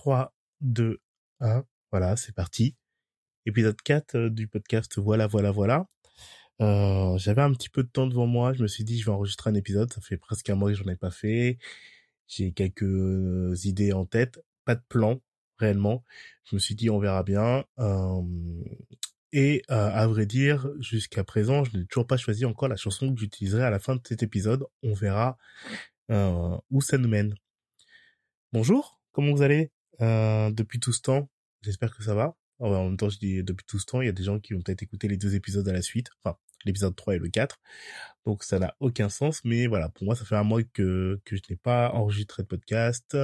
3, 0.00 0.34
2, 0.62 0.98
1. 1.40 1.62
Voilà, 1.90 2.16
c'est 2.16 2.34
parti. 2.34 2.74
Épisode 3.44 3.76
4 3.82 4.14
euh, 4.14 4.30
du 4.30 4.48
podcast 4.48 4.98
Voilà, 4.98 5.26
voilà, 5.26 5.50
voilà. 5.50 5.88
Euh, 6.62 7.18
j'avais 7.18 7.42
un 7.42 7.52
petit 7.52 7.68
peu 7.68 7.82
de 7.82 7.88
temps 7.90 8.06
devant 8.06 8.26
moi. 8.26 8.54
Je 8.54 8.62
me 8.62 8.66
suis 8.66 8.82
dit, 8.82 8.98
je 8.98 9.04
vais 9.04 9.12
enregistrer 9.12 9.50
un 9.50 9.54
épisode. 9.54 9.92
Ça 9.92 10.00
fait 10.00 10.16
presque 10.16 10.48
un 10.48 10.54
mois 10.54 10.70
que 10.70 10.76
j'en 10.78 10.90
ai 10.90 10.96
pas 10.96 11.10
fait. 11.10 11.58
J'ai 12.28 12.52
quelques 12.52 13.66
idées 13.66 13.92
en 13.92 14.06
tête. 14.06 14.42
Pas 14.64 14.74
de 14.74 14.82
plan, 14.88 15.20
réellement. 15.58 16.02
Je 16.44 16.56
me 16.56 16.60
suis 16.60 16.74
dit, 16.74 16.88
on 16.88 16.98
verra 16.98 17.22
bien. 17.22 17.66
Euh, 17.78 18.22
et 19.34 19.60
euh, 19.70 19.90
à 19.92 20.06
vrai 20.06 20.24
dire, 20.24 20.66
jusqu'à 20.78 21.24
présent, 21.24 21.62
je 21.64 21.76
n'ai 21.76 21.84
toujours 21.84 22.06
pas 22.06 22.16
choisi 22.16 22.46
encore 22.46 22.68
la 22.68 22.76
chanson 22.76 23.12
que 23.12 23.20
j'utiliserai 23.20 23.64
à 23.64 23.70
la 23.70 23.78
fin 23.78 23.96
de 23.96 24.00
cet 24.08 24.22
épisode. 24.22 24.64
On 24.82 24.94
verra 24.94 25.36
euh, 26.10 26.56
où 26.70 26.80
ça 26.80 26.96
nous 26.96 27.08
mène. 27.10 27.34
Bonjour, 28.54 28.98
comment 29.12 29.34
vous 29.34 29.42
allez? 29.42 29.70
Euh, 30.00 30.50
depuis 30.50 30.80
tout 30.80 30.92
ce 30.92 31.02
temps 31.02 31.28
J'espère 31.62 31.94
que 31.94 32.02
ça 32.02 32.14
va. 32.14 32.36
en 32.58 32.84
même 32.86 32.96
temps, 32.96 33.10
je 33.10 33.18
dis 33.18 33.42
depuis 33.42 33.66
tout 33.66 33.78
ce 33.78 33.86
temps, 33.86 34.00
il 34.00 34.06
y 34.06 34.08
a 34.08 34.12
des 34.12 34.22
gens 34.22 34.40
qui 34.40 34.54
vont 34.54 34.62
peut-être 34.62 34.82
écouter 34.82 35.08
les 35.08 35.18
deux 35.18 35.34
épisodes 35.34 35.68
à 35.68 35.72
la 35.72 35.82
suite, 35.82 36.08
enfin 36.22 36.38
l'épisode 36.64 36.96
3 36.96 37.16
et 37.16 37.18
le 37.18 37.28
4. 37.28 37.58
Donc 38.26 38.44
ça 38.44 38.58
n'a 38.58 38.74
aucun 38.80 39.08
sens, 39.10 39.42
mais 39.44 39.66
voilà, 39.66 39.90
pour 39.90 40.04
moi, 40.04 40.14
ça 40.14 40.24
fait 40.24 40.36
un 40.36 40.44
mois 40.44 40.62
que, 40.62 41.20
que 41.24 41.36
je 41.36 41.42
n'ai 41.50 41.56
pas 41.56 41.90
enregistré 41.92 42.42
de 42.42 42.48
podcast. 42.48 43.16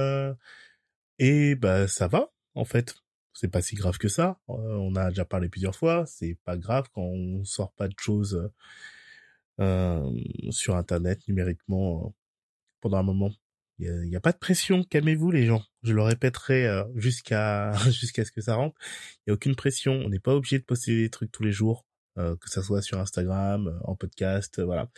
et 1.19 1.55
bah 1.55 1.87
ça 1.87 2.07
va, 2.07 2.31
en 2.55 2.65
fait 2.65 2.95
c'est 3.37 3.49
pas 3.49 3.61
si 3.61 3.75
grave 3.75 3.99
que 3.99 4.07
ça. 4.07 4.39
Euh, 4.49 4.53
on 4.53 4.95
a 4.95 5.09
déjà 5.09 5.23
parlé 5.23 5.47
plusieurs 5.47 5.75
fois. 5.75 6.05
C'est 6.07 6.37
pas 6.43 6.57
grave 6.57 6.87
quand 6.91 7.03
on 7.03 7.43
sort 7.43 7.71
pas 7.73 7.87
de 7.87 7.93
choses 7.99 8.49
euh, 9.59 10.11
sur 10.49 10.75
Internet 10.75 11.19
numériquement 11.27 12.07
euh, 12.07 12.09
pendant 12.81 12.97
un 12.97 13.03
moment. 13.03 13.31
Il 13.77 14.09
n'y 14.09 14.15
a, 14.15 14.19
pas 14.19 14.31
de 14.31 14.39
pression. 14.39 14.83
Calmez-vous 14.83 15.29
les 15.29 15.45
gens. 15.45 15.63
Je 15.87 15.93
le 15.93 16.01
répéterai 16.01 16.83
jusqu'à 16.95 17.71
jusqu'à 17.91 18.25
ce 18.25 18.31
que 18.31 18.41
ça 18.41 18.55
rentre. 18.55 18.75
Il 19.25 19.29
y 19.29 19.31
a 19.31 19.33
aucune 19.33 19.55
pression. 19.55 19.93
On 19.93 20.09
n'est 20.09 20.19
pas 20.19 20.35
obligé 20.35 20.59
de 20.59 20.63
poster 20.63 20.95
des 20.95 21.09
trucs 21.09 21.31
tous 21.31 21.43
les 21.43 21.51
jours, 21.51 21.85
que 22.15 22.49
ça 22.49 22.61
soit 22.63 22.81
sur 22.81 22.99
Instagram, 22.99 23.79
en 23.83 23.95
podcast, 23.95 24.61
voilà. 24.61 24.89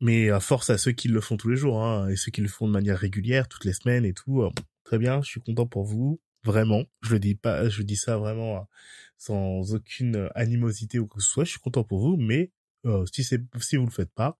mais 0.00 0.30
à 0.30 0.40
force 0.40 0.70
à 0.70 0.78
ceux 0.78 0.92
qui 0.92 1.08
le 1.08 1.20
font 1.20 1.36
tous 1.36 1.48
les 1.48 1.56
jours 1.56 1.82
hein, 1.82 2.08
et 2.08 2.16
ceux 2.16 2.30
qui 2.30 2.40
le 2.40 2.48
font 2.48 2.66
de 2.66 2.72
manière 2.72 2.98
régulière, 2.98 3.48
toutes 3.48 3.64
les 3.64 3.72
semaines 3.72 4.04
et 4.04 4.12
tout 4.12 4.50
très 4.84 4.98
bien, 4.98 5.22
je 5.22 5.28
suis 5.28 5.40
content 5.40 5.66
pour 5.66 5.84
vous, 5.84 6.20
vraiment. 6.44 6.84
Je 7.02 7.12
le 7.12 7.18
dis 7.18 7.34
pas, 7.34 7.68
je 7.68 7.82
dis 7.82 7.96
ça 7.96 8.18
vraiment 8.18 8.68
sans 9.16 9.74
aucune 9.74 10.28
animosité 10.34 10.98
ou 10.98 11.06
quoi 11.06 11.18
que 11.18 11.24
ce 11.24 11.30
soit. 11.30 11.44
Je 11.44 11.50
suis 11.50 11.60
content 11.60 11.84
pour 11.84 12.00
vous, 12.00 12.16
mais 12.16 12.50
euh, 12.84 13.06
si 13.12 13.24
c'est 13.24 13.40
si 13.60 13.76
vous 13.76 13.86
le 13.86 13.90
faites 13.90 14.12
pas, 14.12 14.38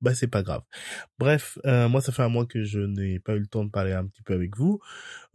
bah 0.00 0.14
c'est 0.14 0.28
pas 0.28 0.42
grave. 0.42 0.62
Bref, 1.18 1.58
euh, 1.66 1.88
moi 1.88 2.00
ça 2.00 2.12
fait 2.12 2.22
un 2.22 2.28
mois 2.28 2.46
que 2.46 2.64
je 2.64 2.80
n'ai 2.80 3.18
pas 3.18 3.34
eu 3.34 3.40
le 3.40 3.46
temps 3.46 3.64
de 3.64 3.70
parler 3.70 3.92
un 3.92 4.06
petit 4.06 4.22
peu 4.22 4.34
avec 4.34 4.56
vous, 4.56 4.80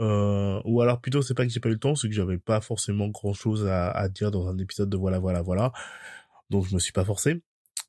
euh, 0.02 0.62
ou 0.66 0.82
alors 0.82 1.02
plutôt 1.02 1.22
c'est 1.22 1.34
pas 1.34 1.46
que 1.46 1.52
j'ai 1.52 1.60
pas 1.60 1.70
eu 1.70 1.74
le 1.74 1.80
temps, 1.80 1.96
c'est 1.96 2.08
que 2.10 2.16
j'avais 2.16 2.38
pas 2.38 2.62
forcément 2.62 3.08
grand 3.10 3.34
chose 3.34 3.68
à, 3.68 4.08
dire 4.10 4.32
dans 4.32 4.48
un 4.48 4.58
épisode 4.58 4.90
de 4.90 4.98
voilà 4.98 5.20
voilà 5.20 5.42
voilà, 5.42 5.72
donc 6.50 6.66
je 6.68 6.74
me 6.76 6.80
suis 6.80 6.94
pas 6.94 7.06
forcé. 7.06 7.42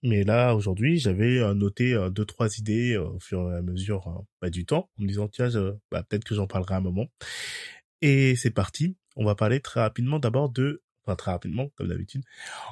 Mais 0.03 0.22
là, 0.22 0.55
aujourd'hui, 0.55 0.98
j'avais 0.98 1.39
euh, 1.39 1.55
noté 1.55 1.97
deux, 2.12 2.27
trois 2.27 2.58
idées 2.58 2.97
au 2.98 3.19
fur 3.20 3.50
et 3.50 3.56
à 3.56 3.62
mesure 3.62 4.06
hein, 4.06 4.25
bah, 4.42 4.50
du 4.50 4.66
temps, 4.66 4.91
en 4.98 5.03
me 5.03 5.09
disant, 5.09 5.28
tiens, 5.28 5.48
bah, 5.91 6.03
peut-être 6.03 6.25
que 6.25 6.34
j'en 6.34 6.47
parlerai 6.47 6.75
un 6.75 6.81
moment. 6.81 7.06
Et 8.03 8.36
c'est 8.36 8.50
parti. 8.50 8.97
On 9.16 9.25
va 9.25 9.34
parler 9.34 9.61
très 9.61 9.81
rapidement 9.81 10.19
d'abord 10.19 10.50
de, 10.50 10.83
enfin 11.06 11.16
très 11.16 11.31
rapidement, 11.31 11.70
comme 11.77 11.88
d'habitude, 11.88 12.22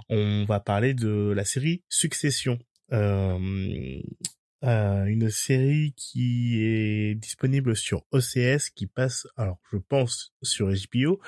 on 0.08 0.44
va 0.44 0.60
parler 0.60 0.94
de 0.94 1.32
la 1.34 1.44
série 1.44 1.82
Succession. 1.88 2.58
Euh, 2.92 4.02
euh, 4.64 5.06
une 5.06 5.28
série 5.28 5.92
qui 5.96 6.62
est 6.62 7.16
disponible 7.16 7.74
sur 7.76 8.04
OCS, 8.12 8.70
qui 8.70 8.86
passe, 8.86 9.26
alors 9.36 9.58
je 9.72 9.76
pense 9.76 10.32
sur 10.42 10.68
HBO 10.68 11.20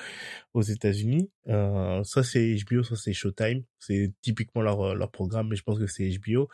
aux 0.53 0.61
États-Unis. 0.61 1.29
Euh, 1.49 2.01
soit 2.05 2.23
c'est 2.23 2.55
HBO, 2.63 2.83
soit 2.83 2.95
c'est 2.97 3.11
Showtime. 3.11 3.63
C'est 3.77 4.13
typiquement 4.21 4.61
leur 4.61 4.95
leur 4.95 5.11
programme, 5.11 5.49
mais 5.49 5.57
je 5.57 5.63
pense 5.63 5.79
que 5.79 5.87
c'est 5.87 6.09
HBO. 6.17 6.47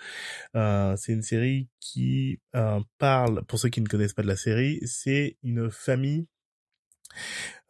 Euh, 0.56 0.96
c'est 0.98 1.14
une 1.14 1.22
série 1.22 1.70
qui 1.80 2.40
euh, 2.56 2.80
parle, 2.98 3.44
pour 3.46 3.60
ceux 3.60 3.70
qui 3.70 3.82
ne 3.82 3.88
connaissent 3.88 4.14
pas 4.14 4.24
de 4.24 4.28
la 4.28 4.36
série, 4.36 4.80
c'est 4.86 5.38
une 5.44 5.70
famille 5.70 6.22
euh, 6.22 6.41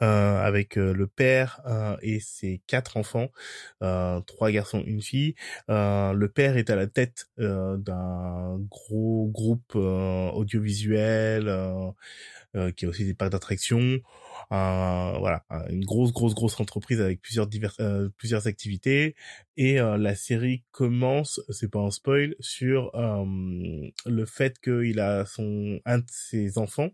avec 0.01 0.77
euh, 0.77 0.93
le 0.93 1.07
père 1.07 1.61
euh, 1.67 1.95
et 2.01 2.19
ses 2.19 2.61
quatre 2.67 2.97
enfants, 2.97 3.29
trois 4.25 4.51
garçons, 4.51 4.83
une 4.85 5.01
fille. 5.01 5.35
le 5.67 6.27
père 6.27 6.57
est 6.57 6.69
à 6.69 6.75
la 6.75 6.87
tête 6.87 7.29
d'un 7.37 8.57
gros 8.69 9.29
groupe 9.31 9.75
audiovisuel 9.75 11.43
qui 12.75 12.85
a 12.85 12.89
aussi 12.89 13.05
des 13.05 13.13
parcs 13.13 13.31
d'attractions. 13.31 13.99
voilà, 14.49 15.43
une 15.69 15.85
grosse, 15.85 16.11
grosse, 16.11 16.33
grosse 16.35 16.59
entreprise 16.59 17.01
avec 17.01 17.21
plusieurs 17.21 17.47
diverses, 17.47 17.81
plusieurs 18.17 18.47
activités. 18.47 19.15
Et 19.57 19.75
la 19.75 20.15
série 20.15 20.63
commence, 20.71 21.41
c'est 21.49 21.71
pas 21.71 21.79
un 21.79 21.91
spoil, 21.91 22.35
sur 22.39 22.91
le 22.95 24.25
fait 24.25 24.59
qu'il 24.59 24.99
a 24.99 25.25
son 25.25 25.79
un 25.85 25.99
de 25.99 26.05
ses 26.07 26.57
enfants 26.57 26.91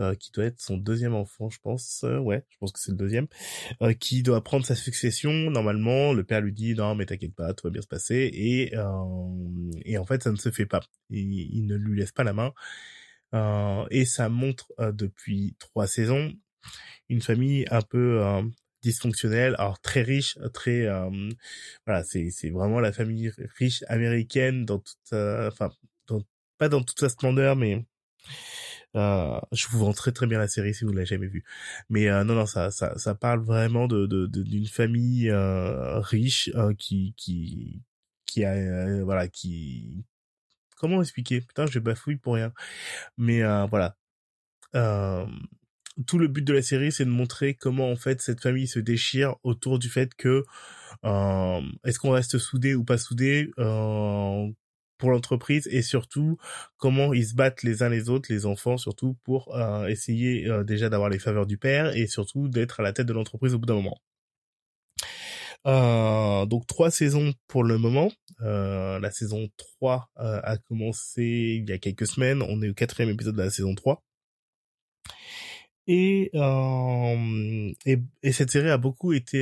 euh, 0.00 0.14
qui 0.14 0.30
doit 0.30 0.44
être 0.44 0.60
son 0.60 0.76
deuxième 0.76 1.14
enfant, 1.14 1.50
je 1.50 1.58
pense. 1.60 2.04
Euh, 2.04 2.18
ouais, 2.18 2.44
je 2.50 2.56
pense 2.58 2.72
que 2.72 2.78
c'est 2.78 2.92
le 2.92 2.96
deuxième, 2.96 3.26
euh, 3.82 3.92
qui 3.94 4.22
doit 4.22 4.42
prendre 4.44 4.64
sa 4.64 4.76
succession. 4.76 5.32
Normalement, 5.32 6.12
le 6.12 6.24
père 6.24 6.40
lui 6.40 6.52
dit 6.52 6.74
non, 6.74 6.94
mais 6.94 7.06
t'inquiète 7.06 7.34
pas, 7.34 7.52
tout 7.54 7.66
va 7.66 7.70
bien 7.70 7.82
se 7.82 7.88
passer. 7.88 8.30
Et 8.32 8.74
et 9.84 9.98
en 9.98 10.04
fait, 10.04 10.22
ça 10.22 10.30
ne 10.30 10.36
se 10.36 10.50
fait 10.50 10.66
pas. 10.66 10.80
Il, 11.10 11.66
ne 11.66 11.76
lui 11.76 11.98
laisse 11.98 12.12
pas 12.12 12.24
la 12.24 12.32
main. 12.32 12.52
et 13.90 14.04
ça 14.04 14.28
montre 14.28 14.72
depuis 14.92 15.56
trois 15.58 15.86
saisons 15.86 16.32
une 17.08 17.22
famille 17.22 17.64
un 17.70 17.82
peu 17.82 18.22
dysfonctionnelle, 18.82 19.54
alors 19.58 19.80
très 19.80 20.02
riche, 20.02 20.38
très 20.54 20.86
voilà, 21.86 22.04
c'est 22.04 22.30
c'est 22.30 22.50
vraiment 22.50 22.80
la 22.80 22.92
famille 22.92 23.32
riche 23.58 23.84
américaine 23.88 24.64
dans 24.64 24.78
toute, 24.78 25.12
enfin, 25.12 25.70
pas 26.58 26.68
dans 26.68 26.82
toute 26.82 27.00
sa 27.00 27.08
splendeur, 27.08 27.56
mais 27.56 27.84
euh, 28.96 29.38
je 29.52 29.68
vous 29.68 29.78
vends 29.80 29.92
très 29.92 30.12
très 30.12 30.26
bien 30.26 30.38
la 30.38 30.48
série 30.48 30.74
si 30.74 30.84
vous 30.84 30.92
l'avez 30.92 31.06
jamais 31.06 31.26
vue. 31.26 31.44
Mais 31.90 32.08
euh, 32.08 32.24
non 32.24 32.34
non 32.34 32.46
ça 32.46 32.70
ça 32.70 32.96
ça 32.98 33.14
parle 33.14 33.40
vraiment 33.40 33.86
de 33.86 34.06
d'une 34.06 34.62
de, 34.62 34.68
famille 34.68 35.30
euh, 35.30 36.00
riche 36.00 36.50
euh, 36.54 36.74
qui 36.74 37.14
qui 37.16 37.82
qui 38.26 38.44
a 38.44 38.52
euh, 38.54 39.04
voilà 39.04 39.28
qui 39.28 40.04
comment 40.76 41.02
expliquer? 41.02 41.40
Putain 41.40 41.66
je 41.66 41.78
bafouille 41.80 42.16
pour 42.16 42.34
rien. 42.34 42.52
Mais 43.18 43.42
voilà. 43.68 43.96
tout 46.06 46.18
le 46.18 46.28
but 46.28 46.44
de 46.44 46.52
la 46.52 46.62
série, 46.62 46.92
c'est 46.92 47.04
de 47.04 47.10
montrer 47.10 47.54
comment 47.54 47.90
en 47.90 47.96
fait 47.96 48.20
cette 48.22 48.40
famille 48.40 48.68
se 48.68 48.78
déchire 48.78 49.36
autour 49.42 49.78
du 49.78 49.88
fait 49.90 50.14
que 50.14 50.44
est-ce 51.84 51.98
qu'on 51.98 52.10
reste 52.12 52.38
soudé 52.38 52.74
ou 52.74 52.84
pas 52.84 52.98
soudé, 52.98 53.50
pour 54.98 55.10
l'entreprise 55.10 55.66
et 55.70 55.82
surtout 55.82 56.36
comment 56.76 57.14
ils 57.14 57.26
se 57.26 57.34
battent 57.34 57.62
les 57.62 57.82
uns 57.82 57.88
les 57.88 58.10
autres, 58.10 58.32
les 58.32 58.46
enfants 58.46 58.76
surtout, 58.76 59.16
pour 59.24 59.56
euh, 59.56 59.86
essayer 59.86 60.46
euh, 60.46 60.64
déjà 60.64 60.88
d'avoir 60.88 61.08
les 61.08 61.18
faveurs 61.18 61.46
du 61.46 61.56
père 61.56 61.96
et 61.96 62.06
surtout 62.06 62.48
d'être 62.48 62.80
à 62.80 62.82
la 62.82 62.92
tête 62.92 63.06
de 63.06 63.12
l'entreprise 63.12 63.54
au 63.54 63.58
bout 63.58 63.66
d'un 63.66 63.74
moment. 63.74 63.98
Euh, 65.66 66.46
donc 66.46 66.66
trois 66.66 66.90
saisons 66.90 67.32
pour 67.46 67.64
le 67.64 67.78
moment. 67.78 68.10
la 68.40 69.10
saison 69.10 69.48
3 69.56 70.10
a 70.16 70.56
commencé 70.58 71.60
il 71.62 71.68
y 71.68 71.72
a 71.72 71.78
quelques 71.78 72.06
semaines. 72.06 72.42
On 72.42 72.62
est 72.62 72.68
au 72.68 72.74
quatrième 72.74 73.10
épisode 73.10 73.36
de 73.36 73.42
la 73.42 73.50
saison 73.50 73.74
3. 73.74 74.02
Et, 75.86 76.30
et, 77.86 77.98
et, 78.22 78.32
cette 78.32 78.50
série 78.50 78.70
a 78.70 78.76
beaucoup 78.76 79.12
été... 79.14 79.40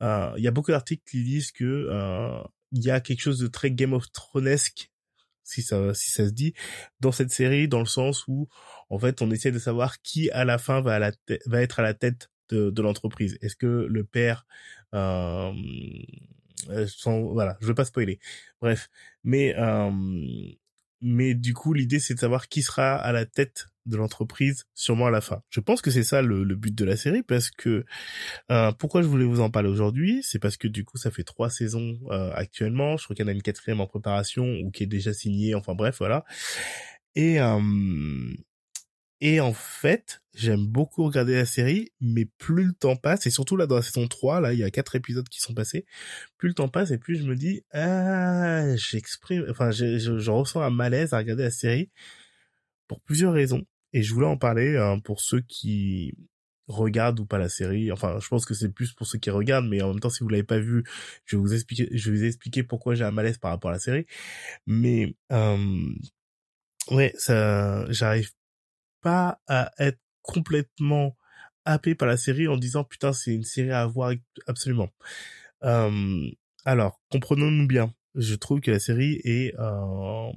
il 0.00 0.42
y 0.42 0.48
a 0.48 0.50
beaucoup 0.50 0.70
d'articles 0.70 1.02
qui 1.10 1.24
disent 1.24 1.52
que 1.52 1.88
il 2.72 2.84
y 2.84 2.90
a 2.90 3.00
quelque 3.00 3.20
chose 3.20 3.38
de 3.38 3.48
très 3.48 3.70
Game 3.70 3.92
of 3.92 4.10
Thronesque 4.12 4.90
si 5.48 5.62
ça 5.62 5.94
si 5.94 6.10
ça 6.10 6.26
se 6.26 6.32
dit 6.32 6.52
dans 7.00 7.12
cette 7.12 7.30
série 7.30 7.68
dans 7.68 7.80
le 7.80 7.86
sens 7.86 8.26
où 8.28 8.48
en 8.90 8.98
fait 8.98 9.22
on 9.22 9.30
essaie 9.30 9.50
de 9.50 9.58
savoir 9.58 10.02
qui 10.02 10.30
à 10.30 10.44
la 10.44 10.58
fin 10.58 10.80
va 10.80 10.96
à 10.96 10.98
la 10.98 11.12
va 11.46 11.62
être 11.62 11.80
à 11.80 11.82
la 11.82 11.94
tête 11.94 12.30
de, 12.50 12.82
l'entreprise. 12.82 13.36
Est-ce 13.42 13.56
que 13.56 13.66
le 13.66 14.04
père 14.04 14.46
euh, 14.94 15.52
euh 16.70 16.86
voilà 17.04 17.56
je 17.60 17.66
veux 17.66 17.74
pas 17.74 17.84
spoiler. 17.84 18.18
Bref. 18.60 18.90
Mais 19.24 19.54
euh, 19.56 19.90
mais 21.00 21.34
du 21.34 21.54
coup 21.54 21.72
l'idée 21.72 22.00
c'est 22.00 22.14
de 22.14 22.20
savoir 22.20 22.48
qui 22.48 22.62
sera 22.62 22.96
à 22.96 23.12
la 23.12 23.26
tête 23.26 23.66
de 23.88 23.96
l'entreprise 23.96 24.64
sûrement 24.74 25.06
à 25.06 25.10
la 25.10 25.20
fin. 25.20 25.42
Je 25.50 25.60
pense 25.60 25.82
que 25.82 25.90
c'est 25.90 26.02
ça 26.02 26.22
le, 26.22 26.44
but 26.54 26.74
de 26.74 26.84
la 26.84 26.96
série 26.96 27.22
parce 27.22 27.50
que 27.50 27.84
euh, 28.50 28.72
pourquoi 28.72 29.02
je 29.02 29.08
voulais 29.08 29.24
vous 29.24 29.40
en 29.40 29.50
parler 29.50 29.68
aujourd'hui, 29.68 30.22
c'est 30.22 30.38
parce 30.38 30.56
que 30.56 30.68
du 30.68 30.84
coup 30.84 30.98
ça 30.98 31.10
fait 31.10 31.24
trois 31.24 31.50
saisons 31.50 31.98
euh, 32.10 32.30
actuellement. 32.34 32.96
Je 32.96 33.04
crois 33.04 33.16
qu'il 33.16 33.24
y 33.24 33.28
en 33.28 33.30
a 33.30 33.34
une 33.34 33.42
quatrième 33.42 33.80
en 33.80 33.86
préparation 33.86 34.44
ou 34.62 34.70
qui 34.70 34.84
est 34.84 34.86
déjà 34.86 35.12
signée. 35.12 35.54
Enfin 35.54 35.74
bref 35.74 35.96
voilà. 35.98 36.24
Et 37.14 37.40
euh, 37.40 37.58
et 39.20 39.40
en 39.40 39.52
fait, 39.52 40.22
j'aime 40.34 40.64
beaucoup 40.66 41.04
regarder 41.04 41.34
la 41.34 41.44
série, 41.44 41.90
mais 42.00 42.26
plus 42.38 42.64
le 42.66 42.72
temps 42.72 42.94
passe, 42.94 43.26
et 43.26 43.30
surtout 43.30 43.56
là 43.56 43.66
dans 43.66 43.74
la 43.76 43.82
saison 43.82 44.06
3, 44.06 44.40
là, 44.40 44.52
il 44.52 44.60
y 44.60 44.64
a 44.64 44.70
quatre 44.70 44.94
épisodes 44.94 45.28
qui 45.28 45.40
sont 45.40 45.54
passés, 45.54 45.86
plus 46.36 46.48
le 46.48 46.54
temps 46.54 46.68
passe 46.68 46.92
et 46.92 46.98
plus 46.98 47.16
je 47.16 47.24
me 47.24 47.34
dis, 47.34 47.64
ah, 47.72 48.76
j'exprime, 48.76 49.44
enfin, 49.50 49.72
je, 49.72 49.98
je, 49.98 50.30
ressens 50.30 50.62
un 50.62 50.70
malaise 50.70 51.14
à 51.14 51.18
regarder 51.18 51.42
la 51.44 51.50
série 51.50 51.90
pour 52.86 53.00
plusieurs 53.00 53.32
raisons. 53.32 53.64
Et 53.92 54.02
je 54.02 54.14
voulais 54.14 54.26
en 54.26 54.36
parler 54.36 54.76
hein, 54.76 54.98
pour 55.00 55.20
ceux 55.20 55.40
qui 55.40 56.14
regardent 56.68 57.20
ou 57.20 57.26
pas 57.26 57.38
la 57.38 57.48
série. 57.48 57.90
Enfin, 57.90 58.18
je 58.20 58.28
pense 58.28 58.44
que 58.44 58.54
c'est 58.54 58.68
plus 58.68 58.92
pour 58.92 59.06
ceux 59.06 59.18
qui 59.18 59.30
regardent, 59.30 59.68
mais 59.68 59.82
en 59.82 59.88
même 59.88 60.00
temps, 60.00 60.10
si 60.10 60.22
vous 60.22 60.28
l'avez 60.28 60.44
pas 60.44 60.58
vu, 60.58 60.84
je 61.24 61.36
vais 61.36 61.40
vous 61.40 61.54
expliquer, 61.54 61.88
je 61.92 62.10
vais 62.10 62.18
vous 62.18 62.24
expliquer 62.24 62.62
pourquoi 62.62 62.94
j'ai 62.94 63.04
un 63.04 63.10
malaise 63.10 63.38
par 63.38 63.50
rapport 63.50 63.70
à 63.70 63.74
la 63.74 63.80
série. 63.80 64.06
Mais 64.66 65.16
euh, 65.32 65.94
ouais, 66.90 67.12
ça, 67.16 67.90
j'arrive 67.90 68.30
pas 69.00 69.40
à 69.46 69.72
être 69.78 70.00
complètement 70.22 71.16
happé 71.64 71.94
par 71.94 72.08
la 72.08 72.16
série 72.16 72.48
en 72.48 72.56
disant 72.56 72.84
putain 72.84 73.12
c'est 73.12 73.34
une 73.34 73.44
série 73.44 73.72
à 73.72 73.86
voir 73.86 74.12
absolument. 74.46 74.90
Euh, 75.64 76.30
alors 76.64 77.00
comprenons-nous 77.10 77.66
bien, 77.66 77.92
je 78.14 78.34
trouve 78.34 78.60
que 78.60 78.70
la 78.70 78.78
série 78.78 79.20
est 79.24 79.54
euh, 79.58 80.32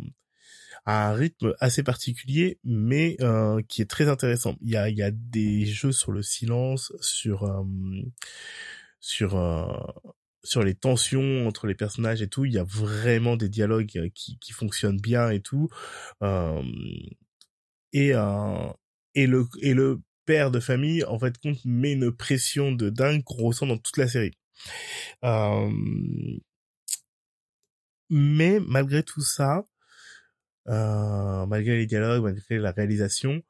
à 0.86 1.10
un 1.10 1.14
rythme 1.14 1.54
assez 1.60 1.84
particulier, 1.84 2.60
mais 2.64 3.16
euh, 3.22 3.62
qui 3.68 3.82
est 3.82 3.90
très 3.90 4.08
intéressant. 4.10 4.56
Il 4.62 4.72
y 4.72 4.78
a, 4.78 4.90
y 4.90 5.02
a 5.04 5.12
des 5.12 5.66
jeux 5.66 5.92
sur 5.92 6.12
le 6.12 6.24
silence, 6.24 6.92
sur 7.02 7.44
euh, 7.44 7.64
sur 9.00 9.36
euh, 9.38 9.68
sur 10.44 10.64
les 10.64 10.76
tensions 10.76 11.48
entre 11.48 11.68
les 11.68 11.76
personnages 11.76 12.22
et 12.22 12.28
tout. 12.28 12.46
Il 12.46 12.54
y 12.54 12.60
a 12.60 12.64
vraiment 12.64 13.38
des 13.38 13.50
dialogues 13.50 14.10
qui, 14.16 14.40
qui 14.40 14.54
fonctionnent 14.54 15.00
bien 15.00 15.30
et 15.30 15.42
tout. 15.42 15.70
et 17.94 18.12
et 19.14 19.28
le 19.28 19.48
et 19.62 19.74
le 19.74 20.02
père 20.26 20.52
de 20.52 20.60
famille 20.60 21.04
en 21.06 21.20
fait 21.20 21.38
compte 21.40 21.64
met 21.66 21.94
une 21.94 22.12
pression 22.12 22.72
de 22.72 22.90
dingue 22.90 23.24
qu'on 23.24 23.44
ressent 23.44 23.68
dans 23.68 23.78
toute 23.78 23.98
la 23.98 24.08
série. 24.08 24.38
mais 28.10 28.60
malgré 28.60 29.04
tout 29.04 29.22
ça, 29.22 29.64
euh, 30.70 31.46
malgré 31.46 31.78
les 31.78 31.86
dialogues, 31.86 32.24
malgré 32.24 32.60
la 32.60 32.72
réalisation, 32.72 33.42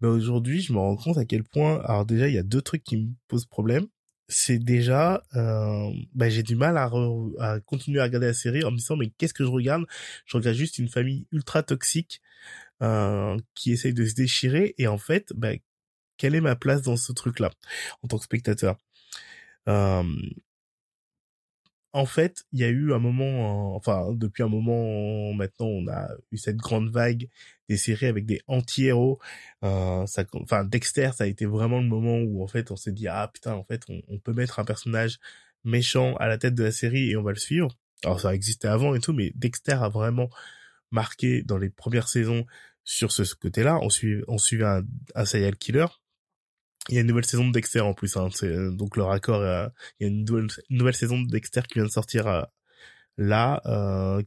ben 0.00 0.08
aujourd'hui, 0.08 0.60
je 0.60 0.72
me 0.72 0.78
rends 0.78 0.96
compte 0.96 1.18
à 1.18 1.24
quel 1.24 1.44
point, 1.44 1.80
alors 1.84 2.04
déjà, 2.06 2.28
il 2.28 2.34
y 2.34 2.38
a 2.38 2.42
deux 2.42 2.62
trucs 2.62 2.84
qui 2.84 2.96
me 2.96 3.08
posent 3.28 3.46
problème. 3.46 3.86
C'est 4.28 4.58
déjà, 4.58 5.22
euh, 5.36 5.90
ben 6.14 6.30
j'ai 6.30 6.42
du 6.42 6.56
mal 6.56 6.78
à, 6.78 6.90
à 7.40 7.60
continuer 7.60 8.00
à 8.00 8.04
regarder 8.04 8.28
la 8.28 8.34
série 8.34 8.64
en 8.64 8.70
me 8.70 8.76
disant 8.78 8.96
mais 8.96 9.10
qu'est-ce 9.18 9.34
que 9.34 9.44
je 9.44 9.50
regarde? 9.50 9.84
Je 10.26 10.36
regarde 10.36 10.56
juste 10.56 10.78
une 10.78 10.88
famille 10.88 11.26
ultra 11.32 11.62
toxique 11.62 12.22
euh, 12.82 13.36
qui 13.54 13.72
essaye 13.72 13.94
de 13.94 14.06
se 14.06 14.14
déchirer. 14.14 14.74
Et 14.78 14.86
en 14.86 14.98
fait, 14.98 15.32
ben, 15.36 15.58
quelle 16.16 16.34
est 16.34 16.40
ma 16.40 16.56
place 16.56 16.82
dans 16.82 16.96
ce 16.96 17.12
truc-là 17.12 17.50
en 18.02 18.08
tant 18.08 18.18
que 18.18 18.24
spectateur? 18.24 18.78
Euh, 19.68 20.02
en 21.92 22.06
fait, 22.06 22.44
il 22.52 22.60
y 22.60 22.64
a 22.64 22.68
eu 22.68 22.92
un 22.94 22.98
moment, 22.98 23.74
enfin 23.76 24.12
depuis 24.14 24.42
un 24.42 24.48
moment 24.48 25.34
maintenant, 25.34 25.66
on 25.66 25.88
a 25.88 26.08
eu 26.30 26.38
cette 26.38 26.56
grande 26.56 26.90
vague 26.90 27.28
des 27.68 27.76
séries 27.76 28.06
avec 28.06 28.24
des 28.26 28.40
anti-héros. 28.46 29.18
Euh, 29.64 30.06
ça, 30.06 30.24
enfin 30.34 30.64
Dexter, 30.64 31.10
ça 31.14 31.24
a 31.24 31.26
été 31.26 31.44
vraiment 31.44 31.80
le 31.80 31.88
moment 31.88 32.18
où 32.18 32.42
en 32.42 32.46
fait 32.46 32.70
on 32.70 32.76
s'est 32.76 32.92
dit 32.92 33.08
ah 33.08 33.30
putain 33.32 33.54
en 33.54 33.62
fait 33.62 33.82
on, 33.88 34.18
peut 34.18 34.32
mettre 34.32 34.58
un 34.58 34.64
personnage 34.64 35.18
méchant 35.64 36.16
à 36.16 36.28
la 36.28 36.38
tête 36.38 36.54
de 36.54 36.64
la 36.64 36.72
série 36.72 37.10
et 37.10 37.16
on 37.16 37.22
va 37.22 37.32
le 37.32 37.38
suivre. 37.38 37.76
Alors 38.04 38.20
ça 38.20 38.34
existait 38.34 38.68
avant 38.68 38.94
et 38.94 39.00
tout, 39.00 39.12
mais 39.12 39.32
Dexter 39.34 39.72
a 39.72 39.88
vraiment 39.88 40.30
marqué 40.90 41.42
dans 41.42 41.58
les 41.58 41.70
premières 41.70 42.08
saisons 42.08 42.46
sur 42.84 43.12
ce 43.12 43.22
côté-là. 43.34 43.78
On 43.82 43.90
suivait, 43.90 44.24
on 44.28 44.38
suivait 44.38 44.64
un, 44.64 44.82
un 45.14 45.24
serial 45.24 45.56
killer 45.56 45.86
il 46.88 46.94
y 46.96 46.98
a 46.98 47.00
une 47.02 47.06
nouvelle 47.06 47.24
saison 47.24 47.46
de 47.46 47.52
Dexter 47.52 47.80
en 47.80 47.94
plus, 47.94 48.16
hein, 48.16 48.28
euh, 48.42 48.70
donc 48.72 48.96
le 48.96 49.04
raccord, 49.04 49.40
euh, 49.40 49.68
il 50.00 50.04
y 50.04 50.10
a 50.10 50.12
une 50.12 50.24
nouvelle, 50.70 50.94
saison 50.94 51.20
de 51.20 51.28
Dexter 51.28 51.62
qui 51.62 51.74
vient 51.74 51.84
de 51.84 51.90
sortir 51.90 52.26
euh, 52.26 52.42
là, 53.18 53.60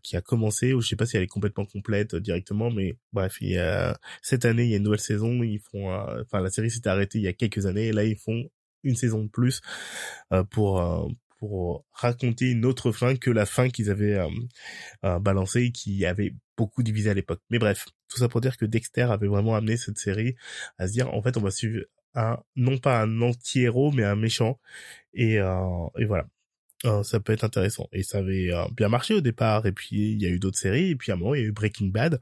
qui 0.03 0.15
a 0.15 0.21
commencé, 0.21 0.73
ou 0.73 0.81
je 0.81 0.87
sais 0.87 0.95
pas 0.95 1.05
si 1.05 1.17
elle 1.17 1.23
est 1.23 1.27
complètement 1.27 1.65
complète 1.65 2.15
directement, 2.15 2.71
mais 2.71 2.97
bref, 3.13 3.37
il 3.41 3.51
y 3.51 3.57
a, 3.57 3.99
cette 4.21 4.45
année 4.45 4.63
il 4.65 4.69
y 4.69 4.73
a 4.73 4.77
une 4.77 4.83
nouvelle 4.83 4.99
saison, 4.99 5.43
ils 5.43 5.59
font, 5.59 5.91
enfin 6.21 6.39
la 6.39 6.49
série 6.49 6.71
s'était 6.71 6.89
arrêtée 6.89 7.17
il 7.17 7.23
y 7.23 7.27
a 7.27 7.33
quelques 7.33 7.65
années, 7.65 7.87
et 7.87 7.91
là 7.91 8.03
ils 8.03 8.17
font 8.17 8.49
une 8.83 8.95
saison 8.95 9.23
de 9.23 9.29
plus 9.29 9.61
pour 10.51 11.09
pour 11.39 11.85
raconter 11.91 12.51
une 12.51 12.65
autre 12.65 12.91
fin 12.91 13.15
que 13.15 13.29
la 13.29 13.45
fin 13.45 13.69
qu'ils 13.69 13.89
avaient 13.89 14.17
euh, 15.03 15.19
balancée 15.19 15.71
qui 15.71 16.05
avait 16.05 16.33
beaucoup 16.57 16.83
divisé 16.83 17.09
à 17.09 17.13
l'époque. 17.13 17.41
Mais 17.49 17.59
bref, 17.59 17.85
tout 18.07 18.17
ça 18.17 18.29
pour 18.29 18.41
dire 18.41 18.57
que 18.57 18.65
Dexter 18.65 19.03
avait 19.03 19.27
vraiment 19.27 19.55
amené 19.55 19.77
cette 19.77 19.97
série 19.97 20.35
à 20.77 20.87
se 20.87 20.93
dire 20.93 21.13
en 21.13 21.21
fait 21.21 21.37
on 21.37 21.41
va 21.41 21.51
suivre 21.51 21.83
un 22.15 22.39
non 22.55 22.77
pas 22.77 23.01
un 23.01 23.21
anti-héros 23.21 23.91
mais 23.91 24.03
un 24.03 24.15
méchant. 24.15 24.59
Et 25.13 25.39
euh, 25.39 25.87
et 25.97 26.05
voilà. 26.05 26.27
Euh, 26.85 27.03
ça 27.03 27.19
peut 27.19 27.33
être 27.33 27.43
intéressant. 27.43 27.87
Et 27.93 28.03
ça 28.03 28.19
avait 28.19 28.51
euh, 28.51 28.65
bien 28.75 28.89
marché 28.89 29.13
au 29.15 29.21
départ. 29.21 29.65
Et 29.65 29.71
puis 29.71 30.11
il 30.13 30.21
y 30.21 30.25
a 30.25 30.29
eu 30.29 30.39
d'autres 30.39 30.57
séries. 30.57 30.91
Et 30.91 30.95
puis 30.95 31.11
à 31.11 31.15
un 31.15 31.17
moment 31.17 31.35
il 31.35 31.41
y 31.41 31.43
a 31.43 31.47
eu 31.47 31.51
Breaking 31.51 31.87
Bad 31.87 32.21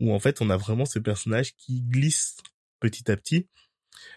où 0.00 0.12
en 0.12 0.18
fait 0.20 0.40
on 0.42 0.50
a 0.50 0.56
vraiment 0.56 0.84
ces 0.84 1.00
personnages 1.00 1.54
qui 1.56 1.82
glissent 1.82 2.36
petit 2.80 3.10
à 3.10 3.16
petit. 3.16 3.48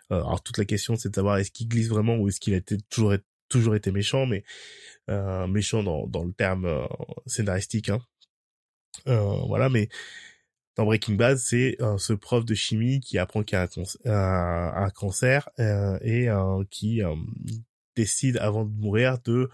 Alors 0.10 0.42
toute 0.44 0.58
la 0.58 0.66
question 0.66 0.96
c'est 0.96 1.10
de 1.10 1.16
savoir 1.16 1.38
est-ce 1.38 1.52
qu'il 1.52 1.68
glisse 1.68 1.88
vraiment 1.90 2.16
ou 2.18 2.28
est-ce 2.30 2.40
qu'il 2.40 2.54
a 2.54 2.58
été 2.58 2.78
toujours 2.90 3.16
toujours 3.50 3.76
été 3.76 3.92
méchant? 3.92 4.26
Mais 4.26 4.44
méchant 5.48 5.84
dans 5.84 6.08
dans 6.08 6.24
le 6.24 6.34
terme 6.34 6.88
scénaristique 7.26 7.90
hein. 7.90 8.00
voilà. 9.06 9.70
Mais 9.70 9.90
dans 10.76 10.86
Breaking 10.86 11.16
Bad, 11.16 11.38
c'est 11.38 11.78
euh, 11.82 11.98
ce 11.98 12.14
prof 12.14 12.46
de 12.46 12.56
chimie 12.56 13.00
qui 13.00 13.18
apprend 13.18 13.44
qu'il 13.44 13.58
a 13.58 13.68
un, 14.76 14.90
cancer 14.90 15.50
euh, 15.60 16.00
et 16.02 16.30
euh, 16.30 16.64
qui 16.70 17.02
décide 17.96 18.38
avant 18.38 18.66
de 18.66 18.72
mourir 18.72 19.18
de 19.26 19.50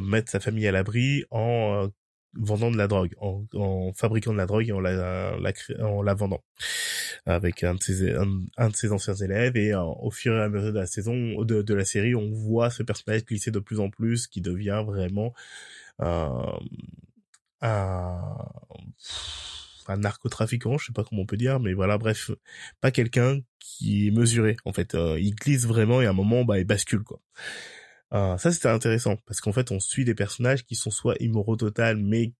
mettre 0.00 0.30
sa 0.30 0.40
famille 0.40 0.66
à 0.68 0.72
l'abri 0.72 1.24
en 1.30 1.88
vendant 2.38 2.70
de 2.70 2.76
la 2.76 2.86
drogue, 2.86 3.14
en, 3.18 3.92
fabriquant 3.94 4.32
de 4.32 4.36
la 4.36 4.46
drogue 4.46 4.68
et 4.68 4.72
en 4.72 4.80
la, 4.80 5.36
en 5.80 6.02
la 6.02 6.14
vendant 6.14 6.44
avec 7.24 7.64
un 7.64 7.74
de 7.74 7.82
ses 7.82 8.12
un, 8.12 8.68
de 8.68 8.76
ses 8.76 8.92
anciens 8.92 9.14
élèves 9.14 9.56
et 9.56 9.74
au 9.74 10.10
fur 10.10 10.36
et 10.36 10.42
à 10.42 10.48
mesure 10.48 10.72
de 10.72 10.78
la 10.78 10.86
saison 10.86 11.42
de, 11.42 11.62
de 11.62 11.74
la 11.74 11.84
série, 11.84 12.14
on 12.14 12.30
voit 12.30 12.70
ce 12.70 12.82
personnage 12.84 13.24
glisser 13.24 13.50
de 13.50 13.58
plus 13.58 13.80
en 13.80 13.90
plus, 13.90 14.28
qui 14.28 14.40
devient 14.40 14.84
vraiment 14.86 15.34
un 15.98 16.58
un 19.90 19.98
narcotrafiquant, 19.98 20.78
je 20.78 20.86
sais 20.86 20.92
pas 20.92 21.04
comment 21.04 21.22
on 21.22 21.26
peut 21.26 21.36
dire, 21.36 21.60
mais 21.60 21.72
voilà, 21.72 21.98
bref, 21.98 22.30
pas 22.80 22.90
quelqu'un 22.90 23.40
qui 23.58 24.08
est 24.08 24.10
mesuré, 24.10 24.56
en 24.64 24.72
fait. 24.72 24.94
Euh, 24.94 25.18
il 25.20 25.34
glisse 25.34 25.66
vraiment 25.66 26.00
et 26.02 26.06
à 26.06 26.10
un 26.10 26.12
moment, 26.12 26.44
bah, 26.44 26.58
il 26.58 26.64
bascule, 26.64 27.02
quoi. 27.02 27.20
Euh, 28.14 28.38
ça, 28.38 28.52
c'était 28.52 28.68
intéressant, 28.68 29.16
parce 29.26 29.40
qu'en 29.40 29.52
fait, 29.52 29.70
on 29.72 29.80
suit 29.80 30.04
des 30.04 30.14
personnages 30.14 30.64
qui 30.64 30.76
sont 30.76 30.90
soit 30.90 31.16
immoraux 31.20 31.56
total, 31.56 31.96
mais 31.96 32.32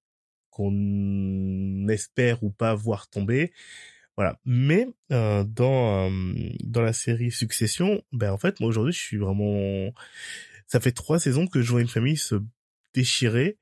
qu'on 0.51 1.87
espère 1.89 2.43
ou 2.45 2.51
pas 2.51 2.75
voir 2.75 3.09
tomber. 3.09 3.53
Voilà. 4.17 4.41
Mais 4.47 4.89
euh, 5.13 5.45
dans 5.45 6.11
dans 6.65 6.81
la 6.83 6.95
série 6.95 7.31
Succession, 7.31 8.03
ben 8.13 8.33
en 8.33 8.39
fait, 8.39 8.61
moi 8.61 8.69
aujourd'hui, 8.71 8.95
je 8.95 8.99
suis 9.01 9.19
vraiment. 9.19 9.93
Ça 10.67 10.81
fait 10.81 10.93
trois 10.93 11.21
saisons 11.21 11.47
que 11.47 11.61
je 11.61 11.71
vois 11.71 11.83
une 11.83 11.89
famille 11.89 12.17
se 12.17 12.37
déchirer, 12.95 13.59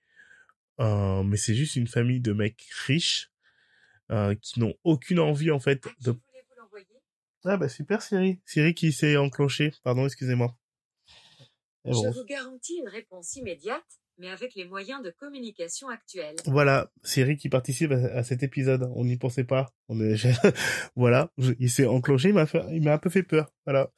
mais 0.79 1.37
c'est 1.37 1.55
juste 1.55 1.77
une 1.77 1.89
famille 1.89 2.21
de 2.21 2.33
mecs 2.33 2.65
riches 2.87 3.34
euh, 4.11 4.35
qui 4.35 4.61
n'ont 4.61 4.75
aucune 4.85 5.19
envie 5.19 5.51
en 5.51 5.61
fait 5.61 5.83
de. 6.01 6.15
Ah 7.47 7.59
bah 7.59 7.69
super 7.69 8.01
Siri, 8.01 8.41
Siri 8.47 8.75
qui 8.75 8.91
s'est 8.93 9.17
enclenché. 9.17 9.73
Pardon, 9.83 10.07
excusez-moi. 10.07 10.57
Je 11.85 11.91
vous 11.91 12.25
garantis 12.25 12.79
une 12.79 12.89
réponse 12.89 13.37
immédiate 13.37 14.01
mais 14.19 14.29
avec 14.29 14.55
les 14.55 14.65
moyens 14.65 15.03
de 15.03 15.11
communication 15.11 15.89
actuels. 15.89 16.37
Voilà, 16.47 16.91
Siri 17.03 17.37
qui 17.37 17.49
participe 17.49 17.93
à, 17.93 18.23
cet 18.23 18.43
épisode. 18.43 18.89
On 18.95 19.05
n'y 19.05 19.17
pensait 19.17 19.45
pas. 19.45 19.73
Voilà, 20.97 21.31
il 21.59 21.69
s'est 21.69 21.87
enclenché, 21.87 22.29
il 22.29 22.35
m'a 22.35 22.47
fait, 22.47 22.63
il 22.73 22.83
m'a 22.83 22.95
un 22.95 22.99
peu 22.99 23.11
fait 23.11 23.23
peur. 23.23 23.53
Voilà. 23.67 23.91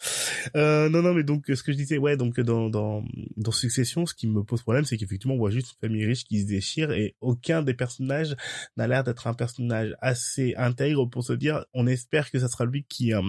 Euh, 0.56 0.88
non, 0.88 1.02
non, 1.02 1.14
mais 1.14 1.22
donc 1.22 1.44
ce 1.46 1.62
que 1.62 1.72
je 1.72 1.76
disais, 1.76 1.98
ouais, 1.98 2.16
donc 2.16 2.40
dans 2.40 2.68
dans 2.68 3.04
dans 3.36 3.52
Succession, 3.52 4.06
ce 4.06 4.14
qui 4.14 4.26
me 4.26 4.42
pose 4.42 4.62
problème, 4.62 4.84
c'est 4.84 4.96
qu'effectivement, 4.96 5.34
on 5.34 5.38
voit 5.38 5.50
juste 5.50 5.72
une 5.72 5.88
famille 5.88 6.04
riche 6.04 6.24
qui 6.24 6.40
se 6.40 6.46
déchire 6.46 6.90
et 6.92 7.14
aucun 7.20 7.62
des 7.62 7.74
personnages 7.74 8.34
n'a 8.76 8.86
l'air 8.86 9.04
d'être 9.04 9.26
un 9.26 9.34
personnage 9.34 9.94
assez 10.00 10.54
intègre 10.56 11.06
pour 11.06 11.24
se 11.24 11.32
dire, 11.32 11.64
on 11.74 11.86
espère 11.86 12.30
que 12.30 12.38
ça 12.38 12.48
sera 12.48 12.64
lui 12.64 12.84
qui 12.88 13.14
euh, 13.14 13.22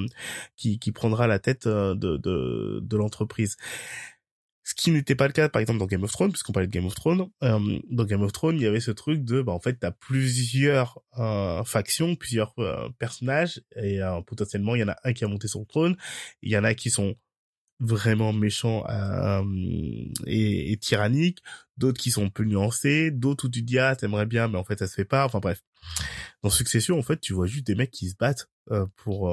qui 0.56 0.79
qui 0.79 0.91
prendra 0.91 1.27
la 1.27 1.39
tête 1.39 1.67
euh, 1.67 1.96
de 1.96 2.17
de 2.17 2.79
de 2.82 2.98
l'entreprise. 2.98 3.58
Ce 4.68 4.76
qui 4.76 4.92
n'était 4.92 5.16
pas 5.16 5.28
le 5.28 5.32
cas, 5.32 5.48
par 5.48 5.62
exemple, 5.62 5.80
dans 5.80 5.86
Game 5.86 6.04
of 6.04 6.12
Thrones, 6.12 6.30
puisqu'on 6.30 6.52
parlait 6.52 6.68
de 6.68 6.74
Game 6.74 6.86
of 6.86 6.94
Thrones. 6.94 7.30
Euh, 7.42 7.80
dans 7.90 8.04
Game 8.04 8.22
of 8.22 8.34
Thrones, 8.34 8.58
il 8.58 8.64
y 8.64 8.66
avait 8.66 8.82
ce 8.82 8.92
truc 8.92 9.24
de, 9.24 9.42
bah, 9.42 9.54
en 9.54 9.62
fait, 9.62 9.76
t'as 9.76 9.92
plusieurs 9.92 11.00
euh, 11.18 11.64
factions, 11.64 12.18
plusieurs 12.18 12.54
euh, 12.60 12.90
personnages, 13.00 13.62
et 13.78 14.02
potentiellement, 14.26 14.76
il 14.76 14.80
y 14.80 14.84
en 14.84 14.90
a 14.90 14.98
un 15.06 15.14
qui 15.14 15.24
a 15.24 15.30
monté 15.30 15.48
le 15.56 15.66
trône, 15.66 15.96
il 16.42 16.52
y 16.52 16.58
en 16.58 16.66
a 16.66 16.74
qui 16.74 16.90
sont 16.90 17.16
vraiment 17.80 18.34
méchants 18.34 18.84
et, 20.26 20.74
et, 20.74 20.78
tyranniques, 20.78 21.42
d'autres 21.78 22.02
qui 22.02 22.12
sont 22.12 22.30
peu 22.30 22.44
nuancés, 22.44 23.10
d'autres 23.10 23.46
où 23.46 23.50
tu 23.50 23.62
dis, 23.62 23.80
ah, 23.80 23.96
t'aimerais 23.96 24.26
bien, 24.26 24.50
mais 24.50 24.58
en 24.58 24.66
fait, 24.66 24.80
ça 24.80 24.88
se 24.88 24.96
fait 24.96 25.06
pas. 25.06 25.24
Enfin, 25.24 25.40
bref. 25.40 25.64
Dans 26.44 26.50
Succession, 26.50 27.00
en 27.00 27.04
fait, 27.04 27.22
tu 27.22 27.32
vois 27.32 27.48
juste 27.48 27.66
des 27.66 27.76
mecs 27.76 27.92
qui 27.92 28.10
se 28.10 28.18
battent 28.18 28.50
pour, 28.98 29.30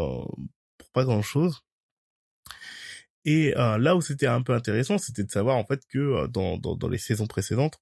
pour 0.79 0.91
pas 0.93 1.03
grand-chose 1.03 1.65
et 3.25 3.57
euh, 3.57 3.79
là 3.79 3.97
où 3.97 4.01
c'était 4.01 4.27
un 4.27 4.43
peu 4.43 4.55
intéressant, 4.55 4.99
c'était 4.99 5.25
de 5.25 5.31
savoir 5.31 5.57
en 5.57 5.65
fait 5.65 5.81
que 5.89 5.99
euh, 5.99 6.29
dans, 6.29 6.59
dans, 6.59 6.77
dans, 6.77 6.89
les 6.89 6.99
saisons 6.99 7.27
précédentes, 7.27 7.79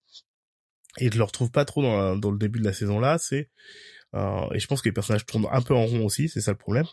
et 0.99 1.11
je 1.11 1.19
le 1.19 1.25
retrouve 1.25 1.51
pas 1.51 1.65
trop 1.65 1.83
dans, 1.83 2.17
dans 2.17 2.31
le 2.31 2.39
début 2.39 2.61
de 2.61 2.65
la 2.65 2.73
saison 2.73 3.01
là, 3.01 3.19
c'est 3.19 3.51
euh, 4.15 4.49
et 4.53 4.61
je 4.61 4.67
pense 4.67 4.83
que 4.83 4.89
les 4.89 4.93
personnages 4.93 5.27
tournent 5.27 5.49
un 5.51 5.63
peu 5.63 5.75
en 5.75 5.87
rond 5.87 6.05
aussi, 6.05 6.29
c'est 6.29 6.41
ça 6.41 6.53
le 6.53 6.59
problème. 6.59 6.87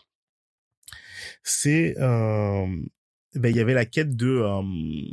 c'est 1.42 1.94
ben 3.36 3.48
il 3.48 3.56
y 3.56 3.60
avait 3.60 3.74
la 3.74 3.86
quête 3.86 4.16
de 4.16 4.44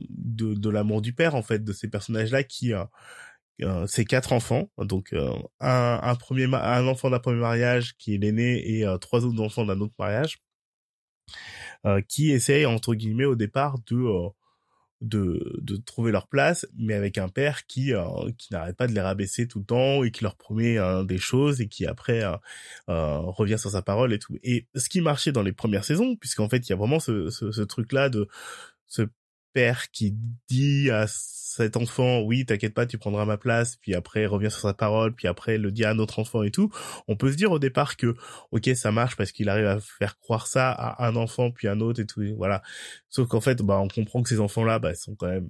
de, 0.10 0.56
de 0.56 0.70
l'amour 0.70 1.01
du 1.03 1.13
père 1.13 1.36
en 1.36 1.44
fait 1.44 1.63
de 1.63 1.72
ces 1.74 1.88
personnages 1.88 2.32
là 2.32 2.44
qui 2.44 2.74
euh, 2.74 3.88
ces 3.88 4.06
quatre 4.06 4.34
enfants, 4.34 4.70
donc 4.79 5.13
un, 5.13 6.00
un 6.01 6.15
premier 6.15 6.46
un 6.46 6.88
enfant 6.88 7.10
d'un 7.12 7.20
premier 7.20 7.39
mariage 7.39 7.96
qui 7.98 8.15
est 8.15 8.17
l'aîné 8.17 8.79
et 8.79 8.86
trois 9.01 9.25
autres 9.25 9.41
enfants 9.41 9.65
d'un 9.65 9.79
autre 9.82 9.94
mariage, 10.00 10.39
qui 12.07 12.31
essayent 12.31 12.65
entre 12.65 12.96
guillemets 12.96 13.25
au 13.25 13.36
départ 13.36 13.77
de 13.89 14.31
de, 15.01 15.60
de 15.62 15.77
trouver 15.77 16.12
leur 16.12 16.27
place, 16.27 16.67
mais 16.75 16.93
avec 16.93 17.17
un 17.17 17.29
père 17.29 17.67
qui 17.67 17.93
euh, 17.93 18.31
qui 18.38 18.51
n'arrête 18.51 18.75
pas 18.75 18.88
de 18.88 18.93
les 18.93 19.01
rabaisser 19.01 19.48
tout 19.48 19.60
le 19.60 19.65
temps 19.65 20.03
et 20.03 20.12
qui 20.12 20.24
leur 20.24 20.36
promet 20.36 20.77
euh, 20.77 21.03
des 21.03 21.17
choses 21.19 21.62
et 21.62 21.67
qui 21.67 21.86
après 21.86 22.24
euh, 22.24 22.38
revient 22.88 23.60
sur 23.60 23.69
sa 23.72 23.81
parole 23.81 24.13
et 24.13 24.19
tout. 24.19 24.38
Et 24.43 24.67
ce 24.75 24.89
qui 24.89 25.01
marchait 25.01 25.31
dans 25.31 25.43
les 25.43 25.53
premières 25.53 25.84
saisons, 25.84 26.15
puisqu'en 26.15 26.50
fait 26.50 26.67
il 26.67 26.69
y 26.69 26.74
a 26.74 26.75
vraiment 26.75 27.00
ce, 27.00 27.29
ce, 27.29 27.51
ce 27.51 27.62
truc 27.62 27.93
là 27.93 28.10
de 28.10 28.27
ce 28.88 29.03
qui 29.91 30.15
dit 30.49 30.89
à 30.91 31.07
cet 31.07 31.75
enfant, 31.77 32.21
oui, 32.21 32.45
t'inquiète 32.45 32.73
pas, 32.73 32.85
tu 32.85 32.97
prendras 32.97 33.25
ma 33.25 33.37
place, 33.37 33.77
puis 33.77 33.95
après 33.95 34.25
revient 34.27 34.51
sur 34.51 34.61
sa 34.61 34.73
parole, 34.73 35.13
puis 35.15 35.27
après 35.27 35.57
le 35.57 35.71
dit 35.71 35.85
à 35.85 35.89
un 35.91 35.99
autre 35.99 36.19
enfant 36.19 36.43
et 36.43 36.51
tout, 36.51 36.71
on 37.07 37.15
peut 37.15 37.31
se 37.31 37.37
dire 37.37 37.51
au 37.51 37.59
départ 37.59 37.97
que, 37.97 38.15
ok, 38.51 38.69
ça 38.75 38.91
marche 38.91 39.15
parce 39.15 39.31
qu'il 39.31 39.49
arrive 39.49 39.65
à 39.65 39.79
faire 39.79 40.19
croire 40.19 40.47
ça 40.47 40.71
à 40.71 41.07
un 41.07 41.15
enfant, 41.15 41.51
puis 41.51 41.67
un 41.67 41.79
autre 41.81 41.99
et 42.01 42.05
tout, 42.05 42.23
voilà. 42.37 42.61
Sauf 43.09 43.27
qu'en 43.27 43.41
fait, 43.41 43.61
bah, 43.61 43.79
on 43.79 43.87
comprend 43.87 44.21
que 44.21 44.29
ces 44.29 44.39
enfants-là, 44.39 44.79
bah, 44.79 44.93
sont 44.95 45.15
quand 45.15 45.29
même 45.29 45.49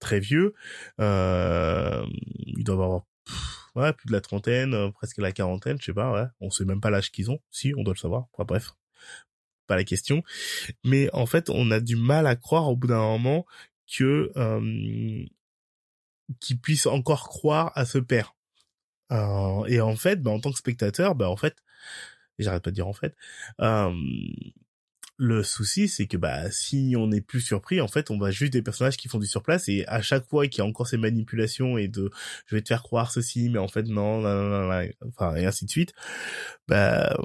très 0.00 0.20
vieux, 0.20 0.54
euh, 1.00 2.04
ils 2.38 2.64
doivent 2.64 2.80
avoir, 2.82 3.02
ouais, 3.76 3.92
plus 3.92 4.06
de 4.08 4.12
la 4.12 4.20
trentaine, 4.22 4.74
euh, 4.74 4.90
presque 4.90 5.18
la 5.18 5.32
quarantaine, 5.32 5.76
je 5.80 5.86
sais 5.86 5.94
pas, 5.94 6.12
ouais, 6.12 6.26
on 6.40 6.50
sait 6.50 6.64
même 6.64 6.80
pas 6.80 6.90
l'âge 6.90 7.10
qu'ils 7.12 7.30
ont, 7.30 7.40
si, 7.50 7.74
on 7.76 7.82
doit 7.82 7.94
le 7.94 7.98
savoir, 7.98 8.26
enfin, 8.32 8.44
bref 8.44 8.72
pas 9.66 9.76
la 9.76 9.84
question. 9.84 10.22
Mais 10.84 11.08
en 11.12 11.26
fait, 11.26 11.50
on 11.50 11.70
a 11.70 11.80
du 11.80 11.96
mal 11.96 12.26
à 12.26 12.36
croire 12.36 12.68
au 12.68 12.76
bout 12.76 12.88
d'un 12.88 12.98
moment 12.98 13.46
que 13.86 14.32
euh, 14.36 15.24
qui 16.40 16.56
puisse 16.56 16.86
encore 16.86 17.28
croire 17.28 17.72
à 17.74 17.84
ce 17.84 17.98
père. 17.98 18.34
Euh, 19.12 19.64
et 19.66 19.80
en 19.80 19.96
fait, 19.96 20.22
bah, 20.22 20.30
en 20.30 20.40
tant 20.40 20.52
que 20.52 20.58
spectateur, 20.58 21.14
bah 21.14 21.28
en 21.28 21.36
fait, 21.36 21.56
j'arrête 22.38 22.62
pas 22.62 22.70
de 22.70 22.74
dire 22.74 22.88
en 22.88 22.92
fait, 22.92 23.14
euh, 23.60 23.92
le 25.16 25.44
souci 25.44 25.86
c'est 25.86 26.08
que 26.08 26.16
bah 26.16 26.50
si 26.50 26.94
on 26.98 27.12
est 27.12 27.20
plus 27.20 27.40
surpris, 27.40 27.80
en 27.80 27.88
fait, 27.88 28.10
on 28.10 28.18
va 28.18 28.30
juste 28.30 28.52
des 28.52 28.62
personnages 28.62 28.96
qui 28.96 29.08
font 29.08 29.18
du 29.18 29.26
surplace 29.26 29.68
et 29.68 29.86
à 29.86 30.02
chaque 30.02 30.26
fois 30.28 30.46
qu'il 30.48 30.58
y 30.58 30.62
a 30.62 30.64
encore 30.64 30.88
ces 30.88 30.96
manipulations 30.96 31.78
et 31.78 31.88
de 31.88 32.10
je 32.46 32.56
vais 32.56 32.62
te 32.62 32.68
faire 32.68 32.82
croire 32.82 33.12
ceci, 33.12 33.48
mais 33.50 33.58
en 33.58 33.68
fait 33.68 33.84
non, 33.84 34.20
non, 34.20 34.48
non, 34.48 34.68
non 34.68 34.88
enfin 35.08 35.36
et 35.36 35.46
ainsi 35.46 35.66
de 35.66 35.70
suite, 35.70 35.92
bah 36.68 37.16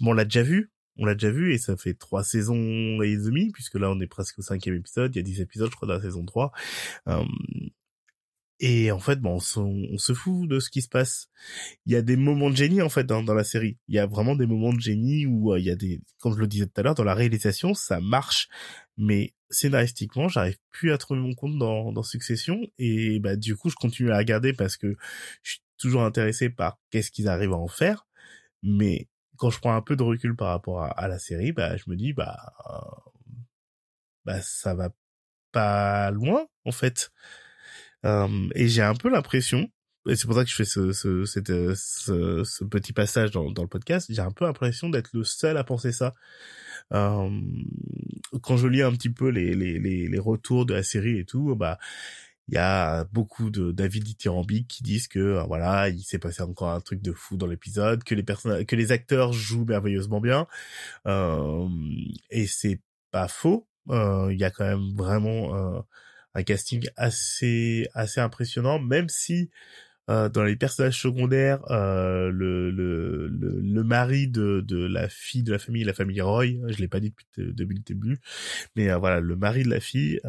bon, 0.00 0.10
on 0.10 0.12
l'a 0.12 0.24
déjà 0.24 0.42
vu, 0.42 0.70
on 1.00 1.06
l'a 1.06 1.14
déjà 1.14 1.32
vu 1.32 1.52
et 1.54 1.58
ça 1.58 1.76
fait 1.76 1.94
trois 1.94 2.22
saisons 2.22 3.02
et 3.02 3.16
demie 3.16 3.50
puisque 3.50 3.74
là 3.74 3.90
on 3.90 3.98
est 4.00 4.06
presque 4.06 4.38
au 4.38 4.42
cinquième 4.42 4.76
épisode, 4.76 5.14
il 5.16 5.18
y 5.18 5.20
a 5.20 5.22
dix 5.22 5.40
épisodes 5.40 5.70
je 5.70 5.76
crois 5.76 5.88
dans 5.88 5.94
la 5.94 6.02
saison 6.02 6.24
3. 6.24 6.52
Euh, 7.08 7.24
et 8.62 8.92
en 8.92 8.98
fait, 8.98 9.18
bon, 9.20 9.36
on 9.36 9.98
se, 9.98 10.12
fout 10.12 10.46
de 10.46 10.60
ce 10.60 10.68
qui 10.68 10.82
se 10.82 10.88
passe. 10.88 11.28
Il 11.86 11.92
y 11.92 11.96
a 11.96 12.02
des 12.02 12.16
moments 12.16 12.50
de 12.50 12.56
génie 12.56 12.82
en 12.82 12.90
fait 12.90 13.04
dans, 13.04 13.22
la 13.22 13.44
série. 13.44 13.78
Il 13.88 13.94
y 13.94 13.98
a 13.98 14.06
vraiment 14.06 14.36
des 14.36 14.46
moments 14.46 14.74
de 14.74 14.80
génie 14.80 15.24
où 15.24 15.54
euh, 15.54 15.58
il 15.58 15.64
y 15.64 15.70
a 15.70 15.76
des, 15.76 16.02
comme 16.18 16.34
je 16.34 16.40
le 16.40 16.46
disais 16.46 16.66
tout 16.66 16.78
à 16.78 16.82
l'heure, 16.82 16.94
dans 16.94 17.04
la 17.04 17.14
réalisation, 17.14 17.72
ça 17.72 18.00
marche. 18.00 18.48
Mais 18.98 19.32
scénaristiquement, 19.48 20.28
j'arrive 20.28 20.58
plus 20.70 20.92
à 20.92 20.98
trouver 20.98 21.20
mon 21.20 21.34
compte 21.34 21.58
dans, 21.58 21.90
dans 21.90 22.02
Succession. 22.02 22.60
Et 22.78 23.18
bah 23.18 23.36
du 23.36 23.56
coup, 23.56 23.70
je 23.70 23.76
continue 23.76 24.10
à 24.10 24.18
regarder 24.18 24.52
parce 24.52 24.76
que 24.76 24.94
je 25.42 25.52
suis 25.52 25.62
toujours 25.78 26.02
intéressé 26.02 26.50
par 26.50 26.78
qu'est-ce 26.90 27.10
qu'ils 27.10 27.28
arrivent 27.28 27.54
à 27.54 27.56
en 27.56 27.68
faire. 27.68 28.06
Mais 28.62 29.08
quand 29.40 29.48
je 29.48 29.58
prends 29.58 29.74
un 29.74 29.80
peu 29.80 29.96
de 29.96 30.02
recul 30.02 30.36
par 30.36 30.48
rapport 30.48 30.82
à, 30.82 31.08
la 31.08 31.18
série, 31.18 31.52
bah 31.52 31.74
je 31.78 31.84
me 31.88 31.96
dis 31.96 32.12
bah 32.12 32.36
euh, 32.68 33.10
bah 34.26 34.40
ça 34.42 34.74
va 34.74 34.90
pas 35.50 36.10
loin 36.10 36.46
en 36.66 36.72
fait. 36.72 37.10
Euh, 38.04 38.48
et 38.54 38.68
j'ai 38.68 38.82
un 38.82 38.94
peu 38.94 39.08
l'impression, 39.08 39.70
et 40.06 40.14
c'est 40.14 40.26
pour 40.26 40.36
ça 40.36 40.44
que 40.44 40.50
je 40.50 40.56
fais 40.56 40.66
ce, 40.66 40.92
ce 40.92 42.64
petit 42.64 42.92
passage 42.92 43.30
dans, 43.30 43.46
le 43.48 43.66
podcast, 43.66 44.08
j'ai 44.10 44.20
un 44.20 44.30
peu 44.30 44.44
l'impression 44.44 44.90
d'être 44.90 45.10
le 45.14 45.24
seul 45.24 45.56
à 45.56 45.64
penser 45.64 45.92
ça. 45.92 46.14
Euh, 46.92 47.30
quand 48.42 48.58
je 48.58 48.68
lis 48.68 48.82
un 48.82 48.92
petit 48.92 49.10
peu 49.10 49.30
les, 49.30 49.54
les, 49.54 50.18
retours 50.18 50.66
de 50.66 50.74
la 50.74 50.82
série 50.82 51.18
et 51.18 51.24
tout, 51.24 51.54
bah 51.56 51.78
il 52.48 52.54
y 52.54 52.58
a 52.58 53.04
beaucoup 53.12 53.50
d'avis 53.50 54.00
dithyrambiques 54.00 54.68
qui 54.68 54.82
disent 54.82 55.06
que 55.08 55.20
euh, 55.20 55.42
voilà 55.44 55.88
il 55.88 56.02
s'est 56.02 56.18
passé 56.18 56.42
encore 56.42 56.70
un 56.70 56.80
truc 56.80 57.00
de 57.00 57.12
fou 57.12 57.36
dans 57.36 57.46
l'épisode 57.46 58.02
que 58.02 58.14
les 58.14 58.24
personnes 58.24 58.64
que 58.66 58.76
les 58.76 58.92
acteurs 58.92 59.32
jouent 59.32 59.64
merveilleusement 59.64 60.20
bien. 60.20 60.46
Euh, 61.06 61.68
et 62.30 62.46
c'est 62.46 62.80
pas 63.12 63.28
faux. 63.28 63.68
Euh, 63.88 64.28
il 64.32 64.38
y 64.38 64.44
a 64.44 64.50
quand 64.50 64.64
même 64.64 64.94
vraiment 64.96 65.56
euh, 65.56 65.80
un 66.34 66.42
casting 66.42 66.88
assez 66.96 67.88
assez 67.94 68.20
impressionnant 68.20 68.78
même 68.80 69.08
si 69.08 69.50
dans 70.08 70.42
les 70.42 70.56
personnages 70.56 71.00
secondaires, 71.00 71.60
le, 71.70 72.32
le, 72.72 73.28
le, 73.28 73.84
mari 73.84 74.26
de, 74.26 74.60
de 74.60 74.84
la 74.84 75.08
fille 75.08 75.44
de 75.44 75.52
la 75.52 75.60
famille, 75.60 75.84
la 75.84 75.92
famille 75.92 76.20
Roy, 76.20 76.46
je 76.66 76.78
l'ai 76.78 76.88
pas 76.88 76.98
dit 76.98 77.10
depuis, 77.10 77.52
depuis 77.54 77.76
le 77.76 77.82
début, 77.84 78.18
mais 78.74 78.92
voilà, 78.94 79.20
le 79.20 79.36
mari 79.36 79.62
de 79.62 79.70
la 79.70 79.78
fille, 79.78 80.20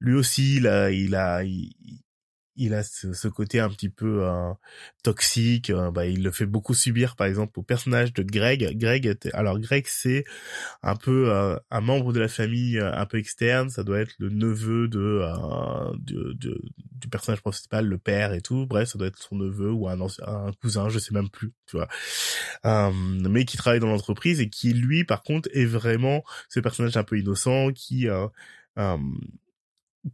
lui 0.00 0.14
aussi, 0.14 0.56
il 0.56 0.66
a, 0.66 0.90
il 0.90 1.14
a, 1.14 1.42
il, 2.56 2.74
a 2.74 2.82
ce, 2.82 3.28
côté 3.28 3.60
un 3.60 3.68
petit 3.70 3.88
peu 3.88 4.26
euh, 4.26 4.52
toxique. 5.02 5.70
Euh, 5.70 5.90
bah, 5.90 6.06
il 6.06 6.22
le 6.22 6.30
fait 6.30 6.46
beaucoup 6.46 6.74
subir, 6.74 7.16
par 7.16 7.26
exemple, 7.26 7.58
au 7.58 7.62
personnage 7.62 8.12
de 8.12 8.22
Greg. 8.22 8.76
Greg, 8.78 9.16
alors 9.32 9.58
Greg, 9.58 9.86
c'est 9.88 10.24
un 10.82 10.96
peu 10.96 11.32
euh, 11.32 11.56
un 11.70 11.80
membre 11.80 12.12
de 12.12 12.20
la 12.20 12.28
famille 12.28 12.78
un 12.78 13.06
peu 13.06 13.18
externe. 13.18 13.70
Ça 13.70 13.84
doit 13.84 14.00
être 14.00 14.14
le 14.18 14.28
neveu 14.28 14.88
de, 14.88 15.22
de, 15.98 16.34
de, 16.34 16.60
du 16.92 17.08
personnage 17.08 17.40
principal, 17.40 17.86
le 17.86 17.98
père 17.98 18.34
et 18.34 18.42
tout. 18.42 18.66
Bref, 18.66 18.90
ça 18.90 18.98
doit 18.98 19.08
être 19.08 19.18
son 19.18 19.36
neveu 19.36 19.70
ou 19.70 19.88
un, 19.88 19.98
un 20.26 20.52
cousin, 20.60 20.90
je 20.90 20.98
sais 20.98 21.14
même 21.14 21.30
plus, 21.30 21.52
tu 21.66 21.78
vois. 21.78 21.88
mais 22.64 23.46
qui 23.46 23.56
travaille 23.56 23.80
dans 23.80 23.88
l'entreprise 23.88 24.40
et 24.40 24.50
qui, 24.50 24.74
lui, 24.74 25.04
par 25.04 25.22
contre, 25.22 25.48
est 25.54 25.64
vraiment 25.64 26.22
ce 26.50 26.60
personnage 26.60 26.96
un 26.98 27.04
peu 27.04 27.18
innocent 27.18 27.72
qui 27.72 28.08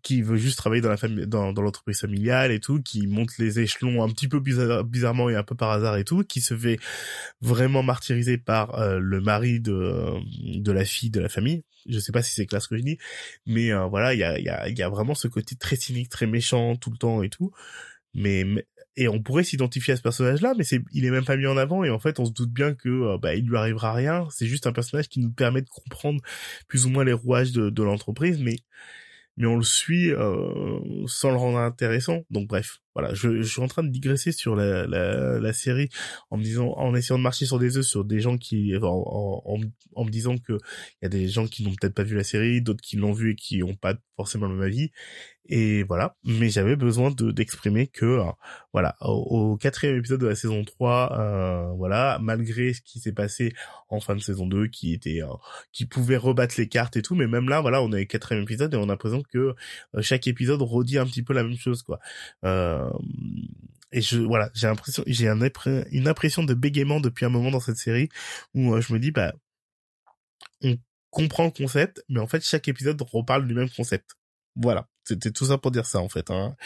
qui 0.03 0.23
veut 0.23 0.37
juste 0.37 0.59
travailler 0.59 0.83
dans 0.83 0.89
la 0.89 0.97
famille, 0.97 1.27
dans, 1.27 1.53
dans 1.53 1.63
l'entreprise 1.63 2.01
familiale 2.01 2.53
et 2.53 2.61
tout, 2.61 2.81
qui 2.83 3.07
monte 3.07 3.39
les 3.39 3.61
échelons 3.61 4.03
un 4.03 4.09
petit 4.09 4.29
peu 4.29 4.41
bizarrement 4.41 5.29
et 5.31 5.37
un 5.37 5.43
peu 5.43 5.55
par 5.55 5.71
hasard 5.71 5.97
et 5.97 6.05
tout, 6.05 6.25
qui 6.25 6.41
se 6.41 6.57
fait 6.57 6.79
vraiment 7.41 7.83
martyriser 7.83 8.39
par 8.39 8.79
euh, 8.79 8.99
le 8.99 9.21
mari 9.21 9.61
de 9.61 10.13
de 10.61 10.73
la 10.73 10.85
fille 10.85 11.11
de 11.11 11.21
la 11.21 11.29
famille. 11.29 11.65
Je 11.89 11.99
sais 11.99 12.13
pas 12.13 12.23
si 12.23 12.33
c'est 12.33 12.47
clair 12.47 12.63
ce 12.63 12.69
que 12.69 12.77
je 12.77 12.83
dis, 12.83 12.99
mais 13.47 13.73
euh, 13.73 13.87
voilà, 13.87 14.15
il 14.15 14.21
y 14.21 14.25
a 14.25 14.39
y 14.39 14.49
a 14.49 14.69
y 14.69 14.83
a 14.83 14.89
vraiment 14.89 15.15
ce 15.15 15.29
côté 15.29 15.57
très 15.57 15.77
cynique, 15.77 16.09
très 16.09 16.27
méchant 16.27 16.77
tout 16.77 16.91
le 16.91 16.97
temps 16.99 17.23
et 17.23 17.29
tout. 17.29 17.53
Mais, 18.15 18.45
et 18.97 19.09
on 19.09 19.23
pourrait 19.23 19.45
s'identifier 19.45 19.95
à 19.95 19.97
ce 19.97 20.03
personnage-là, 20.03 20.55
mais 20.57 20.65
c'est 20.65 20.81
il 20.93 21.05
est 21.07 21.11
même 21.11 21.25
pas 21.25 21.37
mis 21.37 21.47
en 21.47 21.57
avant 21.57 21.83
et 21.85 21.91
en 21.91 21.99
fait 21.99 22.21
on 22.21 22.27
se 22.27 22.33
doute 22.33 22.51
bien 22.51 22.75
que 22.75 22.89
euh, 22.89 23.19
bah 23.19 23.35
il 23.35 23.47
lui 23.47 23.57
arrivera 23.57 23.93
rien. 23.93 24.29
C'est 24.31 24.47
juste 24.47 24.67
un 24.67 24.73
personnage 24.73 25.09
qui 25.09 25.21
nous 25.21 25.31
permet 25.33 25.63
de 25.63 25.69
comprendre 25.71 26.21
plus 26.69 26.87
ou 26.87 26.91
moins 26.91 27.05
les 27.05 27.13
rouages 27.15 27.53
de, 27.53 27.71
de 27.71 27.83
l'entreprise, 27.83 28.39
mais 28.41 28.57
mais 29.37 29.47
on 29.47 29.57
le 29.57 29.65
suit 29.65 30.13
euh, 30.13 30.81
sans 31.07 31.31
le 31.31 31.37
rendre 31.37 31.59
intéressant. 31.59 32.21
Donc 32.31 32.49
bref, 32.49 32.79
voilà, 32.95 33.15
je, 33.15 33.43
je, 33.43 33.51
suis 33.51 33.63
en 33.63 33.69
train 33.69 33.83
de 33.83 33.89
digresser 33.89 34.33
sur 34.33 34.55
la, 34.55 34.87
la, 34.87 35.39
la, 35.39 35.53
série 35.53 35.89
en 36.31 36.37
me 36.37 36.43
disant, 36.43 36.73
en 36.77 36.95
essayant 36.95 37.19
de 37.19 37.23
marcher 37.23 37.47
sur 37.47 37.59
des 37.59 37.79
œufs 37.79 37.87
sur 37.87 38.05
des 38.05 38.21
gens 38.21 38.37
qui, 38.37 38.75
en, 38.77 38.83
en, 38.85 39.61
en 39.95 40.05
me 40.05 40.11
disant 40.11 40.37
que 40.39 40.53
il 41.01 41.05
y 41.05 41.07
a 41.07 41.09
des 41.09 41.29
gens 41.29 41.47
qui 41.47 41.65
n'ont 41.65 41.75
peut-être 41.75 41.95
pas 41.95 42.03
vu 42.03 42.17
la 42.17 42.25
série, 42.25 42.61
d'autres 42.63 42.83
qui 42.83 42.97
l'ont 42.97 43.13
vu 43.13 43.33
et 43.33 43.35
qui 43.35 43.59
n'ont 43.59 43.75
pas 43.75 43.95
forcément 44.17 44.47
le 44.47 44.55
même 44.55 44.67
avis. 44.67 44.91
Et 45.47 45.83
voilà, 45.83 46.17
mais 46.25 46.51
j'avais 46.51 46.77
besoin 46.77 47.11
de 47.11 47.33
d'exprimer 47.33 47.89
que 47.89 48.07
euh, 48.07 48.25
voilà, 48.73 48.97
au, 49.01 49.57
quatrième 49.57 49.97
épisode 49.97 50.21
de 50.21 50.29
la 50.29 50.37
saison 50.37 50.65
3, 50.65 51.19
euh, 51.19 51.73
voilà, 51.77 52.19
malgré 52.23 52.73
ce 52.73 52.81
qui 52.81 53.01
s'est 53.01 53.13
passé 53.13 53.53
en 53.89 53.99
fin 53.99 54.15
de 54.15 54.21
saison 54.21 54.47
2, 54.47 54.69
qui 54.69 54.95
était 54.95 55.21
euh, 55.21 55.27
qui 55.73 55.85
pouvait 55.85 56.17
rebattre 56.17 56.55
les 56.59 56.69
cartes 56.69 56.97
et 56.97 57.03
tout, 57.03 57.17
mais 57.17 57.27
même 57.27 57.49
là, 57.49 57.61
voilà, 57.61 57.83
on 57.83 57.93
est 57.93 58.03
au 58.03 58.07
quatrième 58.07 58.45
épisode 58.45 58.73
et 58.73 58.77
on 58.77 58.85
a 58.85 58.87
l'impression 58.87 59.23
que 59.23 59.55
euh, 59.97 60.01
chaque 60.01 60.29
épisode 60.29 60.63
redit 60.63 60.99
un 60.99 61.07
petit 61.07 61.25
peu 61.25 61.35
la 61.35 61.43
même 61.43 61.59
chose, 61.59 61.83
quoi. 61.83 61.99
Et 63.93 64.01
je 64.01 64.19
voilà, 64.19 64.51
j'ai 64.55 64.67
l'impression, 64.67 65.05
j'ai 65.07 65.29
un, 65.29 65.39
une 65.91 66.09
impression 66.09 66.45
de 66.45 66.55
bégaiement 66.55 67.01
depuis 67.01 67.27
un 67.27 67.29
moment 67.29 67.51
dans 67.51 67.61
cette 67.61 67.77
série 67.77 68.09
où 68.55 68.81
je 68.81 68.93
me 68.93 68.99
dis 68.99 69.11
bah 69.11 69.35
on 70.63 70.79
comprend 71.11 71.45
le 71.45 71.51
concept, 71.51 72.03
mais 72.09 72.21
en 72.21 72.27
fait 72.27 72.43
chaque 72.45 72.69
épisode 72.69 73.01
reparle 73.03 73.47
du 73.47 73.55
même 73.55 73.71
concept. 73.71 74.13
Voilà, 74.57 74.89
c'était 75.05 75.31
tout 75.31 75.47
ça 75.47 75.59
pour 75.59 75.71
dire 75.71 75.87
ça 75.87 76.01
en 76.01 76.09
fait. 76.09 76.31
Hein. 76.31 76.57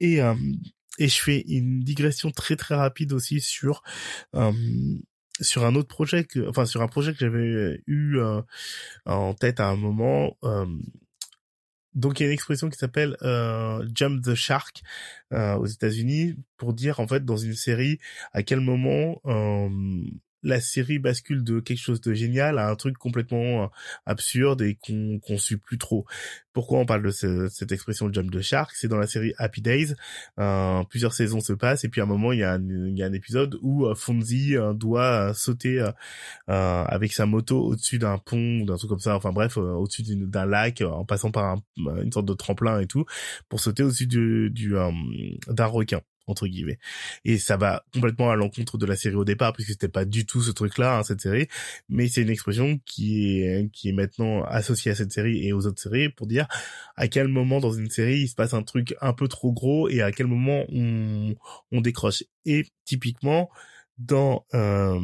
Et 0.00 0.22
euh, 0.22 0.34
et 0.98 1.08
je 1.08 1.20
fais 1.22 1.40
une 1.48 1.80
digression 1.80 2.30
très 2.30 2.56
très 2.56 2.74
rapide 2.74 3.12
aussi 3.12 3.40
sur 3.40 3.82
euh, 4.34 4.52
sur 5.40 5.64
un 5.64 5.74
autre 5.74 5.88
projet 5.88 6.24
que 6.24 6.48
enfin 6.48 6.66
sur 6.66 6.82
un 6.82 6.88
projet 6.88 7.12
que 7.12 7.18
j'avais 7.18 7.82
eu 7.86 8.18
euh, 8.18 8.42
en 9.06 9.34
tête 9.34 9.60
à 9.60 9.68
un 9.68 9.76
moment. 9.76 10.36
Donc 11.94 12.20
il 12.20 12.22
y 12.22 12.26
a 12.26 12.28
une 12.28 12.34
expression 12.34 12.68
qui 12.70 12.78
s'appelle 12.78 13.16
jump 13.94 14.22
the 14.24 14.34
shark 14.34 14.82
aux 15.32 15.66
États-Unis 15.66 16.36
pour 16.56 16.72
dire 16.72 17.00
en 17.00 17.06
fait 17.06 17.24
dans 17.24 17.36
une 17.36 17.54
série 17.54 17.98
à 18.32 18.42
quel 18.42 18.60
moment 18.60 19.20
la 20.42 20.60
série 20.60 20.98
bascule 20.98 21.44
de 21.44 21.60
quelque 21.60 21.78
chose 21.78 22.00
de 22.00 22.12
génial 22.14 22.58
à 22.58 22.68
un 22.70 22.76
truc 22.76 22.96
complètement 22.96 23.64
euh, 23.64 23.66
absurde 24.06 24.62
et 24.62 24.76
qu'on 24.76 25.18
qu'on 25.20 25.38
suit 25.38 25.56
plus 25.56 25.78
trop. 25.78 26.06
Pourquoi 26.52 26.80
on 26.80 26.86
parle 26.86 27.02
de 27.02 27.10
cette 27.10 27.70
expression 27.72 28.12
jump 28.12 28.30
de 28.30 28.40
shark? 28.40 28.72
C'est 28.74 28.88
dans 28.88 28.98
la 28.98 29.06
série 29.06 29.32
Happy 29.38 29.60
Days. 29.62 29.94
Euh, 30.38 30.82
plusieurs 30.84 31.12
saisons 31.12 31.40
se 31.40 31.52
passent 31.52 31.84
et 31.84 31.88
puis 31.88 32.00
à 32.00 32.04
un 32.04 32.08
moment 32.08 32.32
il 32.32 32.40
y 32.40 32.44
a 32.44 32.52
un, 32.54 33.12
épisode 33.12 33.58
où 33.62 33.86
euh, 33.86 33.94
Fonzie 33.94 34.56
doit 34.74 35.34
sauter 35.34 35.84
avec 36.46 37.12
sa 37.12 37.26
moto 37.26 37.60
au-dessus 37.60 37.98
d'un 37.98 38.18
pont 38.18 38.60
ou 38.60 38.66
d'un 38.66 38.76
truc 38.76 38.90
comme 38.90 39.00
ça. 39.00 39.16
Enfin 39.16 39.32
bref, 39.32 39.56
au-dessus 39.56 40.02
d'un 40.06 40.46
lac 40.46 40.82
en 40.82 41.04
passant 41.04 41.30
par 41.30 41.58
une 41.76 42.12
sorte 42.12 42.26
de 42.26 42.34
tremplin 42.34 42.80
et 42.80 42.86
tout 42.86 43.04
pour 43.48 43.60
sauter 43.60 43.82
au-dessus 43.82 44.06
du, 44.06 44.50
du 44.50 44.74
d'un 45.48 45.66
requin 45.66 46.00
entre 46.30 46.46
guillemets. 46.46 46.78
Et 47.24 47.38
ça 47.38 47.56
va 47.56 47.84
complètement 47.92 48.30
à 48.30 48.36
l'encontre 48.36 48.78
de 48.78 48.86
la 48.86 48.96
série 48.96 49.16
au 49.16 49.24
départ, 49.24 49.52
puisque 49.52 49.70
c'était 49.70 49.88
pas 49.88 50.04
du 50.04 50.26
tout 50.26 50.42
ce 50.42 50.50
truc-là, 50.50 50.98
hein, 50.98 51.02
cette 51.02 51.20
série. 51.20 51.48
Mais 51.88 52.08
c'est 52.08 52.22
une 52.22 52.30
expression 52.30 52.78
qui 52.86 53.40
est 53.42 53.70
qui 53.72 53.88
est 53.88 53.92
maintenant 53.92 54.42
associée 54.44 54.92
à 54.92 54.94
cette 54.94 55.12
série 55.12 55.46
et 55.46 55.52
aux 55.52 55.66
autres 55.66 55.80
séries 55.80 56.08
pour 56.08 56.26
dire 56.26 56.46
à 56.96 57.08
quel 57.08 57.28
moment 57.28 57.60
dans 57.60 57.72
une 57.72 57.90
série 57.90 58.20
il 58.20 58.28
se 58.28 58.34
passe 58.34 58.54
un 58.54 58.62
truc 58.62 58.94
un 59.00 59.12
peu 59.12 59.28
trop 59.28 59.52
gros 59.52 59.88
et 59.88 60.02
à 60.02 60.12
quel 60.12 60.26
moment 60.26 60.64
on 60.72 61.34
on 61.72 61.80
décroche. 61.80 62.24
Et 62.46 62.66
typiquement 62.84 63.50
dans 63.98 64.46
euh, 64.54 64.98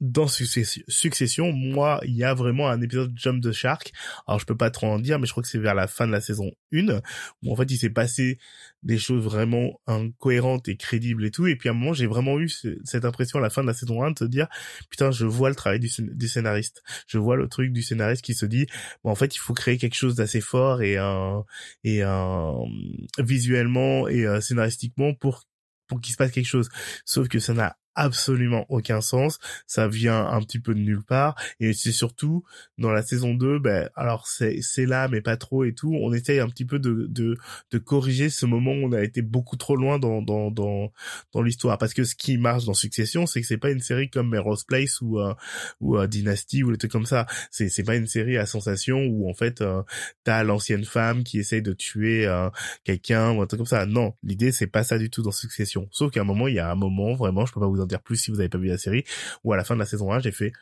dans 0.00 0.28
Succession, 0.28 1.52
moi, 1.52 2.00
il 2.04 2.16
y 2.16 2.24
a 2.24 2.32
vraiment 2.32 2.68
un 2.68 2.80
épisode 2.80 3.12
Jump 3.14 3.42
the 3.42 3.52
Shark. 3.52 3.92
Alors, 4.26 4.38
je 4.38 4.46
peux 4.46 4.56
pas 4.56 4.70
trop 4.70 4.86
en 4.86 4.98
dire, 4.98 5.18
mais 5.18 5.26
je 5.26 5.32
crois 5.32 5.42
que 5.42 5.48
c'est 5.48 5.58
vers 5.58 5.74
la 5.74 5.86
fin 5.86 6.06
de 6.06 6.12
la 6.12 6.22
saison 6.22 6.50
1, 6.72 7.00
où 7.42 7.52
en 7.52 7.56
fait, 7.56 7.70
il 7.70 7.76
s'est 7.76 7.90
passé 7.90 8.38
des 8.82 8.96
choses 8.96 9.22
vraiment 9.22 9.78
incohérentes 9.86 10.68
et 10.68 10.76
crédibles 10.76 11.24
et 11.26 11.30
tout. 11.30 11.46
Et 11.46 11.56
puis, 11.56 11.68
à 11.68 11.72
un 11.72 11.74
moment, 11.74 11.92
j'ai 11.92 12.06
vraiment 12.06 12.38
eu 12.38 12.48
cette 12.48 13.04
impression 13.04 13.38
à 13.38 13.42
la 13.42 13.50
fin 13.50 13.60
de 13.60 13.66
la 13.66 13.74
saison 13.74 14.02
1 14.02 14.12
de 14.12 14.14
te 14.14 14.24
dire, 14.24 14.48
putain, 14.88 15.10
je 15.10 15.26
vois 15.26 15.50
le 15.50 15.54
travail 15.54 15.80
du, 15.80 15.88
scénariste. 16.28 16.82
Je 17.06 17.18
vois 17.18 17.36
le 17.36 17.48
truc 17.48 17.72
du 17.72 17.82
scénariste 17.82 18.22
qui 18.22 18.34
se 18.34 18.46
dit, 18.46 18.66
bon, 19.04 19.10
en 19.10 19.14
fait, 19.14 19.34
il 19.34 19.38
faut 19.38 19.54
créer 19.54 19.76
quelque 19.76 19.96
chose 19.96 20.14
d'assez 20.14 20.40
fort 20.40 20.80
et, 20.80 20.96
un 20.96 21.44
et 21.84 22.02
un 22.02 22.54
visuellement 23.18 24.08
et 24.08 24.26
euh, 24.26 24.40
scénaristiquement 24.40 25.12
pour 25.14 25.44
pour 25.90 26.00
qu'il 26.00 26.12
se 26.12 26.16
passe 26.16 26.30
quelque 26.30 26.46
chose. 26.46 26.70
Sauf 27.04 27.28
que 27.28 27.40
ça 27.40 27.52
n'a 27.52 27.76
absolument 27.94 28.66
aucun 28.68 29.00
sens, 29.00 29.38
ça 29.66 29.88
vient 29.88 30.26
un 30.26 30.40
petit 30.42 30.58
peu 30.58 30.74
de 30.74 30.80
nulle 30.80 31.02
part 31.02 31.34
et 31.58 31.72
c'est 31.72 31.92
surtout 31.92 32.44
dans 32.78 32.90
la 32.90 33.02
saison 33.02 33.34
2 33.34 33.58
ben 33.58 33.88
alors 33.96 34.26
c'est 34.26 34.62
c'est 34.62 34.86
là 34.86 35.08
mais 35.08 35.20
pas 35.20 35.36
trop 35.36 35.64
et 35.64 35.74
tout, 35.74 35.94
on 36.00 36.12
essaye 36.12 36.40
un 36.40 36.48
petit 36.48 36.64
peu 36.64 36.78
de 36.78 37.06
de 37.08 37.36
de 37.70 37.78
corriger 37.78 38.30
ce 38.30 38.46
moment 38.46 38.72
où 38.72 38.86
on 38.86 38.92
a 38.92 39.02
été 39.02 39.22
beaucoup 39.22 39.56
trop 39.56 39.76
loin 39.76 39.98
dans 39.98 40.22
dans 40.22 40.50
dans 40.50 40.92
dans 41.32 41.42
l'histoire 41.42 41.78
parce 41.78 41.94
que 41.94 42.04
ce 42.04 42.14
qui 42.14 42.38
marche 42.38 42.64
dans 42.64 42.74
Succession, 42.74 43.26
c'est 43.26 43.40
que 43.40 43.46
c'est 43.46 43.58
pas 43.58 43.70
une 43.70 43.80
série 43.80 44.10
comme 44.10 44.28
Melrose 44.30 44.64
Place 44.64 45.00
ou 45.00 45.18
euh, 45.18 45.34
ou 45.80 45.96
euh, 45.96 46.06
Dynasty 46.06 46.62
ou 46.62 46.70
les 46.70 46.78
trucs 46.78 46.92
comme 46.92 47.06
ça. 47.06 47.26
C'est 47.50 47.68
c'est 47.68 47.82
pas 47.82 47.96
une 47.96 48.06
série 48.06 48.36
à 48.36 48.46
sensation 48.46 48.98
où 49.06 49.28
en 49.28 49.34
fait 49.34 49.60
euh, 49.60 49.82
t'as 50.24 50.42
l'ancienne 50.42 50.84
femme 50.84 51.24
qui 51.24 51.38
essaye 51.38 51.62
de 51.62 51.72
tuer 51.72 52.26
euh, 52.26 52.50
quelqu'un 52.84 53.32
ou 53.32 53.42
un 53.42 53.46
truc 53.46 53.58
comme 53.58 53.66
ça. 53.66 53.86
Non, 53.86 54.14
l'idée 54.22 54.52
c'est 54.52 54.66
pas 54.66 54.84
ça 54.84 54.98
du 54.98 55.10
tout 55.10 55.22
dans 55.22 55.30
Succession. 55.30 55.88
Sauf 55.90 56.10
qu'à 56.12 56.20
un 56.20 56.24
moment, 56.24 56.48
il 56.48 56.54
y 56.54 56.58
a 56.58 56.70
un 56.70 56.74
moment 56.74 57.14
vraiment, 57.14 57.46
je 57.46 57.52
peux 57.52 57.60
pas 57.60 57.66
vous 57.66 57.79
en 57.80 57.86
dire 57.86 58.02
plus 58.02 58.16
si 58.16 58.30
vous 58.30 58.40
avez 58.40 58.48
pas 58.48 58.58
vu 58.58 58.68
la 58.68 58.78
série, 58.78 59.04
ou 59.44 59.52
à 59.52 59.56
la 59.56 59.64
fin 59.64 59.74
de 59.74 59.80
la 59.80 59.86
saison 59.86 60.12
1, 60.12 60.20
j'ai 60.20 60.32
fait, 60.32 60.52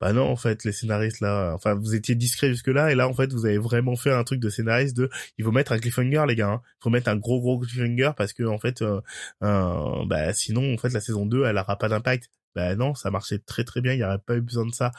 bah 0.00 0.12
non, 0.12 0.24
en 0.28 0.36
fait, 0.36 0.64
les 0.64 0.72
scénaristes 0.72 1.20
là, 1.20 1.52
enfin, 1.54 1.74
vous 1.74 1.94
étiez 1.94 2.14
discret 2.14 2.48
jusque 2.48 2.68
là, 2.68 2.90
et 2.90 2.94
là, 2.94 3.08
en 3.08 3.14
fait, 3.14 3.32
vous 3.32 3.46
avez 3.46 3.58
vraiment 3.58 3.96
fait 3.96 4.12
un 4.12 4.24
truc 4.24 4.40
de 4.40 4.50
scénariste 4.50 4.96
de, 4.96 5.10
il 5.38 5.44
faut 5.44 5.52
mettre 5.52 5.72
un 5.72 5.78
cliffhanger, 5.78 6.24
les 6.26 6.36
gars, 6.36 6.48
hein. 6.48 6.62
il 6.80 6.82
faut 6.82 6.90
mettre 6.90 7.08
un 7.08 7.16
gros 7.16 7.40
gros 7.40 7.58
cliffhanger 7.60 8.10
parce 8.16 8.32
que, 8.32 8.42
en 8.44 8.58
fait, 8.58 8.82
euh, 8.82 9.00
bah, 9.40 10.32
sinon, 10.34 10.74
en 10.74 10.78
fait, 10.78 10.90
la 10.92 11.00
saison 11.00 11.26
2, 11.26 11.44
elle 11.44 11.58
aura 11.58 11.78
pas 11.78 11.88
d'impact. 11.88 12.30
Bah 12.54 12.74
non, 12.76 12.94
ça 12.94 13.10
marchait 13.10 13.38
très 13.38 13.64
très 13.64 13.80
bien, 13.80 13.94
il 13.94 13.98
n'y 13.98 14.04
aurait 14.04 14.18
pas 14.18 14.36
eu 14.36 14.42
besoin 14.42 14.66
de 14.66 14.74
ça. 14.74 14.92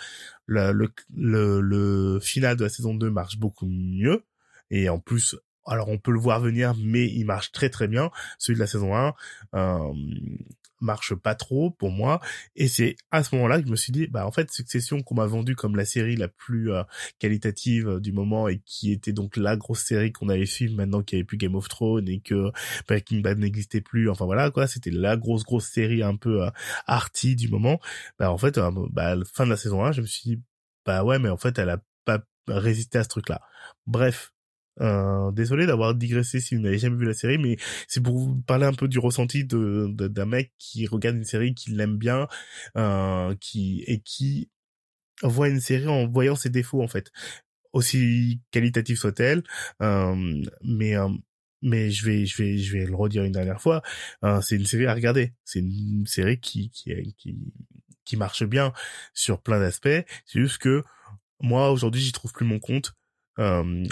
Le, 0.47 0.71
le 1.11 2.19
final 2.19 2.57
de 2.57 2.63
la 2.63 2.69
saison 2.69 2.95
2 2.95 3.11
marche 3.11 3.37
beaucoup 3.37 3.67
mieux, 3.67 4.23
et 4.71 4.89
en 4.89 4.99
plus, 4.99 5.35
alors 5.65 5.89
on 5.89 5.97
peut 5.97 6.11
le 6.11 6.19
voir 6.19 6.39
venir, 6.39 6.73
mais 6.77 7.05
il 7.05 7.25
marche 7.25 7.51
très 7.51 7.69
très 7.69 7.87
bien. 7.87 8.11
Celui 8.37 8.55
de 8.55 8.59
la 8.59 8.67
saison 8.67 8.95
1, 8.95 9.13
euh, 9.55 9.93
marche 10.83 11.15
pas 11.15 11.35
trop 11.35 11.71
pour 11.71 11.91
moi. 11.91 12.19
Et 12.55 12.67
c'est 12.67 12.95
à 13.11 13.23
ce 13.23 13.33
moment-là 13.35 13.59
que 13.59 13.65
je 13.65 13.71
me 13.71 13.75
suis 13.75 13.91
dit 13.91 14.07
bah 14.07 14.27
en 14.27 14.31
fait 14.31 14.51
Succession 14.51 15.01
qu'on 15.01 15.15
m'a 15.15 15.25
vendu 15.25 15.55
comme 15.55 15.75
la 15.75 15.85
série 15.85 16.15
la 16.15 16.27
plus 16.27 16.71
euh, 16.71 16.83
qualitative 17.19 17.87
euh, 17.87 17.99
du 17.99 18.11
moment 18.11 18.47
et 18.47 18.61
qui 18.65 18.91
était 18.91 19.13
donc 19.13 19.37
la 19.37 19.57
grosse 19.57 19.83
série 19.83 20.11
qu'on 20.11 20.29
allait 20.29 20.45
suivre 20.45 20.75
maintenant 20.75 21.01
qu'il 21.01 21.17
n'y 21.17 21.21
avait 21.21 21.27
plus 21.27 21.37
Game 21.37 21.55
of 21.55 21.67
Thrones 21.67 22.07
et 22.07 22.19
que 22.19 22.51
Breaking 22.87 23.21
Bad 23.21 23.39
n'existait 23.39 23.81
plus. 23.81 24.09
Enfin 24.09 24.25
voilà 24.25 24.51
quoi. 24.51 24.67
C'était 24.67 24.91
la 24.91 25.17
grosse 25.17 25.43
grosse 25.43 25.67
série 25.67 26.03
un 26.03 26.15
peu 26.15 26.43
euh, 26.43 26.49
arty 26.85 27.35
du 27.35 27.47
moment. 27.47 27.79
Bah 28.19 28.31
en 28.31 28.37
fait 28.37 28.59
bah 28.91 29.15
la 29.15 29.25
fin 29.25 29.45
de 29.45 29.49
la 29.49 29.57
saison 29.57 29.83
1 29.83 29.93
je 29.93 30.01
me 30.01 30.05
suis 30.05 30.29
dit 30.29 30.41
bah 30.85 31.03
ouais 31.03 31.19
mais 31.19 31.29
en 31.29 31.37
fait 31.37 31.57
elle 31.57 31.69
a 31.69 31.81
pas 32.05 32.23
résisté 32.47 32.97
à 32.97 33.03
ce 33.03 33.09
truc 33.09 33.29
là 33.29 33.41
bref 33.87 34.32
euh, 34.81 35.31
désolé 35.31 35.65
d'avoir 35.65 35.95
digressé 35.95 36.39
si 36.39 36.55
vous 36.55 36.61
n'avez 36.61 36.79
jamais 36.79 36.97
vu 36.97 37.05
la 37.05 37.13
série, 37.13 37.37
mais 37.37 37.57
c'est 37.87 38.01
pour 38.01 38.17
vous 38.17 38.35
parler 38.41 38.65
un 38.65 38.73
peu 38.73 38.87
du 38.87 38.99
ressenti 38.99 39.45
de 39.45 39.87
d'un 40.07 40.25
mec 40.25 40.51
qui 40.57 40.87
regarde 40.87 41.15
une 41.17 41.23
série, 41.23 41.53
qui 41.53 41.71
l'aime 41.71 41.97
bien, 41.97 42.27
euh, 42.77 43.35
qui 43.39 43.83
et 43.87 44.01
qui 44.01 44.49
voit 45.23 45.49
une 45.49 45.61
série 45.61 45.87
en 45.87 46.07
voyant 46.07 46.35
ses 46.35 46.49
défauts 46.49 46.81
en 46.83 46.87
fait, 46.87 47.11
aussi 47.73 48.41
qualitative 48.51 48.97
soit-elle, 48.97 49.43
euh, 49.81 50.43
mais 50.63 50.95
euh, 50.97 51.09
mais 51.61 51.91
je 51.91 52.05
vais 52.05 52.25
je 52.25 52.37
vais 52.41 52.57
je 52.57 52.73
vais 52.77 52.85
le 52.85 52.95
redire 52.95 53.23
une 53.23 53.31
dernière 53.31 53.61
fois, 53.61 53.81
euh, 54.23 54.41
c'est 54.41 54.55
une 54.55 54.65
série 54.65 54.85
à 54.87 54.93
regarder, 54.93 55.33
c'est 55.45 55.59
une 55.59 56.05
série 56.07 56.39
qui 56.39 56.69
qui 56.71 57.13
qui 57.17 57.37
qui 58.05 58.17
marche 58.17 58.43
bien 58.43 58.73
sur 59.13 59.41
plein 59.41 59.59
d'aspects, 59.59 59.87
c'est 60.25 60.39
juste 60.39 60.57
que 60.59 60.83
moi 61.39 61.71
aujourd'hui 61.71 62.01
j'y 62.01 62.11
trouve 62.11 62.33
plus 62.33 62.45
mon 62.45 62.59
compte. 62.59 62.93
Euh, 63.39 63.85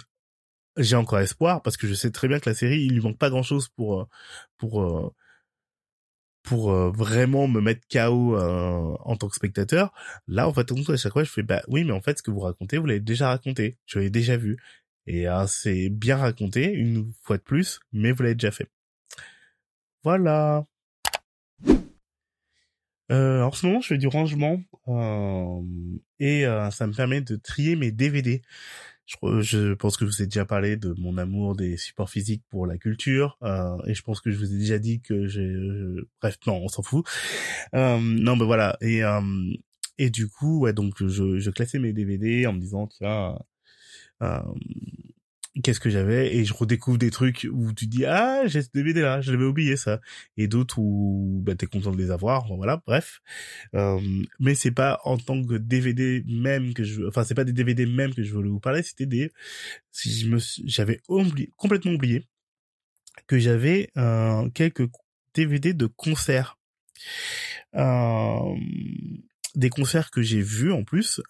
j'ai 0.78 0.96
encore 0.96 1.20
espoir 1.20 1.62
parce 1.62 1.78
que 1.78 1.88
je 1.88 1.94
sais 1.94 2.12
très 2.12 2.28
bien 2.28 2.40
que 2.40 2.50
la 2.50 2.56
série 2.56 2.82
il 2.84 2.94
lui 2.94 3.02
manque 3.02 3.18
pas 3.18 3.30
grand 3.30 3.44
chose 3.44 3.70
pour 3.70 4.02
euh, 4.02 4.08
pour 4.58 4.82
euh, 4.82 5.14
pour 6.44 6.72
euh, 6.72 6.92
vraiment 6.92 7.48
me 7.48 7.62
mettre 7.62 7.88
KO 7.92 8.36
en 8.38 9.16
tant 9.16 9.28
que 9.28 9.36
spectateur. 9.36 9.94
Là, 10.28 10.48
en 10.48 10.54
fait, 10.54 10.72
à 10.72 10.98
chaque 10.98 11.14
fois, 11.14 11.24
je 11.24 11.30
fais 11.32 11.44
bah 11.44 11.62
oui, 11.68 11.84
mais 11.84 11.92
en 11.94 12.02
fait, 12.02 12.18
ce 12.18 12.24
que 12.24 12.32
vous 12.32 12.40
racontez, 12.40 12.78
vous 12.80 12.88
l'avez 12.88 13.00
déjà 13.00 13.30
raconté, 13.30 13.78
je 13.86 14.00
l'ai 14.00 14.10
déjà 14.10 14.38
vu, 14.38 14.58
et 15.06 15.28
c'est 15.48 15.90
bien 15.90 16.18
raconté 16.18 16.72
une 16.74 17.14
fois 17.22 17.38
de 17.38 17.44
plus, 17.44 17.80
mais 17.94 18.12
vous 18.12 18.24
l'avez 18.24 18.36
déjà 18.36 18.52
fait. 18.52 18.70
Voilà. 20.04 20.66
en 23.10 23.52
ce 23.52 23.66
moment, 23.66 23.82
je 23.82 23.88
fais 23.88 23.98
du 24.00 24.08
rangement 24.08 24.60
et 26.20 26.46
ça 26.72 26.88
me 26.88 26.94
permet 26.94 27.22
de 27.22 27.36
trier 27.36 27.76
mes 27.76 27.92
DVD 27.92 28.42
je, 29.42 29.74
pense 29.74 29.98
que 29.98 30.06
je 30.06 30.12
vous 30.12 30.22
ai 30.22 30.26
déjà 30.26 30.46
parlé 30.46 30.78
de 30.78 30.94
mon 30.98 31.18
amour 31.18 31.56
des 31.56 31.78
supports 31.78 32.10
physiques 32.10 32.44
pour 32.50 32.66
la 32.68 32.78
culture, 32.78 33.38
euh, 33.44 33.78
et 33.88 33.94
je 33.94 34.02
pense 34.04 34.22
que 34.22 34.32
je 34.32 34.38
vous 34.38 34.54
ai 34.54 34.58
déjà 34.58 34.80
dit 34.80 35.02
que 35.02 35.28
j'ai, 35.28 35.54
bref, 36.22 36.38
non, 36.48 36.62
on 36.64 36.68
s'en 36.68 36.84
fout. 36.84 37.06
Euh, 37.76 38.00
non, 38.00 38.36
mais 38.36 38.46
voilà, 38.46 38.78
et 38.82 39.04
euh, 39.04 39.22
et 39.98 40.10
du 40.10 40.28
coup, 40.28 40.62
ouais, 40.62 40.74
donc 40.74 41.06
je, 41.06 41.40
je 41.40 41.50
classais 41.52 41.80
mes 41.80 41.94
DVD 41.94 42.48
en 42.48 42.54
me 42.54 42.60
disant 42.60 42.88
tiens, 42.88 43.38
euh, 44.22 44.42
qu'est-ce 45.64 45.80
que 45.80 45.90
j'avais 45.90 46.36
et 46.36 46.46
je 46.46 46.54
redécouvre 46.54 46.98
des 46.98 47.12
trucs 47.12 47.48
où 47.52 47.74
tu 47.74 47.86
dis 47.88 48.06
ah 48.06 48.44
j'ai 48.46 48.62
ce 48.62 48.70
DVD 48.74 49.02
là 49.02 49.22
je 49.22 49.32
l'avais 49.32 49.44
oublié 49.46 49.76
ça. 49.76 50.00
Et 50.38 50.48
d'autres 50.48 50.80
où 50.80 51.42
bah 51.44 51.56
t'es 51.56 51.68
content 51.68 51.92
de 51.92 51.98
les 51.98 52.12
avoir 52.12 52.48
voilà 52.56 52.82
bref. 52.86 53.22
Euh, 53.76 54.00
mais 54.40 54.56
c'est 54.56 54.72
pas 54.72 55.00
en 55.04 55.18
tant 55.18 55.44
que 55.44 55.56
DVD 55.56 56.24
même 56.28 56.74
que 56.74 56.84
je 56.84 57.06
enfin 57.08 57.24
c'est 57.24 57.36
pas 57.36 57.44
des 57.44 57.54
DVD 57.54 57.86
même 57.86 58.14
que 58.14 58.24
je 58.24 58.34
voulais 58.34 58.50
vous 58.50 58.60
parler 58.60 58.84
c'était 58.84 59.06
des 59.06 59.32
si 59.92 60.32
j'avais 60.66 61.02
complètement 61.58 61.94
oublié 61.94 62.28
que 63.28 63.38
j'avais 63.40 63.90
euh, 63.98 64.50
quelques 64.52 64.90
DVD 65.34 65.74
de 65.74 65.86
concerts. 65.86 66.58
Euh, 67.76 68.56
des 69.56 69.70
concerts 69.70 70.12
que 70.12 70.22
j'ai 70.22 70.42
vus 70.42 70.72
en 70.72 70.84
plus 70.84 71.22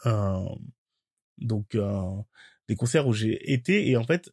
donc 1.37 1.75
euh, 2.71 2.75
des 2.75 2.75
concerts 2.75 3.07
où 3.07 3.13
j'ai 3.13 3.51
été 3.51 3.89
et 3.89 3.97
en 3.97 4.03
fait 4.03 4.29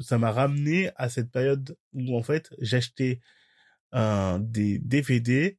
ça 0.00 0.18
m'a 0.18 0.32
ramené 0.32 0.90
à 0.96 1.08
cette 1.08 1.30
période 1.30 1.76
où 1.92 2.16
en 2.16 2.22
fait 2.22 2.50
j'achetais 2.60 3.20
euh, 3.94 4.38
des 4.40 4.78
DVD 4.78 5.58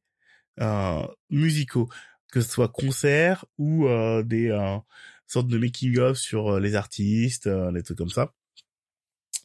euh, 0.60 1.06
musicaux 1.30 1.88
que 2.32 2.40
ce 2.40 2.50
soit 2.50 2.68
concerts 2.68 3.44
ou 3.58 3.86
euh, 3.86 4.22
des 4.22 4.48
euh, 4.50 4.78
sortes 5.26 5.48
de 5.48 5.58
making 5.58 5.98
of 5.98 6.16
sur 6.16 6.54
euh, 6.54 6.60
les 6.60 6.74
artistes 6.74 7.46
euh, 7.46 7.70
des 7.72 7.82
trucs 7.82 7.98
comme 7.98 8.08
ça. 8.08 8.32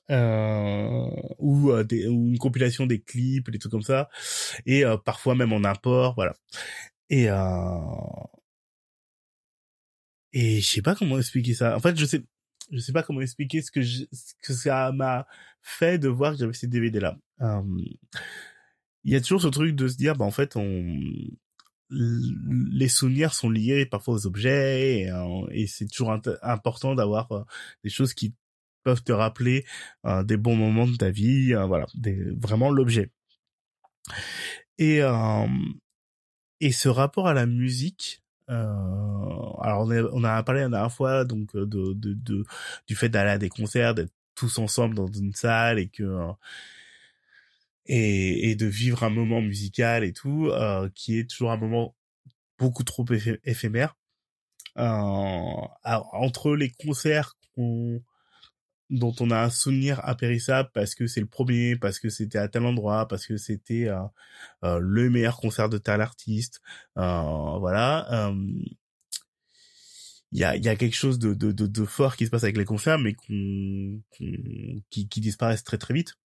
Ou, 0.09 1.83
des, 1.83 2.07
ou 2.07 2.29
une 2.29 2.37
compilation 2.37 2.85
des 2.85 3.01
clips 3.01 3.51
des 3.51 3.59
trucs 3.59 3.73
comme 3.73 3.81
ça. 3.81 4.09
Et 4.65 4.83
parfois 5.03 5.35
même 5.35 5.51
en 5.51 5.65
import 5.65 6.15
voilà. 6.15 6.33
Et 7.09 7.27
et 10.31 10.61
je 10.61 10.65
sais 10.67 10.81
pas 10.81 10.95
comment 10.95 11.17
expliquer 11.17 11.53
ça. 11.53 11.75
En 11.75 11.81
fait 11.81 11.97
je 11.97 12.05
sais 12.05 12.23
je 12.71 12.79
sais 12.79 12.93
pas 12.93 13.03
comment 13.03 13.21
expliquer 13.21 13.61
ce 13.61 13.71
que, 13.71 13.83
ce 13.83 14.05
que 14.41 14.53
ça 14.53 14.91
m'a 14.91 15.27
fait 15.61 15.97
de 15.97 16.07
voir 16.07 16.33
que 16.33 16.39
j'avais 16.39 16.53
ces 16.53 16.67
DVD 16.67 16.99
là. 16.99 17.17
Euh, 17.41 17.61
il 19.03 19.13
y 19.13 19.15
a 19.15 19.21
toujours 19.21 19.41
ce 19.41 19.47
truc 19.47 19.75
de 19.75 19.87
se 19.87 19.95
dire, 19.95 20.15
bah 20.15 20.25
en 20.25 20.31
fait, 20.31 20.55
on, 20.55 20.99
les 21.89 22.89
souvenirs 22.89 23.33
sont 23.33 23.49
liés 23.49 23.85
parfois 23.85 24.15
aux 24.15 24.27
objets 24.27 24.99
et, 24.99 25.11
et 25.51 25.67
c'est 25.67 25.87
toujours 25.87 26.19
important 26.41 26.93
d'avoir 26.93 27.45
des 27.85 27.89
choses 27.89 28.13
qui 28.13 28.35
peuvent 28.83 29.03
te 29.03 29.13
rappeler 29.13 29.65
des 30.25 30.35
bons 30.35 30.57
moments 30.57 30.87
de 30.87 30.97
ta 30.97 31.09
vie, 31.09 31.53
voilà, 31.53 31.85
vraiment 32.35 32.69
l'objet. 32.69 33.11
Et 34.77 35.01
et 36.59 36.71
ce 36.71 36.89
rapport 36.89 37.27
à 37.27 37.33
la 37.33 37.45
musique, 37.45 38.23
euh, 38.49 38.53
alors 39.61 39.81
on 39.85 39.91
a, 39.91 40.01
on 40.13 40.23
a 40.23 40.43
parlé 40.43 40.61
la 40.61 40.69
dernière 40.69 40.91
fois 40.91 41.25
donc 41.25 41.55
de, 41.55 41.65
de, 41.65 42.13
de 42.13 42.45
du 42.87 42.95
fait 42.95 43.09
d'aller 43.09 43.31
à 43.31 43.37
des 43.37 43.49
concerts, 43.49 43.93
d'être 43.95 44.13
tous 44.35 44.59
ensemble 44.59 44.95
dans 44.95 45.07
une 45.07 45.33
salle 45.33 45.79
et 45.79 45.89
que 45.89 46.03
et, 47.85 48.51
et 48.51 48.55
de 48.55 48.65
vivre 48.65 49.03
un 49.03 49.09
moment 49.09 49.41
musical 49.41 50.03
et 50.03 50.13
tout, 50.13 50.49
euh, 50.51 50.89
qui 50.93 51.19
est 51.19 51.29
toujours 51.29 51.51
un 51.51 51.57
moment 51.57 51.95
beaucoup 52.57 52.83
trop 52.83 53.05
éphémère. 53.43 53.95
Euh, 54.77 54.83
entre 55.83 56.55
les 56.55 56.69
concerts 56.69 57.35
dont 58.89 59.13
on 59.19 59.31
a 59.31 59.43
un 59.43 59.49
souvenir 59.49 60.01
impérissable 60.07 60.69
parce 60.73 60.95
que 60.95 61.07
c'est 61.07 61.19
le 61.19 61.27
premier, 61.27 61.75
parce 61.75 61.99
que 61.99 62.09
c'était 62.09 62.37
à 62.37 62.47
tel 62.47 62.65
endroit, 62.65 63.07
parce 63.07 63.25
que 63.25 63.37
c'était 63.37 63.87
euh, 63.87 63.99
euh 64.63 64.79
le 64.79 65.09
meilleur 65.09 65.37
concert 65.37 65.69
de 65.69 65.77
tel 65.77 66.01
artiste, 66.01 66.61
euh, 66.97 67.57
voilà. 67.59 68.31
Il 70.33 70.39
y 70.39 70.43
a, 70.43 70.57
y 70.57 70.67
a 70.67 70.75
quelque 70.75 70.95
chose 70.95 71.19
de, 71.19 71.33
de, 71.33 71.51
de, 71.53 71.67
de, 71.67 71.85
fort 71.85 72.17
qui 72.17 72.25
se 72.25 72.31
passe 72.31 72.43
avec 72.43 72.57
les 72.57 72.65
concerts, 72.65 72.99
mais 72.99 73.13
qu'on, 73.13 74.01
qui, 74.11 75.07
qui 75.07 75.21
disparaissent 75.21 75.63
très 75.63 75.77
très 75.77 75.93
vite. 75.93 76.15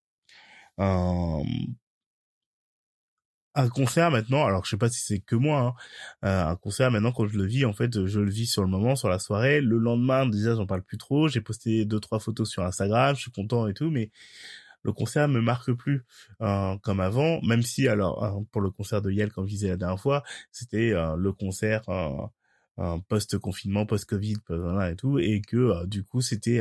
Euh, 3.57 3.63
un 3.63 3.69
concert 3.69 4.11
maintenant, 4.11 4.45
alors 4.45 4.65
je 4.65 4.71
sais 4.71 4.77
pas 4.77 4.89
si 4.89 5.01
c'est 5.01 5.21
que 5.21 5.37
moi, 5.37 5.61
hein, 5.61 5.75
euh, 6.29 6.51
un 6.51 6.57
concert 6.57 6.91
maintenant 6.91 7.13
quand 7.13 7.27
je 7.27 7.37
le 7.37 7.45
vis, 7.45 7.65
en 7.65 7.73
fait, 7.73 8.07
je 8.07 8.21
le 8.21 8.31
vis 8.31 8.47
sur 8.47 8.63
le 8.63 8.69
moment, 8.69 8.97
sur 8.97 9.09
la 9.09 9.19
soirée. 9.19 9.61
Le 9.61 9.79
lendemain, 9.79 10.27
déjà, 10.27 10.55
j'en 10.55 10.67
parle 10.67 10.83
plus 10.83 10.99
trop. 10.99 11.29
J'ai 11.29 11.41
posté 11.41 11.85
deux 11.85 12.01
trois 12.01 12.19
photos 12.19 12.49
sur 12.51 12.65
Instagram, 12.65 13.15
je 13.17 13.23
suis 13.23 13.31
content 13.31 13.67
et 13.69 13.75
tout, 13.75 13.91
mais 13.91 14.11
le 14.83 14.93
concert 14.93 15.29
me 15.29 15.41
marque 15.41 15.73
plus 15.73 16.05
euh, 16.41 16.77
comme 16.79 17.01
avant. 17.01 17.41
Même 17.43 17.63
si, 17.63 17.89
alors, 17.89 18.25
euh, 18.25 18.41
pour 18.53 18.63
le 18.63 18.71
concert 18.71 19.03
de 19.03 19.11
Yale, 19.11 19.33
comme 19.33 19.47
je 19.47 19.53
disais 19.53 19.69
la 19.69 19.77
dernière 19.77 20.01
fois, 20.01 20.23
c'était 20.51 20.93
le 21.17 21.33
concert 21.33 21.83
post 23.09 23.39
confinement, 23.39 23.87
post 23.87 24.07
Covid, 24.07 24.37
et 24.91 24.97
tout, 24.97 25.19
et 25.19 25.41
que 25.41 25.87
du 25.87 26.05
coup, 26.05 26.21
c'était 26.21 26.61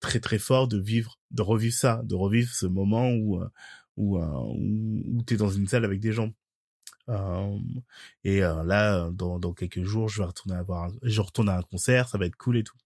très 0.00 0.20
très 0.20 0.38
fort 0.38 0.68
de 0.68 0.78
vivre, 0.78 1.18
de 1.30 1.42
revivre 1.42 1.74
ça, 1.74 2.02
de 2.04 2.14
revivre 2.14 2.52
ce 2.52 2.66
moment 2.66 3.10
où 3.10 3.40
où, 3.96 4.18
où, 4.18 5.22
tu 5.26 5.34
es 5.34 5.36
dans 5.36 5.50
une 5.50 5.66
salle 5.66 5.84
avec 5.84 6.00
des 6.00 6.12
gens. 6.12 6.32
Euh, 7.08 7.58
et 8.24 8.42
euh, 8.42 8.64
là, 8.64 9.10
dans, 9.12 9.38
dans 9.38 9.52
quelques 9.52 9.82
jours, 9.84 10.08
je 10.08 10.20
vais 10.20 10.26
retourner 10.26 10.56
avoir, 10.56 10.90
je 11.02 11.20
retourne 11.20 11.48
à 11.48 11.56
un 11.56 11.62
concert, 11.62 12.08
ça 12.08 12.18
va 12.18 12.26
être 12.26 12.36
cool 12.36 12.58
et 12.58 12.64
tout. 12.64 12.76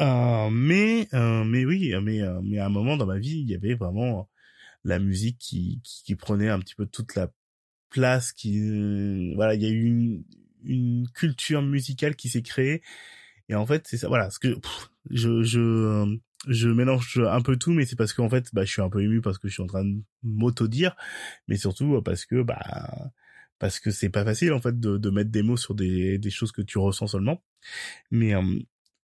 Euh, 0.00 0.48
mais 0.50 1.08
mais 1.12 1.64
oui, 1.64 1.92
mais 2.02 2.20
mais 2.42 2.58
à 2.58 2.66
un 2.66 2.68
moment 2.68 2.96
dans 2.96 3.06
ma 3.06 3.18
vie, 3.18 3.40
il 3.40 3.50
y 3.50 3.54
avait 3.54 3.74
vraiment 3.74 4.28
la 4.84 4.98
musique 4.98 5.38
qui, 5.38 5.80
qui, 5.82 6.04
qui 6.04 6.14
prenait 6.16 6.48
un 6.48 6.60
petit 6.60 6.74
peu 6.76 6.86
toute 6.86 7.14
la 7.16 7.30
place. 7.90 8.32
Qui 8.32 9.34
voilà, 9.34 9.54
il 9.54 9.62
y 9.62 9.66
a 9.66 9.70
eu 9.70 9.84
une, 9.86 10.24
une 10.64 11.08
culture 11.14 11.62
musicale 11.62 12.16
qui 12.16 12.28
s'est 12.28 12.42
créée. 12.42 12.82
Et 13.48 13.54
en 13.54 13.66
fait, 13.66 13.86
c'est 13.86 13.96
ça. 13.96 14.08
Voilà, 14.08 14.30
ce 14.30 14.38
que 14.38 14.56
je 15.10 15.42
je 15.42 16.18
je 16.46 16.68
mélange 16.68 17.20
un 17.24 17.40
peu 17.40 17.56
tout, 17.56 17.72
mais 17.72 17.84
c'est 17.84 17.96
parce 17.96 18.12
qu'en 18.12 18.28
fait, 18.28 18.48
bah, 18.52 18.64
je 18.64 18.70
suis 18.72 18.82
un 18.82 18.90
peu 18.90 19.02
ému 19.02 19.20
parce 19.20 19.38
que 19.38 19.48
je 19.48 19.54
suis 19.54 19.62
en 19.62 19.66
train 19.66 19.84
de 19.84 20.00
m'auto-dire, 20.22 20.94
mais 21.48 21.56
surtout 21.56 22.00
parce 22.02 22.26
que, 22.26 22.42
bah, 22.42 23.10
parce 23.58 23.80
que 23.80 23.90
c'est 23.90 24.10
pas 24.10 24.24
facile, 24.24 24.52
en 24.52 24.60
fait, 24.60 24.78
de, 24.78 24.98
de 24.98 25.10
mettre 25.10 25.30
des 25.30 25.42
mots 25.42 25.56
sur 25.56 25.74
des, 25.74 26.18
des 26.18 26.30
choses 26.30 26.52
que 26.52 26.62
tu 26.62 26.78
ressens 26.78 27.08
seulement. 27.08 27.42
Mais, 28.10 28.34
euh, 28.34 28.42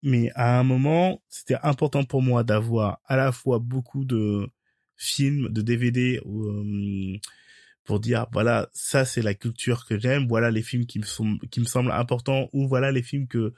mais 0.02 0.30
à 0.34 0.58
un 0.58 0.64
moment, 0.64 1.22
c'était 1.28 1.56
important 1.62 2.04
pour 2.04 2.22
moi 2.22 2.44
d'avoir 2.44 3.00
à 3.06 3.16
la 3.16 3.32
fois 3.32 3.58
beaucoup 3.58 4.04
de 4.04 4.48
films, 4.96 5.48
de 5.48 5.62
DVD, 5.62 6.20
euh, 6.26 7.16
pour 7.84 8.00
dire, 8.00 8.26
voilà, 8.32 8.68
ça 8.72 9.04
c'est 9.04 9.22
la 9.22 9.34
culture 9.34 9.86
que 9.86 9.98
j'aime, 9.98 10.26
voilà 10.28 10.50
les 10.50 10.62
films 10.62 10.86
qui 10.86 10.98
me 10.98 11.04
sont, 11.04 11.38
qui 11.50 11.60
me 11.60 11.66
semblent 11.66 11.92
importants, 11.92 12.48
ou 12.52 12.68
voilà 12.68 12.92
les 12.92 13.02
films 13.02 13.28
que 13.28 13.54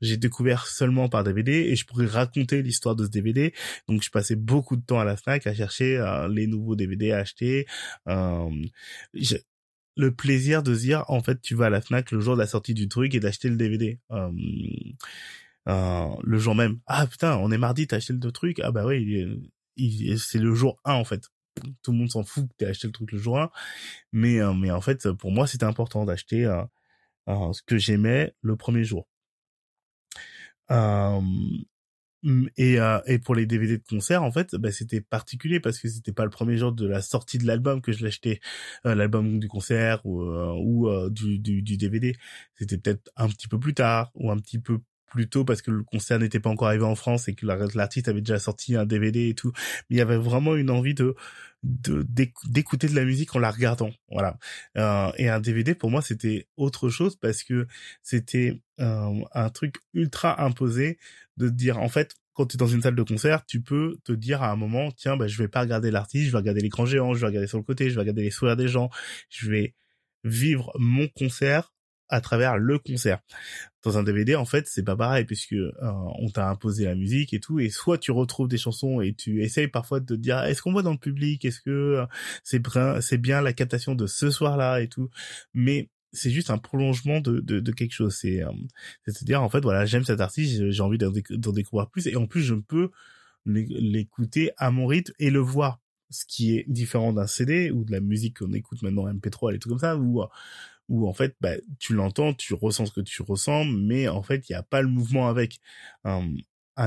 j'ai 0.00 0.16
découvert 0.16 0.66
seulement 0.66 1.08
par 1.08 1.24
DVD 1.24 1.52
et 1.52 1.76
je 1.76 1.84
pourrais 1.86 2.06
raconter 2.06 2.62
l'histoire 2.62 2.96
de 2.96 3.04
ce 3.04 3.10
DVD. 3.10 3.52
Donc 3.88 4.02
je 4.02 4.10
passais 4.10 4.36
beaucoup 4.36 4.76
de 4.76 4.82
temps 4.82 4.98
à 4.98 5.04
la 5.04 5.16
Fnac 5.16 5.46
à 5.46 5.54
chercher 5.54 5.98
euh, 5.98 6.28
les 6.28 6.46
nouveaux 6.46 6.76
DVD 6.76 7.12
à 7.12 7.18
acheter. 7.18 7.66
Euh, 8.08 8.50
le 9.96 10.14
plaisir 10.14 10.62
de 10.62 10.74
se 10.74 10.80
dire 10.80 11.04
en 11.08 11.22
fait 11.22 11.40
tu 11.42 11.54
vas 11.54 11.66
à 11.66 11.70
la 11.70 11.80
Fnac 11.80 12.10
le 12.12 12.20
jour 12.20 12.34
de 12.34 12.40
la 12.40 12.46
sortie 12.46 12.74
du 12.74 12.88
truc 12.88 13.14
et 13.14 13.20
d'acheter 13.20 13.48
le 13.48 13.56
DVD. 13.56 13.98
Euh, 15.68 16.08
le 16.22 16.38
jour 16.38 16.54
même. 16.54 16.80
Ah 16.86 17.06
putain, 17.06 17.36
on 17.36 17.50
est 17.50 17.58
mardi, 17.58 17.86
t'as 17.86 17.96
acheté 17.96 18.14
le 18.14 18.32
truc? 18.32 18.60
Ah 18.60 18.72
bah 18.72 18.86
oui, 18.86 19.40
c'est 20.18 20.38
le 20.38 20.54
jour 20.54 20.80
1 20.84 20.94
en 20.94 21.04
fait. 21.04 21.28
Tout 21.82 21.92
le 21.92 21.98
monde 21.98 22.10
s'en 22.10 22.24
fout 22.24 22.48
que 22.48 22.54
t'aies 22.56 22.66
acheté 22.66 22.86
le 22.86 22.92
truc 22.92 23.12
le 23.12 23.18
jour 23.18 23.38
1. 23.38 23.50
Mais, 24.12 24.38
mais 24.54 24.70
en 24.70 24.80
fait, 24.80 25.10
pour 25.12 25.30
moi, 25.30 25.46
c'était 25.46 25.64
important 25.64 26.06
d'acheter 26.06 26.44
ce 27.28 27.62
que 27.66 27.76
j'aimais 27.76 28.34
le 28.42 28.56
premier 28.56 28.84
jour. 28.84 29.09
Euh, 30.70 31.20
et, 32.58 32.78
euh, 32.78 33.00
et 33.06 33.18
pour 33.18 33.34
les 33.34 33.46
DVD 33.46 33.78
de 33.78 33.82
concert, 33.88 34.22
en 34.22 34.30
fait, 34.30 34.54
bah, 34.56 34.70
c'était 34.72 35.00
particulier 35.00 35.58
parce 35.58 35.78
que 35.78 35.88
c'était 35.88 36.12
pas 36.12 36.24
le 36.24 36.30
premier 36.30 36.58
jour 36.58 36.72
de 36.72 36.86
la 36.86 37.00
sortie 37.00 37.38
de 37.38 37.46
l'album 37.46 37.80
que 37.80 37.92
je 37.92 38.04
l'achetais, 38.04 38.40
euh, 38.86 38.94
l'album 38.94 39.38
du 39.38 39.48
concert 39.48 40.04
ou, 40.04 40.88
du, 41.10 41.38
du 41.38 41.76
DVD. 41.78 42.14
C'était 42.56 42.76
peut-être 42.78 43.10
un 43.16 43.28
petit 43.28 43.48
peu 43.48 43.58
plus 43.58 43.72
tard 43.74 44.10
ou 44.14 44.30
un 44.30 44.36
petit 44.38 44.58
peu 44.58 44.80
plus 45.10 45.28
tôt 45.28 45.44
parce 45.44 45.60
que 45.60 45.70
le 45.70 45.82
concert 45.82 46.18
n'était 46.18 46.40
pas 46.40 46.50
encore 46.50 46.68
arrivé 46.68 46.84
en 46.84 46.94
France 46.94 47.28
et 47.28 47.34
que 47.34 47.46
l'artiste 47.46 48.08
avait 48.08 48.22
déjà 48.22 48.38
sorti 48.38 48.76
un 48.76 48.86
DVD 48.86 49.28
et 49.28 49.34
tout. 49.34 49.52
Mais 49.88 49.96
il 49.96 49.98
y 49.98 50.02
avait 50.02 50.16
vraiment 50.16 50.56
une 50.56 50.70
envie 50.70 50.94
de 50.94 51.14
d'écouter 51.62 52.86
de 52.86 52.94
la 52.94 53.04
musique 53.04 53.36
en 53.36 53.38
la 53.38 53.50
regardant. 53.50 53.90
Voilà. 54.10 54.38
Euh, 54.78 55.12
et 55.18 55.28
un 55.28 55.40
DVD 55.40 55.74
pour 55.74 55.90
moi 55.90 56.00
c'était 56.00 56.48
autre 56.56 56.88
chose 56.88 57.16
parce 57.16 57.42
que 57.42 57.66
c'était 58.02 58.62
euh, 58.80 59.20
un 59.34 59.50
truc 59.50 59.76
ultra 59.92 60.42
imposé 60.42 60.98
de 61.36 61.50
dire 61.50 61.78
en 61.78 61.90
fait 61.90 62.14
quand 62.32 62.46
tu 62.46 62.56
es 62.56 62.58
dans 62.58 62.66
une 62.66 62.80
salle 62.80 62.94
de 62.94 63.02
concert 63.02 63.44
tu 63.44 63.60
peux 63.60 63.98
te 64.04 64.12
dire 64.12 64.42
à 64.42 64.50
un 64.50 64.56
moment 64.56 64.90
tiens 64.92 65.18
bah 65.18 65.26
je 65.26 65.36
vais 65.36 65.48
pas 65.48 65.60
regarder 65.60 65.90
l'artiste 65.90 66.28
je 66.28 66.32
vais 66.32 66.38
regarder 66.38 66.62
l'écran 66.62 66.86
géant 66.86 67.12
je 67.12 67.20
vais 67.20 67.26
regarder 67.26 67.46
sur 67.46 67.58
le 67.58 67.64
côté 67.64 67.90
je 67.90 67.94
vais 67.94 68.00
regarder 68.00 68.22
les 68.22 68.30
sourires 68.30 68.56
des 68.56 68.68
gens. 68.68 68.88
Je 69.28 69.50
vais 69.50 69.74
vivre 70.24 70.72
mon 70.78 71.08
concert 71.08 71.72
à 72.10 72.20
travers 72.20 72.58
le 72.58 72.78
concert. 72.78 73.20
Dans 73.82 73.96
un 73.96 74.02
DVD, 74.02 74.34
en 74.34 74.44
fait, 74.44 74.66
c'est 74.66 74.82
pas 74.82 74.96
pareil 74.96 75.24
puisque 75.24 75.54
euh, 75.54 75.70
on 75.80 76.28
t'a 76.28 76.50
imposé 76.50 76.84
la 76.84 76.94
musique 76.94 77.32
et 77.32 77.40
tout, 77.40 77.60
et 77.60 77.70
soit 77.70 77.96
tu 77.96 78.10
retrouves 78.10 78.48
des 78.48 78.58
chansons 78.58 79.00
et 79.00 79.14
tu 79.14 79.42
essayes 79.42 79.68
parfois 79.68 80.00
de 80.00 80.06
te 80.06 80.14
dire 80.14 80.42
est-ce 80.44 80.60
qu'on 80.60 80.72
voit 80.72 80.82
dans 80.82 80.92
le 80.92 80.98
public, 80.98 81.44
est-ce 81.44 81.60
que 81.60 81.70
euh, 81.70 82.06
c'est 82.44 82.60
c'est 83.00 83.18
bien 83.18 83.40
la 83.40 83.52
captation 83.52 83.94
de 83.94 84.06
ce 84.06 84.30
soir-là 84.30 84.82
et 84.82 84.88
tout, 84.88 85.08
mais 85.54 85.88
c'est 86.12 86.30
juste 86.30 86.50
un 86.50 86.58
prolongement 86.58 87.20
de, 87.20 87.40
de, 87.40 87.60
de 87.60 87.72
quelque 87.72 87.92
chose. 87.92 88.16
C'est 88.20 88.42
euh, 88.42 88.50
c'est-à-dire 89.06 89.42
en 89.42 89.48
fait 89.48 89.60
voilà 89.60 89.86
j'aime 89.86 90.04
cet 90.04 90.20
artiste, 90.20 90.70
j'ai 90.70 90.82
envie 90.82 90.98
d'en 90.98 91.52
découvrir 91.52 91.88
plus 91.88 92.06
et 92.06 92.16
en 92.16 92.26
plus 92.26 92.42
je 92.42 92.54
peux 92.54 92.90
l'écouter 93.46 94.50
à 94.58 94.70
mon 94.70 94.86
rythme 94.86 95.14
et 95.18 95.30
le 95.30 95.40
voir 95.40 95.80
ce 96.10 96.24
qui 96.26 96.56
est 96.56 96.64
différent 96.68 97.12
d'un 97.12 97.26
CD 97.26 97.70
ou 97.70 97.84
de 97.84 97.92
la 97.92 98.00
musique 98.00 98.40
qu'on 98.40 98.52
écoute 98.52 98.82
maintenant 98.82 99.06
MP3 99.06 99.54
et 99.54 99.58
tout 99.58 99.68
comme 99.68 99.78
ça 99.78 99.96
ou 99.96 100.22
où 100.90 101.08
en 101.08 101.14
fait 101.14 101.36
bah, 101.40 101.54
tu 101.78 101.94
l'entends, 101.94 102.34
tu 102.34 102.52
ressens 102.52 102.86
ce 102.86 102.92
que 102.92 103.00
tu 103.00 103.22
ressens, 103.22 103.64
mais 103.64 104.08
en 104.08 104.22
fait 104.22 104.48
il 104.48 104.52
n'y 104.52 104.56
a 104.56 104.62
pas 104.62 104.82
le 104.82 104.88
mouvement 104.88 105.28
avec 105.28 105.60
un, 106.04 106.34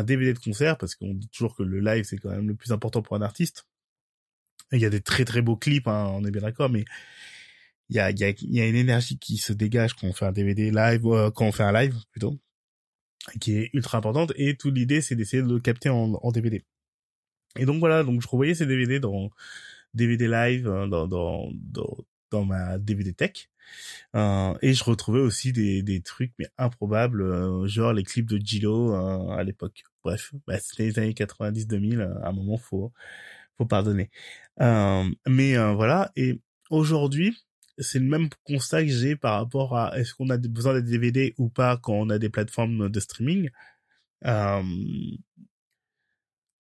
DVD 0.04 0.34
de 0.34 0.40
concert 0.40 0.78
parce 0.78 0.96
qu'on 0.96 1.14
dit 1.14 1.30
toujours 1.30 1.56
que 1.56 1.64
le 1.64 1.80
live 1.80 2.04
c'est 2.04 2.18
quand 2.18 2.30
même 2.30 2.48
le 2.48 2.56
plus 2.56 2.72
important 2.72 3.02
pour 3.02 3.16
un 3.16 3.22
artiste. 3.22 3.66
Il 4.72 4.80
y 4.80 4.86
a 4.86 4.90
des 4.90 5.02
très 5.02 5.24
très 5.26 5.42
beaux 5.42 5.56
clips, 5.56 5.88
hein, 5.88 6.12
on 6.16 6.26
est 6.26 6.32
bien 6.32 6.42
d'accord, 6.42 6.70
mais 6.70 6.84
il 7.90 7.96
y 7.96 8.00
a, 8.00 8.12
y, 8.12 8.24
a, 8.24 8.34
y 8.38 8.62
a 8.62 8.68
une 8.68 8.76
énergie 8.76 9.20
qui 9.20 9.38
se 9.38 9.54
dégage 9.54 9.94
quand 9.94 10.08
on 10.08 10.14
fait 10.14 10.26
un 10.26 10.32
DVD 10.32 10.72
live, 10.72 11.06
euh, 11.06 11.32
quand 11.32 11.46
on 11.46 11.52
fait 11.52 11.64
un 11.64 11.72
live 11.72 11.96
plutôt, 12.12 12.40
qui 13.40 13.58
est 13.58 13.70
ultra 13.74 14.00
importante. 14.00 14.34
Et 14.36 14.56
toute 14.58 14.76
l'idée 14.76 15.02
c'est 15.02 15.16
d'essayer 15.16 15.44
de 15.44 15.54
le 15.54 15.60
capter 15.60 15.90
en, 15.90 16.14
en 16.14 16.32
DVD. 16.32 16.66
Et 17.58 17.66
donc 17.66 17.80
voilà, 17.80 18.04
donc 18.04 18.22
je 18.22 18.28
revoyais 18.28 18.56
ces 18.56 18.66
DVD 18.66 19.00
dans 19.00 19.30
DVD 19.94 20.28
live 20.28 20.68
euh, 20.68 20.88
dans, 20.88 21.08
dans, 21.08 21.52
dans, 21.54 21.98
dans 22.32 22.46
ma 22.46 22.78
DVD 22.80 23.14
tech. 23.14 23.50
Euh, 24.16 24.54
et 24.62 24.74
je 24.74 24.84
retrouvais 24.84 25.20
aussi 25.20 25.54
des, 25.54 25.84
des 25.84 26.02
trucs 26.02 26.34
mais 26.40 26.48
improbables, 26.58 27.22
euh, 27.24 27.68
genre 27.68 27.94
les 27.94 28.04
clips 28.04 28.30
de 28.30 28.38
Gilo 28.38 28.94
euh, 28.94 29.30
à 29.30 29.44
l'époque. 29.44 29.84
Bref, 30.04 30.34
bah, 30.48 30.60
c'était 30.60 30.84
les 30.86 31.00
années 31.00 31.14
90-2000, 31.14 32.02
à 32.02 32.30
un 32.30 32.32
moment 32.32 32.58
faut 32.58 32.92
faut 33.58 33.66
pardonner. 33.66 34.10
mais 34.60 35.56
voilà, 35.74 36.12
et 36.16 36.42
aujourd'hui, 36.70 37.38
c'est 37.78 38.00
le 38.00 38.06
même 38.06 38.30
constat 38.46 38.84
que 38.84 38.90
j'ai 38.92 39.16
par 39.16 39.40
rapport 39.40 39.78
à 39.78 39.98
est-ce 40.00 40.14
qu'on 40.16 40.30
a 40.30 40.38
besoin 40.38 40.74
des 40.76 40.82
DVD 40.84 41.34
ou 41.38 41.50
pas 41.50 41.78
quand 41.78 41.94
on 41.94 42.10
a 42.10 42.20
des 42.20 42.30
plateformes 42.30 42.90
de 42.90 43.00
streaming. 43.00 43.50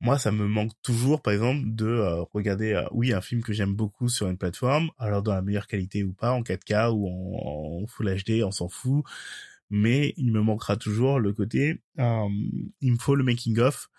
Moi, 0.03 0.19
ça 0.19 0.33
me 0.33 0.45
manque 0.47 0.73
toujours, 0.81 1.21
par 1.21 1.33
exemple, 1.33 1.61
de 1.65 1.87
euh, 1.87 2.23
regarder, 2.33 2.73
euh, 2.73 2.85
oui, 2.91 3.13
un 3.13 3.21
film 3.21 3.41
que 3.41 3.53
j'aime 3.53 3.73
beaucoup 3.73 4.09
sur 4.09 4.27
une 4.27 4.37
plateforme, 4.37 4.91
alors 4.97 5.23
dans 5.23 5.33
la 5.33 5.41
meilleure 5.41 5.65
qualité 5.65 6.03
ou 6.03 6.11
pas, 6.11 6.33
en 6.33 6.43
4K 6.43 6.91
ou 6.91 7.07
en, 7.07 7.87
Full 7.87 8.13
HD, 8.17 8.43
on 8.43 8.51
s'en 8.51 8.67
fout. 8.67 9.05
Mais 9.69 10.13
il 10.17 10.33
me 10.33 10.41
manquera 10.41 10.75
toujours 10.75 11.19
le 11.19 11.31
côté, 11.31 11.81
euh, 11.99 12.27
il 12.81 12.91
me 12.91 12.97
faut 12.97 13.15
le 13.15 13.23
making 13.23 13.59
of 13.59 13.89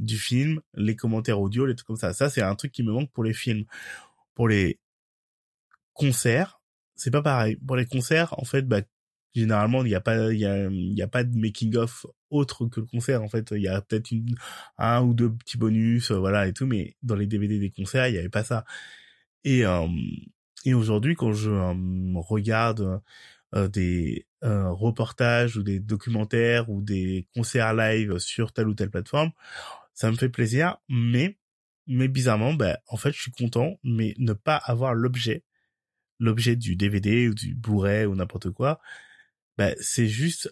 du 0.00 0.18
film, 0.18 0.60
les 0.74 0.96
commentaires 0.96 1.40
audio, 1.40 1.64
les 1.64 1.76
trucs 1.76 1.86
comme 1.86 1.96
ça. 1.96 2.12
Ça, 2.12 2.28
c'est 2.28 2.42
un 2.42 2.56
truc 2.56 2.72
qui 2.72 2.82
me 2.82 2.92
manque 2.92 3.12
pour 3.12 3.22
les 3.22 3.32
films. 3.32 3.64
Pour 4.34 4.48
les 4.48 4.80
concerts, 5.92 6.60
c'est 6.96 7.12
pas 7.12 7.22
pareil. 7.22 7.56
Pour 7.66 7.76
les 7.76 7.86
concerts, 7.86 8.34
en 8.36 8.44
fait, 8.44 8.62
bah, 8.62 8.82
généralement 9.34 9.84
il 9.84 9.88
n'y 9.88 9.94
a 9.94 10.00
pas 10.00 10.32
il 10.32 10.38
y 10.40 10.46
a, 10.46 10.68
y 10.70 11.02
a 11.02 11.08
pas 11.08 11.24
de 11.24 11.36
making 11.36 11.76
of 11.76 12.06
autre 12.30 12.66
que 12.66 12.80
le 12.80 12.86
concert 12.86 13.22
en 13.22 13.28
fait. 13.28 13.52
Il 13.52 13.62
y 13.62 13.68
a 13.68 13.80
peut-être 13.80 14.12
un 14.78 15.02
ou 15.02 15.14
deux 15.14 15.32
petits 15.32 15.58
bonus 15.58 16.10
euh, 16.10 16.18
voilà 16.18 16.46
et 16.48 16.52
tout 16.52 16.66
mais 16.66 16.96
dans 17.02 17.16
les 17.16 17.26
DVD 17.26 17.58
des 17.58 17.70
concerts 17.70 18.08
il 18.08 18.14
y 18.14 18.18
avait 18.18 18.28
pas 18.28 18.44
ça. 18.44 18.64
Et 19.44 19.64
euh, 19.66 19.86
et 20.64 20.74
aujourd'hui 20.74 21.14
quand 21.16 21.32
je 21.32 21.50
euh, 21.50 21.74
regarde 22.16 23.00
des 23.54 24.26
reportages 24.42 25.58
ou 25.58 25.62
des 25.62 25.78
documentaires 25.78 26.70
ou 26.70 26.80
des 26.80 27.28
concerts 27.34 27.74
live 27.74 28.18
sur 28.18 28.52
telle 28.52 28.66
ou 28.66 28.74
telle 28.74 28.90
plateforme 28.90 29.30
ça 29.92 30.10
me 30.10 30.16
fait 30.16 30.30
plaisir 30.30 30.78
mais 30.88 31.38
mais 31.86 32.08
bizarrement 32.08 32.54
ben 32.54 32.78
en 32.88 32.96
fait 32.96 33.12
je 33.12 33.20
suis 33.20 33.30
content 33.30 33.78
mais 33.84 34.14
ne 34.18 34.32
pas 34.32 34.56
avoir 34.56 34.94
l'objet 34.94 35.44
l'objet 36.18 36.56
du 36.56 36.76
DVD 36.76 37.28
ou 37.28 37.34
du 37.34 37.54
Blu-ray 37.54 38.06
ou 38.06 38.14
n'importe 38.14 38.50
quoi 38.50 38.80
bah, 39.58 39.72
c'est 39.80 40.08
juste 40.08 40.50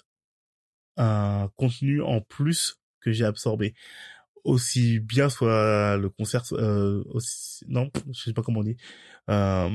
un 0.97 1.51
contenu 1.57 2.03
en 2.03 2.21
plus 2.21 2.77
que 3.01 3.13
j'ai 3.13 3.25
absorbé. 3.25 3.75
Aussi 4.45 5.01
bien 5.01 5.29
soit 5.29 5.97
le 5.97 6.09
concert, 6.09 6.43
euh, 6.53 7.05
non, 7.69 7.91
je 8.13 8.23
sais 8.23 8.33
pas 8.33 8.43
comment 8.43 8.61
on 8.61 8.65
dit. 8.65 8.77
Euh, 9.29 9.69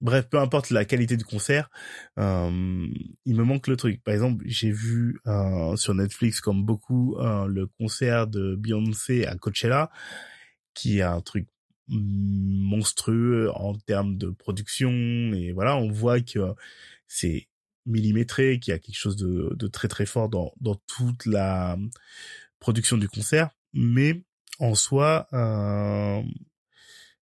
bref, 0.00 0.28
peu 0.28 0.38
importe 0.38 0.70
la 0.70 0.84
qualité 0.84 1.16
du 1.16 1.24
concert, 1.24 1.70
euh, 2.18 2.86
il 3.24 3.36
me 3.36 3.44
manque 3.44 3.68
le 3.68 3.76
truc. 3.76 4.02
Par 4.02 4.14
exemple, 4.14 4.44
j'ai 4.48 4.72
vu 4.72 5.20
euh, 5.26 5.76
sur 5.76 5.94
Netflix, 5.94 6.40
comme 6.40 6.64
beaucoup, 6.64 7.16
euh, 7.18 7.46
le 7.46 7.66
concert 7.66 8.26
de 8.26 8.56
Beyoncé 8.56 9.24
à 9.26 9.36
Coachella, 9.36 9.90
qui 10.74 10.98
est 10.98 11.02
un 11.02 11.20
truc 11.20 11.48
monstrueux 11.88 13.50
en 13.54 13.74
termes 13.74 14.16
de 14.18 14.30
production 14.30 14.90
et 14.90 15.52
voilà 15.52 15.76
on 15.76 15.88
voit 15.88 16.20
que 16.20 16.54
c'est 17.06 17.46
millimétré, 17.86 18.58
qui 18.60 18.72
a 18.72 18.78
quelque 18.78 18.96
chose 18.96 19.16
de, 19.16 19.54
de 19.54 19.66
très 19.68 19.88
très 19.88 20.06
fort 20.06 20.28
dans, 20.28 20.52
dans 20.60 20.74
toute 20.86 21.26
la 21.26 21.76
production 22.58 22.96
du 22.96 23.08
concert, 23.08 23.50
mais 23.72 24.24
en 24.58 24.74
soi, 24.74 25.28
euh, 25.32 26.22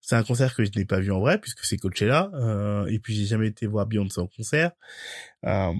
c'est 0.01 0.15
un 0.15 0.23
concert 0.23 0.55
que 0.55 0.63
je 0.65 0.71
n'ai 0.75 0.85
pas 0.85 0.99
vu 0.99 1.11
en 1.11 1.19
vrai 1.19 1.39
puisque 1.39 1.65
c'est 1.65 1.77
Coachella, 1.77 2.29
euh, 2.33 2.85
et 2.87 2.99
puis 2.99 3.15
j'ai 3.15 3.25
jamais 3.25 3.47
été 3.47 3.65
voir 3.67 3.85
Beyoncé 3.87 4.19
en 4.19 4.27
concert, 4.27 4.71
euh, 5.45 5.73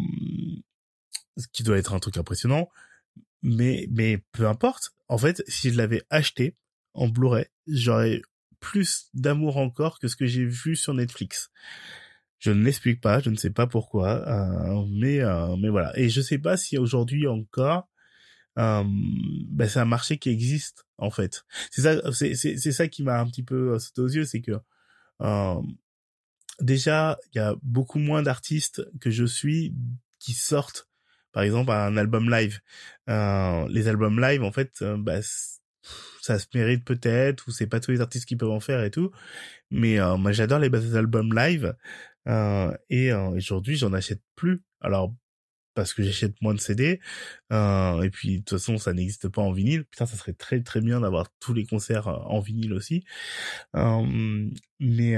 ce 1.38 1.48
qui 1.52 1.64
doit 1.64 1.78
être 1.78 1.94
un 1.94 2.00
truc 2.00 2.18
impressionnant, 2.18 2.70
mais 3.42 3.88
mais 3.92 4.24
peu 4.32 4.48
importe. 4.48 4.92
En 5.08 5.18
fait, 5.18 5.44
si 5.48 5.72
je 5.72 5.78
l'avais 5.78 6.04
acheté 6.10 6.56
en 6.94 7.08
Blu-ray, 7.08 7.46
j'aurais 7.68 8.22
plus 8.60 9.10
d'amour 9.14 9.58
encore 9.58 10.00
que 10.00 10.08
ce 10.08 10.16
que 10.16 10.26
j'ai 10.26 10.46
vu 10.46 10.76
sur 10.76 10.94
Netflix. 10.94 11.52
Je 12.44 12.52
ne 12.52 12.62
l'explique 12.62 13.00
pas, 13.00 13.22
je 13.22 13.30
ne 13.30 13.38
sais 13.38 13.52
pas 13.52 13.68
pourquoi, 13.68 14.28
euh, 14.28 14.86
mais 14.90 15.22
euh, 15.22 15.56
mais 15.56 15.70
voilà. 15.70 15.98
Et 15.98 16.10
je 16.10 16.20
sais 16.20 16.38
pas 16.38 16.58
si 16.58 16.78
aujourd'hui 16.78 17.26
encore, 17.26 17.88
euh, 18.60 18.84
ben 18.86 19.70
c'est 19.70 19.80
un 19.80 19.86
marché 19.86 20.18
qui 20.18 20.30
existe 20.30 20.86
en 20.98 21.10
fait. 21.10 21.46
C'est 21.72 21.84
ça, 21.84 22.12
c'est 22.12 22.36
c'est 22.36 22.72
ça 22.74 22.90
qui 22.90 23.02
m'a 23.02 23.18
un 23.18 23.28
petit 23.28 23.44
peu 23.44 23.80
sauté 23.80 24.02
aux 24.02 24.10
yeux, 24.10 24.26
c'est 24.26 24.42
que 24.42 24.52
euh, 25.22 25.62
déjà 26.60 27.18
il 27.34 27.38
y 27.38 27.42
a 27.42 27.56
beaucoup 27.62 27.98
moins 28.00 28.24
d'artistes 28.24 28.84
que 29.00 29.10
je 29.10 29.24
suis 29.24 29.74
qui 30.20 30.34
sortent, 30.34 30.90
par 31.32 31.44
exemple 31.44 31.72
un 31.72 31.96
album 31.96 32.30
live. 32.30 32.60
Euh, 33.10 33.66
les 33.70 33.88
albums 33.88 34.20
live 34.20 34.44
en 34.44 34.52
fait, 34.52 34.84
bah, 34.98 35.22
ça 36.22 36.40
se 36.40 36.48
mérite 36.54 36.84
peut-être 36.84 37.48
ou 37.48 37.52
c'est 37.52 37.68
pas 37.68 37.80
tous 37.80 37.92
les 37.92 38.02
artistes 38.02 38.26
qui 38.26 38.36
peuvent 38.36 38.52
en 38.52 38.60
faire 38.60 38.84
et 38.84 38.92
tout 38.92 39.12
mais 39.70 39.98
moi 40.18 40.32
j'adore 40.32 40.60
les 40.60 40.96
albums 40.96 41.34
live 41.34 41.66
euh, 41.66 41.74
et 42.26 43.12
euh, 43.12 43.30
aujourd'hui, 43.30 43.76
j'en 43.76 43.94
achète 43.94 44.22
plus. 44.36 44.64
Alors 44.82 45.14
parce 45.74 45.94
que 45.94 46.04
j'achète 46.04 46.42
moins 46.42 46.54
de 46.54 46.60
CD. 46.60 47.00
Euh, 47.52 48.02
et 48.02 48.10
puis 48.10 48.40
de 48.40 48.44
toute 48.44 48.60
façon, 48.60 48.78
ça 48.78 48.94
n'existe 48.94 49.30
pas 49.30 49.42
en 49.42 49.52
vinyle. 49.52 49.86
Putain, 49.86 50.06
ça 50.06 50.18
serait 50.18 50.34
très 50.34 50.62
très 50.62 50.82
bien 50.82 51.02
d'avoir 51.02 51.28
tous 51.40 51.54
les 51.54 51.66
concerts 51.66 52.08
euh, 52.08 52.18
en 52.26 52.40
vinyle 52.40 52.74
aussi. 52.74 53.04
Euh, 53.76 54.50
mais 54.80 55.16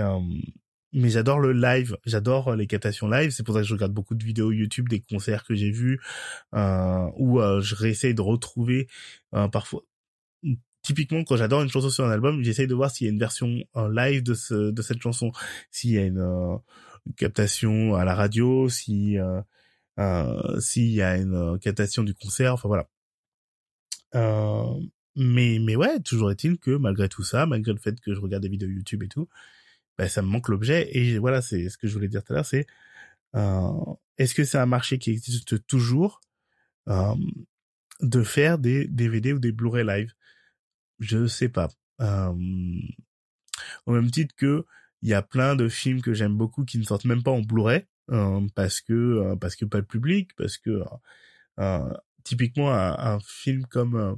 mais 0.98 1.10
j'adore 1.10 1.40
le 1.40 1.52
live, 1.52 1.98
j'adore 2.06 2.56
les 2.56 2.68
captations 2.68 3.10
live. 3.10 3.32
C'est 3.32 3.44
pour 3.44 3.54
ça 3.54 3.62
que 3.62 3.68
je 3.68 3.74
regarde 3.74 3.92
beaucoup 3.92 4.16
de 4.16 4.24
vidéos 4.24 4.52
YouTube 4.52 4.88
des 4.88 5.02
concerts 5.02 5.44
que 5.44 5.54
j'ai 5.54 5.72
vus, 5.72 6.00
euh, 6.54 7.10
où 7.18 7.40
je 7.62 7.76
réessaye 7.76 8.14
de 8.14 8.22
retrouver 8.22 8.88
parfois. 9.52 9.82
Typiquement, 10.84 11.24
quand 11.24 11.36
j'adore 11.36 11.64
une 11.64 11.70
chanson 11.70 11.90
sur 11.90 12.06
un 12.06 12.12
album, 12.12 12.44
j'essaye 12.44 12.68
de 12.68 12.76
voir 12.76 12.92
s'il 12.92 13.08
y 13.08 13.10
a 13.10 13.14
une 13.14 13.20
version 13.20 13.58
live 13.92 14.24
de 14.24 14.36
ce 14.36 14.72
de 14.72 14.82
cette 14.82 15.02
chanson, 15.02 15.32
s'il 15.70 15.92
y 15.92 15.98
a 15.98 16.06
une 16.06 16.60
captation 17.18 17.96
à 17.96 18.06
la 18.06 18.16
radio, 18.16 18.70
si 18.70 19.18
euh, 20.00 20.60
s'il 20.60 20.92
y 20.92 21.02
a 21.02 21.18
une 21.18 21.36
euh, 21.36 21.58
captation 21.58 22.04
du 22.04 22.14
concert, 22.14 22.54
enfin 22.54 22.68
voilà. 22.68 22.90
Euh, 24.16 24.80
mais 25.16 25.60
mais 25.60 25.76
ouais, 25.76 26.00
toujours 26.02 26.32
est-il 26.32 26.58
que 26.58 26.72
malgré 26.72 27.10
tout 27.10 27.24
ça, 27.24 27.46
malgré 27.46 27.74
le 27.74 27.80
fait 27.80 28.00
que 28.00 28.14
je 28.14 28.20
regarde 28.20 28.44
des 28.44 28.50
vidéos 28.50 28.70
YouTube 28.70 29.04
et 29.04 29.08
tout, 29.08 29.30
ben 29.98 30.08
ça 30.10 30.22
me 30.22 30.28
manque 30.28 30.50
l'objet 30.50 30.90
et 30.98 31.18
voilà, 31.20 31.42
c'est 31.42 31.70
ce 31.70 31.78
que 31.78 31.88
je 31.88 31.94
voulais 31.94 32.08
dire 32.10 32.24
tout 32.24 32.34
à 32.34 32.36
l'heure, 32.38 32.46
c'est 32.46 32.68
est-ce 34.18 34.34
que 34.34 34.46
c'est 34.46 34.58
un 34.58 34.66
marché 34.66 34.98
qui 34.98 35.12
existe 35.12 35.66
toujours 35.68 36.22
euh, 36.88 37.16
de 38.02 38.24
faire 38.24 38.58
des 38.58 38.88
DVD 38.88 39.34
ou 39.34 39.40
des 39.40 39.52
Blu-ray 39.52 39.86
live? 39.86 40.14
Je 41.00 41.28
sais 41.28 41.50
pas. 41.50 41.70
Euh, 42.02 42.34
au 43.86 43.94
même 43.94 44.12
titre 44.12 44.36
que 44.36 44.66
il 45.06 45.10
y 45.10 45.14
a 45.14 45.22
plein 45.22 45.56
de 45.56 45.70
films 45.70 46.02
que 46.02 46.14
j'aime 46.16 46.36
beaucoup 46.36 46.66
qui 46.66 46.80
ne 46.80 46.84
sortent 46.84 47.06
même 47.06 47.22
pas 47.22 47.30
en 47.30 47.42
Blu-ray 47.42 47.86
euh, 48.12 48.42
parce 48.56 48.82
que 48.82 48.94
euh, 48.94 49.36
parce 49.36 49.56
que 49.56 49.66
pas 49.66 49.78
le 49.78 49.86
public, 49.86 50.32
parce 50.36 50.58
que 50.58 50.82
euh, 51.60 51.94
typiquement 52.24 52.74
un, 52.74 53.20
film 53.20 53.66
comme 53.68 54.18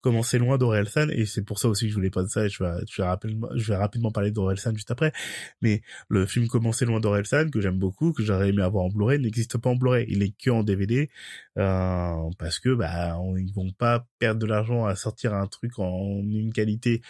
Commencer 0.00 0.38
loin 0.38 0.58
d'Orelsan 0.58 1.08
et 1.10 1.26
c'est 1.26 1.42
pour 1.42 1.58
ça 1.58 1.68
aussi 1.68 1.86
que 1.86 1.90
je 1.90 1.94
voulais 1.94 2.10
pas 2.10 2.22
de 2.22 2.28
ça 2.28 2.46
je 2.48 2.62
vais 2.62 2.70
je 2.88 3.02
vais 3.02 3.08
rapidement 3.08 3.48
je 3.54 3.72
vais 3.72 3.76
rapidement 3.76 4.12
parler 4.12 4.30
d'Orelsan 4.30 4.72
juste 4.74 4.90
après 4.92 5.12
mais 5.60 5.82
le 6.08 6.26
film 6.26 6.48
Commencer 6.48 6.84
loin 6.84 7.00
d'Orelsan 7.00 7.50
que 7.50 7.60
j'aime 7.60 7.78
beaucoup 7.78 8.12
que 8.12 8.22
j'aurais 8.22 8.50
aimé 8.50 8.62
avoir 8.62 8.84
en 8.84 8.88
Blu-ray 8.90 9.20
n'existe 9.20 9.58
pas 9.58 9.70
en 9.70 9.76
Blu-ray. 9.76 10.06
Il 10.08 10.22
est 10.22 10.36
que 10.36 10.50
en 10.50 10.62
DVD 10.64 11.10
euh, 11.58 12.30
parce 12.38 12.58
que 12.60 12.74
bah 12.74 13.18
ils 13.38 13.52
vont 13.54 13.70
pas 13.72 14.06
perdre 14.18 14.40
de 14.40 14.46
l'argent 14.46 14.86
à 14.86 14.96
sortir 14.96 15.34
un 15.34 15.46
truc 15.46 15.78
en 15.78 16.22
une 16.22 16.52
qualité 16.52 17.02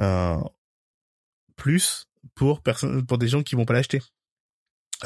euh, 0.00 0.38
plus 1.56 2.07
pour 2.34 2.62
personne, 2.62 3.04
pour 3.06 3.18
des 3.18 3.28
gens 3.28 3.42
qui 3.42 3.54
vont 3.54 3.64
pas 3.64 3.74
l'acheter. 3.74 4.00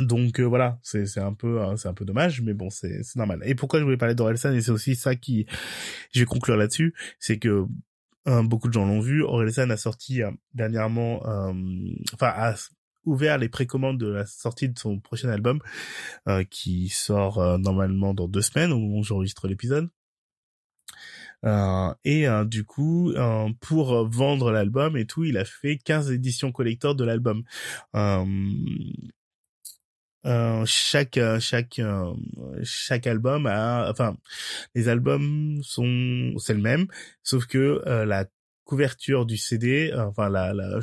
Donc 0.00 0.40
euh, 0.40 0.44
voilà, 0.44 0.78
c'est 0.82 1.04
c'est 1.06 1.20
un 1.20 1.34
peu 1.34 1.60
hein, 1.60 1.76
c'est 1.76 1.88
un 1.88 1.94
peu 1.94 2.06
dommage, 2.06 2.40
mais 2.40 2.54
bon 2.54 2.70
c'est 2.70 3.02
c'est 3.02 3.16
normal. 3.16 3.40
Et 3.44 3.54
pourquoi 3.54 3.78
je 3.78 3.84
voulais 3.84 3.98
parler 3.98 4.14
d'Orelsan 4.14 4.52
et 4.54 4.62
c'est 4.62 4.70
aussi 4.70 4.96
ça 4.96 5.14
qui 5.16 5.46
je 6.12 6.20
vais 6.20 6.26
conclure 6.26 6.56
là-dessus, 6.56 6.94
c'est 7.18 7.38
que 7.38 7.66
beaucoup 8.24 8.68
de 8.68 8.72
gens 8.72 8.86
l'ont 8.86 9.00
vu. 9.00 9.22
Orelsan 9.22 9.68
a 9.70 9.76
sorti 9.76 10.22
euh, 10.22 10.30
dernièrement, 10.54 11.26
euh, 11.26 11.52
enfin 12.14 12.28
a 12.28 12.54
ouvert 13.04 13.36
les 13.36 13.48
précommandes 13.48 13.98
de 13.98 14.06
la 14.06 14.24
sortie 14.24 14.68
de 14.68 14.78
son 14.78 15.00
prochain 15.00 15.28
album 15.28 15.58
qui 16.50 16.88
sort 16.88 17.58
normalement 17.58 18.14
dans 18.14 18.28
deux 18.28 18.42
semaines 18.42 18.70
au 18.72 18.78
moment 18.78 19.00
où 19.00 19.02
j'enregistre 19.02 19.48
l'épisode. 19.48 19.88
Euh, 21.44 21.94
et 22.04 22.28
euh, 22.28 22.44
du 22.44 22.64
coup, 22.64 23.10
euh, 23.12 23.48
pour 23.60 24.08
vendre 24.08 24.50
l'album 24.52 24.96
et 24.96 25.06
tout, 25.06 25.24
il 25.24 25.36
a 25.38 25.44
fait 25.44 25.76
15 25.78 26.10
éditions 26.12 26.52
collector 26.52 26.94
de 26.94 27.04
l'album. 27.04 27.44
chaque 30.66 31.18
chaque 31.40 31.80
chaque 32.62 33.06
album 33.06 33.46
a 33.46 33.90
enfin 33.90 34.16
les 34.74 34.88
albums 34.88 35.60
sont 35.62 36.34
c'est 36.38 36.54
le 36.54 36.60
même 36.60 36.86
sauf 37.22 37.46
que 37.46 37.82
la 38.06 38.26
couverture 38.64 39.26
du 39.26 39.36
CD, 39.36 39.90
euh, 39.92 40.06
enfin 40.06 40.28
la, 40.28 40.52
la 40.54 40.80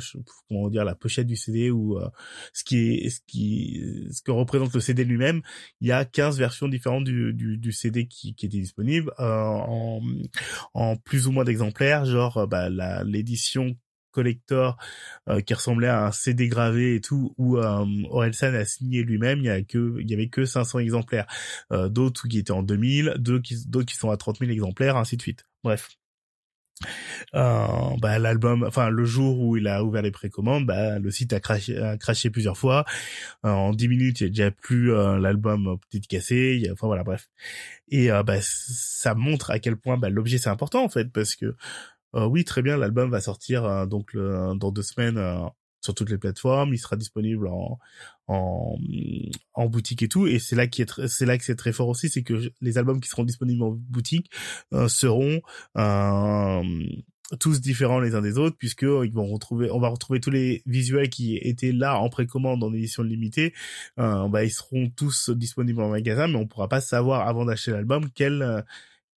comment 0.48 0.68
dire 0.68 0.84
la 0.84 0.94
pochette 0.94 1.26
du 1.26 1.36
CD 1.36 1.70
ou 1.70 1.98
euh, 1.98 2.08
ce 2.52 2.64
qui 2.64 2.94
est 2.94 3.10
ce 3.10 3.20
qui 3.26 4.06
ce 4.12 4.22
que 4.22 4.30
représente 4.30 4.74
le 4.74 4.80
CD 4.80 5.04
lui-même, 5.04 5.42
il 5.80 5.88
y 5.88 5.92
a 5.92 6.04
15 6.04 6.38
versions 6.38 6.68
différentes 6.68 7.04
du, 7.04 7.32
du, 7.32 7.56
du 7.56 7.72
CD 7.72 8.06
qui, 8.06 8.34
qui 8.34 8.46
étaient 8.46 8.58
disponibles 8.58 9.12
euh, 9.18 9.24
en, 9.24 10.00
en 10.74 10.96
plus 10.96 11.26
ou 11.26 11.32
moins 11.32 11.44
d'exemplaires, 11.44 12.04
genre 12.04 12.46
bah, 12.46 12.68
l'édition 13.04 13.76
collector 14.12 14.76
qui 15.46 15.54
ressemblait 15.54 15.86
à 15.86 16.06
un 16.06 16.10
CD 16.10 16.48
gravé 16.48 16.96
et 16.96 17.00
tout 17.00 17.32
où 17.38 17.58
euh, 17.58 17.86
Orelsan 18.10 18.54
a 18.54 18.64
signé 18.64 19.04
lui-même 19.04 19.38
il 19.38 19.44
y 19.44 19.50
a 19.50 19.62
que 19.62 19.98
il 20.00 20.10
y 20.10 20.14
avait 20.14 20.28
que 20.28 20.44
500 20.44 20.80
exemplaires 20.80 21.26
d'autres 21.70 22.26
qui 22.26 22.38
étaient 22.38 22.50
en 22.50 22.64
2000 22.64 23.14
d'autres 23.18 23.44
qui 23.44 23.54
d'autres 23.68 23.86
qui 23.86 23.94
sont 23.94 24.10
à 24.10 24.16
30 24.16 24.40
000 24.40 24.50
exemplaires 24.50 24.96
ainsi 24.96 25.16
de 25.16 25.22
suite. 25.22 25.44
Bref 25.62 25.99
euh, 27.34 27.66
bah, 27.98 28.18
l'album, 28.18 28.64
enfin 28.66 28.90
le 28.90 29.04
jour 29.04 29.40
où 29.40 29.56
il 29.56 29.68
a 29.68 29.84
ouvert 29.84 30.02
les 30.02 30.10
précommandes, 30.10 30.66
bah, 30.66 30.98
le 30.98 31.10
site 31.10 31.32
a 31.32 31.40
craché, 31.40 31.78
a 31.78 31.96
craché 31.96 32.30
plusieurs 32.30 32.56
fois. 32.56 32.84
Euh, 33.44 33.50
en 33.50 33.72
10 33.72 33.88
minutes, 33.88 34.20
il 34.20 34.24
n'y 34.24 34.28
a 34.28 34.30
déjà 34.30 34.50
plus 34.50 34.92
euh, 34.92 35.18
l'album 35.18 35.78
cassé. 36.08 36.68
enfin 36.72 36.86
voilà, 36.86 37.04
bref. 37.04 37.28
Et 37.88 38.08
bah, 38.24 38.38
ça 38.40 39.14
montre 39.14 39.50
à 39.50 39.58
quel 39.58 39.76
point 39.76 39.96
bah, 39.98 40.10
l'objet 40.10 40.38
c'est 40.38 40.50
important 40.50 40.84
en 40.84 40.88
fait, 40.88 41.10
parce 41.12 41.34
que 41.34 41.54
oui, 42.14 42.44
très 42.44 42.62
bien, 42.62 42.76
l'album 42.76 43.10
va 43.10 43.20
sortir 43.20 43.86
donc 43.86 44.16
dans 44.16 44.72
deux 44.72 44.82
semaines 44.82 45.18
sur 45.80 45.94
toutes 45.94 46.10
les 46.10 46.18
plateformes. 46.18 46.74
Il 46.74 46.78
sera 46.78 46.96
disponible 46.96 47.48
en, 47.48 47.78
en, 48.28 48.76
en 49.54 49.66
boutique 49.66 50.02
et 50.02 50.08
tout. 50.08 50.26
Et 50.26 50.38
c'est 50.38 50.56
là 50.56 50.66
qui 50.66 50.82
est 50.82 51.06
c'est 51.08 51.26
là 51.26 51.38
que 51.38 51.44
c'est 51.44 51.56
très 51.56 51.72
fort 51.72 51.88
aussi, 51.88 52.08
c'est 52.08 52.22
que 52.22 52.52
les 52.60 52.78
albums 52.78 53.00
qui 53.00 53.08
seront 53.08 53.24
disponibles 53.24 53.62
en 53.62 53.70
boutique 53.70 54.30
euh, 54.72 54.88
seront 54.88 55.40
euh, 55.76 56.62
tous 57.38 57.60
différents 57.60 58.00
les 58.00 58.14
uns 58.14 58.22
des 58.22 58.38
autres 58.38 58.56
puisque 58.56 58.82
ils 58.82 59.12
vont 59.12 59.26
retrouver 59.26 59.70
on 59.70 59.78
va 59.78 59.88
retrouver 59.88 60.20
tous 60.20 60.30
les 60.30 60.62
visuels 60.66 61.08
qui 61.08 61.36
étaient 61.36 61.72
là 61.72 61.98
en 61.98 62.08
précommande 62.08 62.64
en 62.64 62.72
édition 62.72 63.02
limitée 63.02 63.54
euh, 63.98 64.28
bah 64.28 64.44
ils 64.44 64.50
seront 64.50 64.90
tous 64.90 65.30
disponibles 65.30 65.80
en 65.82 65.90
magasin 65.90 66.26
mais 66.26 66.36
on 66.36 66.46
pourra 66.46 66.68
pas 66.68 66.80
savoir 66.80 67.28
avant 67.28 67.44
d'acheter 67.44 67.70
l'album 67.70 68.08
quel 68.14 68.42
euh, 68.42 68.62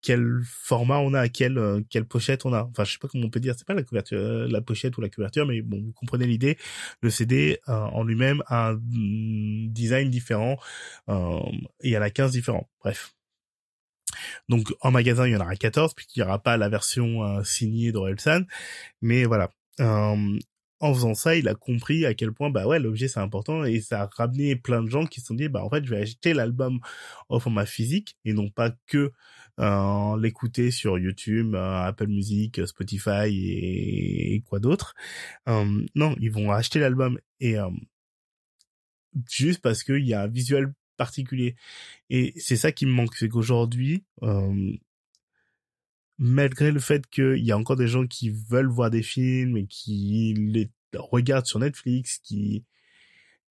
quel 0.02 0.42
format 0.44 1.00
on 1.00 1.14
a, 1.14 1.30
quelle 1.30 1.58
euh, 1.58 1.82
quelle 1.90 2.06
pochette 2.06 2.46
on 2.46 2.54
a. 2.54 2.64
Enfin, 2.64 2.84
je 2.84 2.94
sais 2.94 2.98
pas 2.98 3.08
comment 3.08 3.26
on 3.26 3.30
peut 3.30 3.40
dire, 3.40 3.54
c'est 3.58 3.68
pas 3.68 3.74
la 3.74 3.84
couverture, 3.84 4.18
euh, 4.18 4.48
la 4.48 4.62
pochette 4.62 4.98
ou 4.98 5.02
la 5.02 5.10
couverture, 5.10 5.46
mais 5.46 5.62
bon, 5.62 5.82
vous 5.82 5.94
comprenez 5.94 6.26
l'idée. 6.26 6.58
Le 7.02 7.10
CD 7.10 7.60
euh, 7.70 7.74
en 7.74 8.04
lui-même 8.04 8.44
a 8.48 8.72
un 8.72 8.80
design 8.82 10.10
différent. 10.10 10.58
il 11.08 11.92
y 11.92 11.98
en 11.98 12.02
a 12.02 12.10
15 12.10 12.32
différents. 12.32 12.70
Bref. 12.82 13.14
Donc 14.50 14.74
en 14.82 14.92
magasin, 14.92 15.28
il 15.28 15.34
y 15.34 15.36
en 15.36 15.42
aura 15.42 15.56
14 15.56 15.94
puisqu'il 15.94 16.20
n'y 16.20 16.26
aura 16.28 16.40
pas 16.40 16.58
la 16.58 16.70
version 16.70 17.44
signée 17.44 17.92
d'Orelsan, 17.92 18.44
mais 19.02 19.26
voilà. 19.26 19.52
en 19.80 20.94
faisant 20.94 21.14
ça, 21.14 21.36
il 21.36 21.48
a 21.48 21.56
compris 21.56 22.06
à 22.06 22.14
quel 22.14 22.34
point 22.34 22.50
bah 22.50 22.68
ouais 22.68 22.80
l'objet 22.80 23.08
c'est 23.08 23.20
important 23.20 23.64
et 23.64 23.80
ça 23.82 24.02
a 24.04 24.10
ramené 24.14 24.56
plein 24.56 24.84
de 24.84 24.90
gens 24.90 25.06
qui 25.06 25.22
se 25.22 25.28
sont 25.28 25.36
dit 25.36 25.48
bah 25.48 25.64
en 25.64 25.70
fait 25.70 25.86
je 25.86 25.92
vais 25.92 26.02
acheter 26.02 26.34
l'album 26.34 26.80
au 27.30 27.40
format 27.40 27.66
physique 27.66 28.18
et 28.26 28.34
non 28.34 28.50
pas 28.50 28.72
que 28.88 29.12
euh, 29.62 30.20
l'écouter 30.20 30.72
sur 30.72 30.98
YouTube, 30.98 31.56
euh, 31.56 31.84
Apple 31.84 32.08
Music, 32.08 32.66
Spotify 32.66 33.28
et, 33.30 34.44
quoi 34.48 34.60
d'autre. 34.60 34.94
Euh, 35.48 35.86
non, 35.96 36.16
ils 36.20 36.32
vont 36.32 36.52
acheter 36.52 36.80
l'album 36.80 37.20
et 37.40 37.56
juste 39.30 39.62
parce 39.62 39.84
qu'il 39.84 40.06
y 40.08 40.14
a 40.14 40.24
un 40.24 40.28
visuel 40.28 40.74
particulier. 40.98 41.56
Et 42.10 42.34
c'est 42.38 42.58
ça 42.58 42.72
qui 42.72 42.86
me 42.86 42.92
manque, 42.92 43.16
c'est 43.16 43.30
qu'aujourd'hui, 43.30 44.04
malgré 46.18 46.72
le 46.72 46.80
fait 46.80 47.08
qu'il 47.08 47.44
y 47.44 47.52
a 47.52 47.58
encore 47.58 47.76
des 47.76 47.88
gens 47.88 48.06
qui 48.08 48.30
veulent 48.30 48.70
voir 48.70 48.90
des 48.92 49.04
films 49.04 49.58
et 49.58 49.68
qui 49.68 50.34
les 50.38 50.70
regardent 50.96 51.48
sur 51.48 51.60
Netflix, 51.60 52.20
qui 52.20 52.64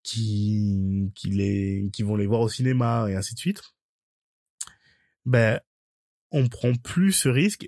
qui 0.03 1.11
qui 1.15 1.29
les 1.29 1.89
qui 1.93 2.03
vont 2.03 2.15
les 2.15 2.27
voir 2.27 2.41
au 2.41 2.49
cinéma 2.49 3.07
et 3.09 3.15
ainsi 3.15 3.35
de 3.35 3.39
suite. 3.39 3.61
Ben 5.25 5.59
on 6.31 6.47
prend 6.47 6.73
plus 6.73 7.11
ce 7.11 7.29
risque 7.29 7.67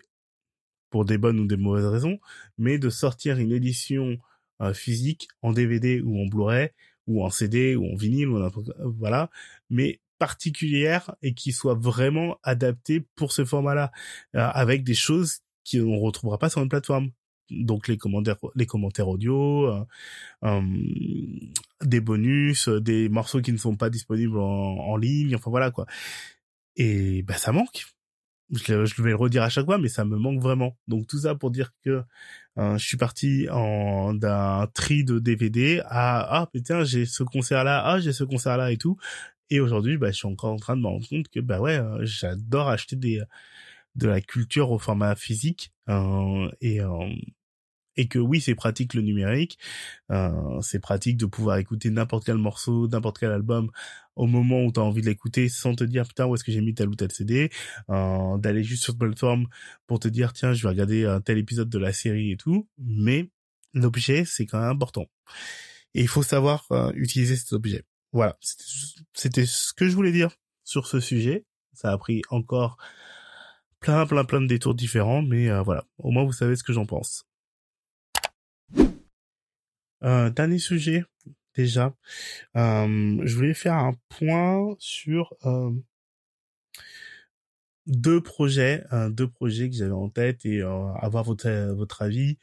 pour 0.89 1.05
des 1.05 1.17
bonnes 1.17 1.39
ou 1.39 1.47
des 1.47 1.57
mauvaises 1.57 1.85
raisons, 1.85 2.19
mais 2.57 2.77
de 2.77 2.89
sortir 2.89 3.39
une 3.39 3.51
édition 3.51 4.17
euh, 4.61 4.73
physique 4.73 5.27
en 5.41 5.51
DVD 5.51 6.01
ou 6.01 6.21
en 6.21 6.27
Blu-ray 6.27 6.69
ou 7.07 7.23
en 7.23 7.29
CD 7.29 7.75
ou 7.75 7.91
en 7.91 7.95
vinyle 7.95 8.29
ou 8.29 8.49
voilà, 8.99 9.29
mais 9.69 9.99
particulière 10.19 11.15
et 11.21 11.33
qui 11.33 11.51
soit 11.51 11.73
vraiment 11.73 12.37
adaptée 12.43 13.05
pour 13.15 13.31
ce 13.31 13.43
format-là, 13.43 13.91
euh, 14.35 14.47
avec 14.53 14.83
des 14.83 14.93
choses 14.93 15.39
qu'on 15.69 15.97
retrouvera 15.97 16.37
pas 16.37 16.49
sur 16.49 16.61
une 16.61 16.69
plateforme. 16.69 17.09
Donc 17.49 17.87
les 17.87 17.97
commentaires, 17.97 18.37
les 18.55 18.65
commentaires 18.65 19.09
audio, 19.09 19.67
euh, 20.43 20.61
des 21.83 21.99
bonus, 21.99 22.69
des 22.69 23.09
morceaux 23.09 23.41
qui 23.41 23.51
ne 23.51 23.57
sont 23.57 23.75
pas 23.75 23.89
disponibles 23.89 24.37
en, 24.37 24.77
en 24.77 24.95
ligne, 24.95 25.35
enfin 25.35 25.49
voilà 25.49 25.71
quoi. 25.71 25.85
Et 26.75 27.23
bah 27.23 27.37
ça 27.37 27.51
manque 27.51 27.85
je, 28.53 29.01
vais 29.01 29.09
le 29.11 29.15
redire 29.15 29.43
à 29.43 29.49
chaque 29.49 29.65
fois, 29.65 29.77
mais 29.77 29.89
ça 29.89 30.05
me 30.05 30.17
manque 30.17 30.41
vraiment. 30.41 30.77
Donc 30.87 31.07
tout 31.07 31.19
ça 31.19 31.35
pour 31.35 31.51
dire 31.51 31.71
que 31.83 32.03
euh, 32.57 32.77
je 32.77 32.85
suis 32.85 32.97
parti 32.97 33.47
en 33.49 34.13
d'un 34.13 34.67
tri 34.73 35.03
de 35.03 35.19
DVD 35.19 35.81
à 35.85 36.41
ah 36.41 36.47
putain 36.51 36.83
j'ai 36.83 37.05
ce 37.05 37.23
concert 37.23 37.63
là, 37.63 37.83
ah 37.85 37.99
j'ai 37.99 38.13
ce 38.13 38.23
concert 38.23 38.57
là 38.57 38.71
et 38.71 38.77
tout. 38.77 38.97
Et 39.49 39.59
aujourd'hui, 39.59 39.97
bah, 39.97 40.11
je 40.11 40.17
suis 40.17 40.27
encore 40.27 40.53
en 40.53 40.57
train 40.57 40.75
de 40.75 40.81
me 40.81 40.87
rendre 40.87 41.07
compte 41.07 41.27
que 41.29 41.39
bah 41.39 41.59
ouais, 41.59 41.77
euh, 41.77 41.99
j'adore 42.03 42.69
acheter 42.69 42.95
des 42.95 43.21
de 43.95 44.07
la 44.07 44.21
culture 44.21 44.71
au 44.71 44.79
format 44.79 45.15
physique 45.15 45.71
euh, 45.89 46.49
et 46.61 46.81
et 47.95 48.07
que 48.07 48.19
oui, 48.19 48.41
c'est 48.41 48.55
pratique 48.55 48.93
le 48.93 49.01
numérique, 49.01 49.59
euh, 50.11 50.61
c'est 50.61 50.79
pratique 50.79 51.17
de 51.17 51.25
pouvoir 51.25 51.57
écouter 51.57 51.89
n'importe 51.91 52.25
quel 52.25 52.37
morceau, 52.37 52.87
n'importe 52.87 53.19
quel 53.19 53.31
album 53.31 53.69
au 54.15 54.27
moment 54.27 54.63
où 54.63 54.71
tu 54.71 54.79
as 54.79 54.83
envie 54.83 55.01
de 55.01 55.07
l'écouter 55.07 55.49
sans 55.49 55.75
te 55.75 55.83
dire 55.83 56.07
putain 56.07 56.25
où 56.25 56.35
est-ce 56.35 56.43
que 56.43 56.51
j'ai 56.51 56.61
mis 56.61 56.73
tel 56.73 56.89
ou 56.89 56.95
tel 56.95 57.11
CD, 57.11 57.49
euh, 57.89 58.37
d'aller 58.37 58.63
juste 58.63 58.83
sur 58.83 58.97
plateforme 58.97 59.47
pour 59.87 59.99
te 59.99 60.07
dire 60.07 60.33
tiens 60.33 60.53
je 60.53 60.63
vais 60.63 60.69
regarder 60.69 61.05
un 61.05 61.21
tel 61.21 61.37
épisode 61.37 61.69
de 61.69 61.79
la 61.79 61.93
série 61.93 62.31
et 62.31 62.37
tout, 62.37 62.67
mais 62.77 63.29
l'objet 63.73 64.25
c'est 64.25 64.45
quand 64.45 64.59
même 64.59 64.69
important. 64.69 65.07
Et 65.95 66.01
il 66.01 66.07
faut 66.07 66.23
savoir 66.23 66.65
euh, 66.71 66.91
utiliser 66.95 67.35
cet 67.35 67.53
objet. 67.53 67.83
Voilà, 68.11 68.37
c'était 69.13 69.45
ce 69.45 69.73
que 69.73 69.87
je 69.87 69.95
voulais 69.95 70.11
dire 70.11 70.31
sur 70.63 70.87
ce 70.87 70.99
sujet. 70.99 71.45
Ça 71.73 71.91
a 71.91 71.97
pris 71.97 72.21
encore 72.29 72.77
plein 73.79 74.05
plein 74.05 74.23
plein 74.23 74.41
de 74.41 74.47
détours 74.47 74.75
différents, 74.75 75.21
mais 75.21 75.49
euh, 75.49 75.61
voilà, 75.61 75.85
au 75.97 76.11
moins 76.11 76.23
vous 76.23 76.31
savez 76.31 76.55
ce 76.55 76.63
que 76.63 76.73
j'en 76.73 76.85
pense. 76.85 77.25
Euh, 80.03 80.29
dernier 80.29 80.59
sujet 80.59 81.05
déjà. 81.55 81.95
Euh, 82.55 83.21
je 83.23 83.35
voulais 83.35 83.53
faire 83.53 83.75
un 83.75 83.93
point 84.09 84.75
sur 84.79 85.33
euh, 85.45 85.71
deux 87.85 88.21
projets, 88.21 88.83
deux 89.09 89.27
projets 89.27 89.69
que 89.69 89.75
j'avais 89.75 89.91
en 89.91 90.09
tête 90.09 90.45
et 90.45 90.61
avoir 90.61 91.23
votre 91.23 91.49
votre 91.73 92.01
avis. 92.01 92.37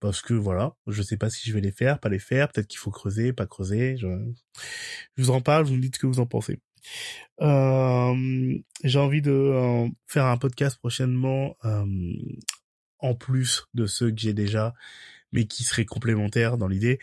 parce 0.00 0.20
que 0.20 0.34
voilà, 0.34 0.74
je 0.86 1.02
sais 1.02 1.16
pas 1.16 1.30
si 1.30 1.48
je 1.48 1.54
vais 1.54 1.60
les 1.60 1.72
faire, 1.72 2.00
pas 2.00 2.08
les 2.08 2.18
faire, 2.18 2.50
peut-être 2.50 2.66
qu'il 2.66 2.78
faut 2.78 2.90
creuser, 2.90 3.32
pas 3.32 3.46
creuser. 3.46 3.96
Je... 3.96 4.08
je 5.16 5.22
vous 5.22 5.30
en 5.30 5.40
parle, 5.40 5.64
vous 5.64 5.74
me 5.74 5.80
dites 5.80 5.94
ce 5.96 6.00
que 6.00 6.06
vous 6.06 6.20
en 6.20 6.26
pensez. 6.26 6.60
j'ai 7.40 8.98
envie 8.98 9.22
de 9.22 9.88
faire 10.06 10.26
un 10.26 10.38
podcast 10.38 10.78
prochainement 10.78 11.56
en 12.98 13.14
plus 13.14 13.68
de 13.74 13.86
ceux 13.86 14.10
que 14.10 14.18
j'ai 14.18 14.34
déjà 14.34 14.74
mais 15.32 15.46
qui 15.46 15.64
serait 15.64 15.84
complémentaire 15.84 16.58
dans 16.58 16.68
l'idée. 16.68 16.98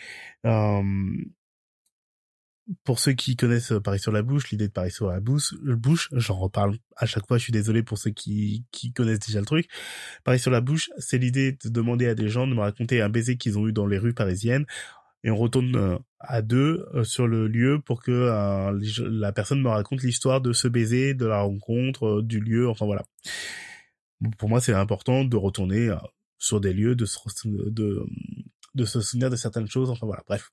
pour 2.84 3.00
ceux 3.00 3.14
qui 3.14 3.36
connaissent 3.36 3.74
euh, 3.74 3.80
Paris 3.82 4.00
sur 4.00 4.12
la 4.12 4.22
bouche, 4.22 4.50
l'idée 4.52 4.68
de 4.68 4.72
Paris 4.72 4.92
sur 4.92 5.08
la 5.08 5.20
bouche, 5.20 5.54
bouche, 5.62 6.10
j'en 6.14 6.36
reparle 6.36 6.78
à 6.96 7.06
chaque 7.06 7.28
fois, 7.28 7.38
je 7.38 7.44
suis 7.44 7.52
désolé 7.52 7.84
pour 7.84 7.98
ceux 7.98 8.12
qui, 8.12 8.66
connaissent 8.96 9.20
déjà 9.20 9.40
le 9.40 9.46
truc. 9.46 9.68
Paris 10.24 10.40
sur 10.40 10.52
la 10.52 10.62
bouche, 10.62 10.90
c'est 10.98 11.18
l'idée 11.18 11.54
de 11.64 11.70
demander 11.70 12.08
à 12.08 12.16
des 12.16 12.30
gens 12.30 12.48
de 12.48 12.54
me 12.54 12.62
raconter 12.62 13.02
un 13.02 13.10
baiser 13.10 13.38
qu'ils 13.38 13.58
ont 13.58 13.68
eu 13.68 13.74
dans 13.74 13.86
les 13.88 13.98
rues 13.98 14.14
parisiennes 14.14 14.66
et 15.24 15.32
on 15.32 15.38
retourne 15.38 15.76
euh, 15.76 15.98
à 16.20 16.42
deux 16.42 16.86
euh, 16.94 17.04
sur 17.04 17.28
le 17.28 17.48
lieu 17.48 17.80
pour 17.80 18.02
que 18.02 18.12
la 19.00 19.32
personne 19.34 19.62
me 19.62 19.70
raconte 19.70 20.04
l'histoire 20.04 20.42
de 20.42 20.54
ce 20.54 20.68
baiser, 20.68 21.14
de 21.14 21.26
la 21.26 21.42
rencontre, 21.42 22.22
du 22.22 22.40
lieu, 22.40 22.70
enfin 22.70 22.86
voilà. 22.86 23.04
Pour 24.38 24.48
moi, 24.48 24.62
c'est 24.62 24.74
important 24.74 25.26
de 25.26 25.36
retourner 25.36 25.90
sur 26.44 26.60
des 26.60 26.74
lieux, 26.74 26.96
de 26.96 27.06
se, 27.06 27.18
de, 27.48 28.06
de 28.76 28.86
se 28.86 29.00
souvenir 29.00 29.30
de 29.30 29.38
certaines 29.38 29.70
choses, 29.70 29.90
enfin 29.90 30.06
voilà, 30.06 30.24
bref. 30.28 30.52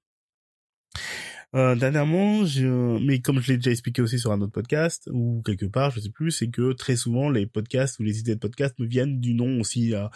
Euh, 1.56 1.74
dernièrement, 1.74 2.44
je, 2.46 2.64
mais 3.04 3.20
comme 3.20 3.40
je 3.40 3.50
l'ai 3.50 3.56
déjà 3.56 3.72
expliqué 3.72 4.00
aussi 4.00 4.20
sur 4.20 4.30
un 4.30 4.40
autre 4.40 4.52
podcast 4.52 5.10
ou 5.12 5.42
quelque 5.44 5.66
part, 5.66 5.90
je 5.90 5.98
sais 5.98 6.10
plus, 6.10 6.30
c'est 6.30 6.48
que 6.48 6.72
très 6.72 6.94
souvent 6.94 7.28
les 7.28 7.44
podcasts 7.44 7.98
ou 7.98 8.04
les 8.04 8.20
idées 8.20 8.36
de 8.36 8.40
podcasts 8.40 8.78
me 8.78 8.86
viennent 8.86 9.20
du 9.20 9.34
nom 9.34 9.60
aussi. 9.60 9.92
Euh, 9.92 10.06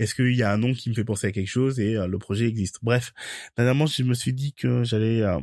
Est-ce 0.00 0.16
qu'il 0.16 0.34
y 0.34 0.42
a 0.42 0.52
un 0.52 0.58
nom 0.58 0.72
qui 0.74 0.90
me 0.90 0.94
fait 0.96 1.04
penser 1.04 1.28
à 1.28 1.32
quelque 1.32 1.46
chose 1.46 1.78
et 1.78 1.96
euh, 1.96 2.08
le 2.08 2.18
projet 2.18 2.48
existe. 2.48 2.80
Bref, 2.82 3.12
dernièrement, 3.56 3.86
je 3.86 4.02
me 4.02 4.14
suis 4.14 4.32
dit 4.32 4.52
que 4.52 4.82
j'allais 4.82 5.22
euh, 5.22 5.38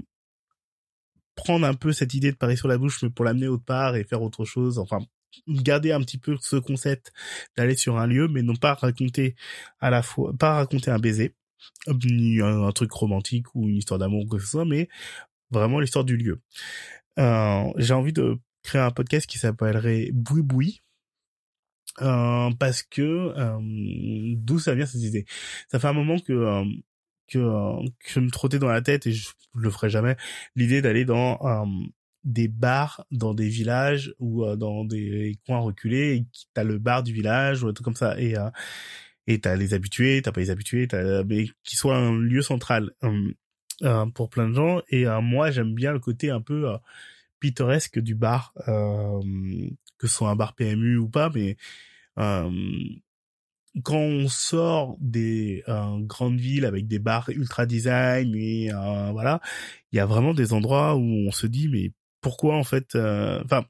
prendre 1.36 1.66
un 1.66 1.76
peu 1.76 1.94
cette 1.94 2.14
idée 2.14 2.34
de 2.34 2.38
Paris 2.38 2.58
sur 2.58 2.68
la 2.68 2.78
bouche, 2.78 3.02
mais 3.04 3.10
pour 3.10 3.24
l'amener 3.24 3.48
autre 3.48 3.64
part 3.64 3.96
et 3.96 4.04
faire 4.04 4.22
autre 4.22 4.44
chose. 4.44 4.80
Enfin, 4.80 5.00
garder 5.48 5.92
un 5.92 6.02
petit 6.02 6.18
peu 6.18 6.38
ce 6.42 6.56
concept 6.56 7.12
d'aller 7.56 7.76
sur 7.76 7.98
un 7.98 8.08
lieu, 8.08 8.28
mais 8.28 8.42
non 8.42 8.56
pas 8.56 8.74
raconter 8.74 9.36
à 9.80 9.90
la 9.90 10.02
fois, 10.02 10.34
pas 10.38 10.56
raconter 10.56 10.92
un 10.92 11.00
baiser, 11.00 11.36
ni 12.06 12.42
un, 12.42 12.72
truc 12.72 12.92
romantique 12.92 13.54
ou 13.56 13.68
une 13.70 13.78
histoire 13.78 14.00
d'amour 14.00 14.24
ou 14.24 14.28
quoi 14.28 14.40
que 14.40 14.46
ce 14.46 14.52
soit, 14.52 14.66
mais 14.66 14.90
vraiment 15.52 15.80
l'histoire 15.80 16.06
du 16.06 16.18
lieu. 16.18 16.42
Euh, 17.20 17.64
j'ai 17.78 17.94
envie 17.94 18.14
de 18.14 18.38
créer 18.64 18.82
un 18.82 18.92
podcast 18.92 19.28
qui 19.28 19.40
s'appellerait 19.40 20.10
Boui 20.14 20.42
Boui. 20.42 20.82
Euh, 22.02 22.52
parce 22.60 22.84
que 22.84 23.02
euh, 23.02 23.58
d'où 24.38 24.60
ça 24.60 24.76
vient 24.76 24.86
cette 24.86 25.02
idée? 25.02 25.26
Ça 25.72 25.80
fait 25.80 25.88
un 25.88 25.94
moment 25.94 26.20
que 26.20 26.34
euh, 26.34 26.64
que, 27.28 27.40
que 27.40 28.10
je 28.12 28.20
me 28.20 28.30
trottais 28.30 28.60
dans 28.60 28.68
la 28.68 28.82
tête 28.82 29.08
et 29.08 29.12
je, 29.14 29.30
je 29.56 29.60
le 29.60 29.72
ferai 29.72 29.90
jamais 29.90 30.16
l'idée 30.56 30.82
d'aller 30.82 31.06
dans 31.06 31.40
des 32.28 32.48
bars 32.48 33.06
dans 33.12 33.34
des 33.34 33.48
villages 33.48 34.14
ou 34.20 34.46
dans 34.56 34.86
des 34.86 35.40
coins 35.46 35.60
reculés 35.60 36.16
et 36.16 36.26
t'as 36.54 36.64
le 36.64 36.78
bar 36.78 37.02
du 37.02 37.14
village 37.14 37.64
ou 37.64 37.70
un 37.70 37.74
truc 37.74 37.86
comme 37.86 37.96
ça 37.96 38.20
et 38.20 38.36
et 39.28 39.40
t'as 39.42 39.56
les 39.56 39.74
habitués, 39.74 40.22
t'as 40.22 40.32
pas 40.32 40.42
les 40.42 40.50
habitués, 40.50 40.88
t'as 40.88 41.24
mais 41.24 41.48
qui 41.64 41.76
soit 41.76 41.98
un 41.98 42.18
lieu 42.18 42.42
central 42.42 42.92
pour 44.14 44.30
plein 44.30 44.50
de 44.50 44.56
gens. 44.56 44.82
Et 44.90 45.06
moi 45.22 45.52
j'aime 45.52 45.74
bien 45.74 45.94
le 45.94 46.00
côté 46.00 46.30
un 46.30 46.42
peu 46.42 46.68
pittoresque 47.40 48.00
du 48.00 48.16
bar 48.16 48.54
que 48.66 50.08
ce 50.08 50.14
soit 50.14 50.30
un 50.30 50.36
bar 50.36 50.54
PMU 50.54 50.98
ou 50.98 51.10
pas 51.10 51.32
mais 51.34 51.58
quand 53.84 53.98
on 53.98 54.28
sort 54.28 54.98
des 55.00 55.64
euh, 55.68 56.00
grandes 56.00 56.40
villes 56.40 56.66
avec 56.66 56.88
des 56.88 57.00
bars 57.00 57.30
ultra 57.30 57.66
design 57.66 58.34
et 58.36 58.72
euh, 58.74 59.12
voilà, 59.12 59.42
il 59.92 59.98
y 59.98 60.00
a 60.00 60.06
vraiment 60.06 60.34
des 60.34 60.54
endroits 60.54 60.96
où 60.96 61.02
on 61.28 61.32
se 61.32 61.48
dit 61.48 61.70
mais 61.70 61.92
pourquoi 62.22 62.56
en 62.58 62.64
fait, 62.64 62.96
euh, 62.96 63.42
enfin. 63.46 63.66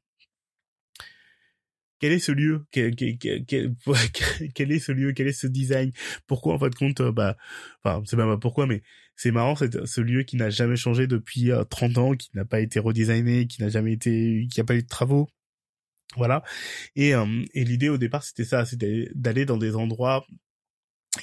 quel 1.99 2.11
est 2.11 2.19
ce 2.19 2.31
lieu 2.31 2.65
quel, 2.71 2.93
est 4.71 4.79
ce 4.79 4.91
lieu 4.91 5.13
Quel 5.13 5.27
est 5.27 5.33
ce 5.33 5.47
design? 5.47 5.91
Pourquoi 6.27 6.53
en 6.55 6.59
fait 6.59 6.75
compte 6.75 7.01
bah 7.01 7.37
enfin 7.83 8.03
c'est 8.05 8.17
pas 8.17 8.37
pourquoi 8.37 8.67
mais 8.67 8.83
c'est 9.15 9.31
marrant 9.31 9.55
c'est 9.55 9.85
ce 9.85 10.01
lieu 10.01 10.23
qui 10.23 10.35
n'a 10.37 10.49
jamais 10.49 10.75
changé 10.75 11.07
depuis 11.07 11.51
30 11.69 11.97
ans, 11.97 12.13
qui 12.15 12.29
n'a 12.35 12.45
pas 12.45 12.59
été 12.61 12.79
redesigné, 12.79 13.47
qui 13.47 13.61
n'a 13.61 13.69
jamais 13.69 13.93
été 13.93 14.47
qui 14.51 14.61
a 14.61 14.63
pas 14.63 14.75
eu 14.75 14.83
de 14.83 14.87
travaux 14.87 15.27
voilà. 16.15 16.43
Et, 16.95 17.13
euh, 17.13 17.25
et 17.53 17.63
l'idée 17.65 17.89
au 17.89 17.97
départ, 17.97 18.23
c'était 18.23 18.45
ça, 18.45 18.65
c'était 18.65 19.09
d'aller 19.15 19.45
dans 19.45 19.57
des 19.57 19.75
endroits 19.75 20.25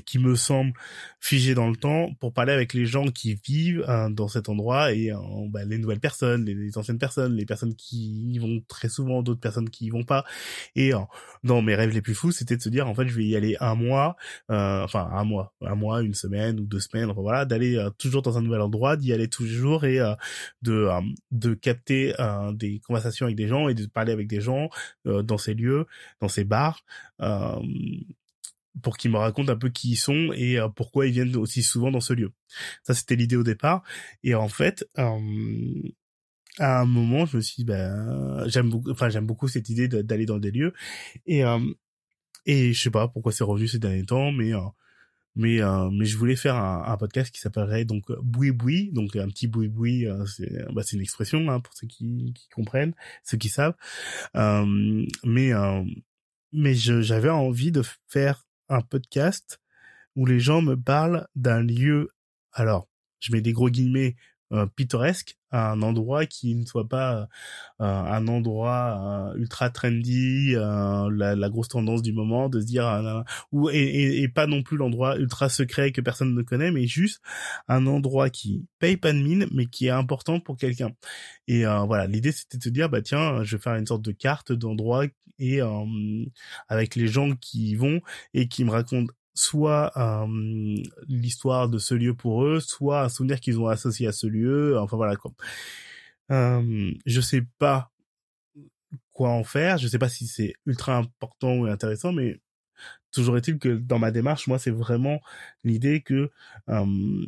qui 0.03 0.18
me 0.18 0.34
semblent 0.34 0.72
figés 1.20 1.55
dans 1.55 1.68
le 1.68 1.76
temps 1.76 2.12
pour 2.20 2.32
parler 2.32 2.53
avec 2.53 2.74
les 2.74 2.84
gens 2.84 3.07
qui 3.07 3.34
vivent 3.34 3.84
euh, 3.88 4.11
dans 4.11 4.28
cet 4.28 4.49
endroit 4.49 4.92
et 4.92 5.11
euh, 5.11 5.16
bah, 5.49 5.64
les 5.64 5.78
nouvelles 5.78 6.01
personnes, 6.01 6.45
les, 6.45 6.76
anciennes 6.76 6.99
personnes, 6.99 7.34
les 7.34 7.47
personnes 7.47 7.74
qui 7.74 8.32
y 8.32 8.38
vont 8.38 8.62
très 8.68 8.88
souvent, 8.88 9.22
d'autres 9.22 9.40
personnes 9.40 9.70
qui 9.70 9.86
y 9.86 9.90
vont 9.90 10.05
pas. 10.05 10.24
Et 10.76 10.92
dans 11.42 11.62
mes 11.62 11.74
rêves 11.74 11.90
les 11.90 12.03
plus 12.03 12.14
fous, 12.14 12.32
c'était 12.32 12.57
de 12.57 12.62
se 12.62 12.68
dire 12.68 12.88
en 12.88 12.95
fait 12.95 13.09
je 13.09 13.16
vais 13.16 13.24
y 13.24 13.36
aller 13.36 13.57
un 13.61 13.74
mois, 13.74 14.16
enfin 14.49 15.09
un 15.12 15.24
mois, 15.24 15.55
un 15.62 15.74
mois, 15.74 16.03
une 16.03 16.14
semaine 16.14 16.61
ou 16.61 16.66
deux 16.66 16.80
semaines, 16.80 17.11
enfin, 17.11 17.22
voilà, 17.22 17.45
d'aller 17.45 17.82
toujours 17.99 18.22
dans 18.22 18.36
un 18.38 18.42
nouvel 18.42 18.61
endroit, 18.61 18.97
d'y 18.97 19.12
aller 19.12 19.28
tous 19.28 19.45
les 19.45 19.51
jours 19.51 19.84
et 19.84 20.01
de 20.62 20.88
de 21.30 21.55
capter 21.55 22.12
des 22.55 22.80
conversations 22.80 23.26
avec 23.26 23.36
des 23.36 23.49
gens 23.49 23.68
et 23.68 23.74
de 23.74 23.86
parler 23.86 24.12
avec 24.12 24.26
des 24.26 24.40
gens 24.40 24.68
dans 25.05 25.38
ces 25.38 25.55
lieux, 25.55 25.86
dans 26.20 26.28
ces 26.28 26.45
bars 26.45 26.84
pour 28.82 28.96
qu'ils 28.96 29.10
me 29.10 29.18
racontent 29.18 29.52
un 29.52 29.56
peu 29.56 29.68
qui 29.70 29.92
ils 29.92 29.96
sont 29.96 30.32
et 30.34 30.58
euh, 30.58 30.68
pourquoi 30.68 31.06
ils 31.06 31.12
viennent 31.12 31.36
aussi 31.36 31.62
souvent 31.62 31.90
dans 31.90 32.00
ce 32.00 32.12
lieu. 32.12 32.32
Ça, 32.82 32.94
c'était 32.94 33.16
l'idée 33.16 33.36
au 33.36 33.42
départ. 33.42 33.82
Et 34.22 34.34
en 34.34 34.48
fait, 34.48 34.88
euh, 34.98 35.82
à 36.58 36.80
un 36.80 36.84
moment, 36.84 37.26
je 37.26 37.36
me 37.36 37.42
suis 37.42 37.56
dit, 37.58 37.64
ben, 37.64 38.44
j'aime 38.46 38.70
beaucoup, 38.70 38.90
enfin, 38.90 39.08
j'aime 39.08 39.26
beaucoup 39.26 39.48
cette 39.48 39.68
idée 39.68 39.88
d'aller 39.88 40.26
dans 40.26 40.38
des 40.38 40.50
lieux. 40.50 40.72
Et, 41.26 41.44
euh, 41.44 41.60
et 42.46 42.72
je 42.72 42.80
sais 42.80 42.90
pas 42.90 43.08
pourquoi 43.08 43.32
c'est 43.32 43.44
revenu 43.44 43.68
ces 43.68 43.78
derniers 43.78 44.04
temps, 44.04 44.32
mais, 44.32 44.52
mais, 45.34 45.60
mais 45.92 46.04
je 46.04 46.16
voulais 46.18 46.36
faire 46.36 46.56
un, 46.56 46.96
podcast 46.98 47.34
qui 47.34 47.40
s'appellerait 47.40 47.86
donc 47.86 48.12
boui 48.22 48.50
boui, 48.50 48.92
donc 48.92 49.16
un 49.16 49.28
petit 49.28 49.46
boui 49.46 49.68
boui, 49.68 50.06
c'est, 50.26 50.70
bah, 50.72 50.82
c'est 50.84 50.96
une 50.96 51.02
expression 51.02 51.50
hein, 51.50 51.60
pour 51.60 51.72
ceux 51.72 51.86
qui, 51.86 52.34
qui 52.34 52.48
comprennent, 52.50 52.92
ceux 53.24 53.38
qui 53.38 53.48
savent. 53.48 53.74
mais, 54.34 55.52
mais 56.52 56.74
j'avais 56.74 57.30
envie 57.30 57.72
de 57.72 57.82
faire 58.08 58.44
un 58.74 58.82
podcast 58.82 59.60
où 60.16 60.26
les 60.26 60.40
gens 60.40 60.62
me 60.62 60.76
parlent 60.76 61.26
d'un 61.34 61.60
lieu, 61.60 62.10
alors, 62.52 62.88
je 63.20 63.32
mets 63.32 63.40
des 63.40 63.52
gros 63.52 63.70
guillemets, 63.70 64.16
euh, 64.53 64.66
pittoresque, 64.66 65.38
un 65.53 65.80
endroit 65.80 66.26
qui 66.26 66.55
ne 66.55 66.66
soit 66.66 66.86
pas 66.86 67.28
euh, 67.80 67.84
un 67.84 68.28
endroit 68.28 69.32
euh, 69.32 69.38
ultra 69.38 69.70
trendy, 69.70 70.53
la, 70.53 71.34
la, 71.34 71.49
grosse 71.49 71.68
tendance 71.68 72.03
du 72.03 72.12
moment, 72.12 72.51
de 72.51 72.61
se 72.61 72.66
dire 72.66 73.24
ou 73.53 73.70
et, 73.70 74.22
et, 74.22 74.28
pas 74.28 74.47
non 74.47 74.62
plus 74.62 74.76
l'endroit 74.76 75.16
ultra 75.16 75.49
secret 75.49 75.92
que 75.92 76.01
personne 76.03 76.34
ne 76.34 76.42
connaît, 76.42 76.70
mais 76.70 76.86
juste 76.86 77.22
un 77.68 77.86
endroit 77.86 78.28
qui 78.30 78.66
paye 78.78 78.97
pas 78.99 79.12
de 79.12 79.18
mine, 79.18 79.47
mais 79.51 79.66
qui 79.66 79.86
est 79.86 79.90
important 79.90 80.40
pour 80.40 80.57
quelqu'un. 80.59 80.90
Et 81.49 81.64
voilà, 81.64 82.07
l'idée 82.07 82.32
c'était 82.32 82.59
de 82.59 82.62
se 82.62 82.68
dire 82.68 82.90
bah 82.90 83.03
tiens, 83.03 83.42
je 83.45 83.57
vais 83.57 83.62
faire 83.62 83.76
une 83.76 83.86
sorte 83.86 84.03
de 84.03 84.12
carte 84.12 84.53
d'endroit 84.53 85.07
et 85.38 85.61
avec 86.68 86.97
les 86.97 87.09
gens 87.09 87.34
qui 87.36 87.70
y 87.70 87.74
vont 87.76 88.01
et 88.34 88.49
qui 88.49 88.64
me 88.64 88.70
racontent 88.70 89.12
soit 89.35 89.93
euh, 89.97 90.76
l'histoire 91.09 91.68
de 91.68 91.78
ce 91.78 91.95
lieu 91.95 92.14
pour 92.14 92.45
eux, 92.45 92.61
soit 92.61 93.03
un 93.03 93.09
souvenir 93.09 93.41
qu'ils 93.41 93.61
ont 93.61 93.68
associé 93.68 94.07
à 94.07 94.12
ce 94.12 94.26
lieu. 94.26 94.78
Enfin 94.78 94.97
voilà 94.97 95.16
quoi. 95.16 95.32
Euh, 96.30 96.93
je 97.07 97.20
sais 97.20 97.43
pas 97.59 97.91
quoi 99.12 99.30
en 99.30 99.45
faire. 99.45 99.78
Je 99.78 99.89
sais 99.89 99.99
pas 99.99 100.09
si 100.09 100.26
c'est 100.26 100.55
ultra 100.66 100.97
important 100.97 101.55
ou 101.57 101.66
intéressant, 101.66 102.12
mais 102.12 102.41
toujours 103.12 103.37
est-il 103.37 103.59
que 103.59 103.68
dans 103.76 103.99
ma 103.99 104.11
démarche, 104.11 104.47
moi, 104.47 104.59
c'est 104.59 104.70
vraiment 104.70 105.20
l'idée 105.64 106.03
que 106.03 106.30
euh, 106.68 107.26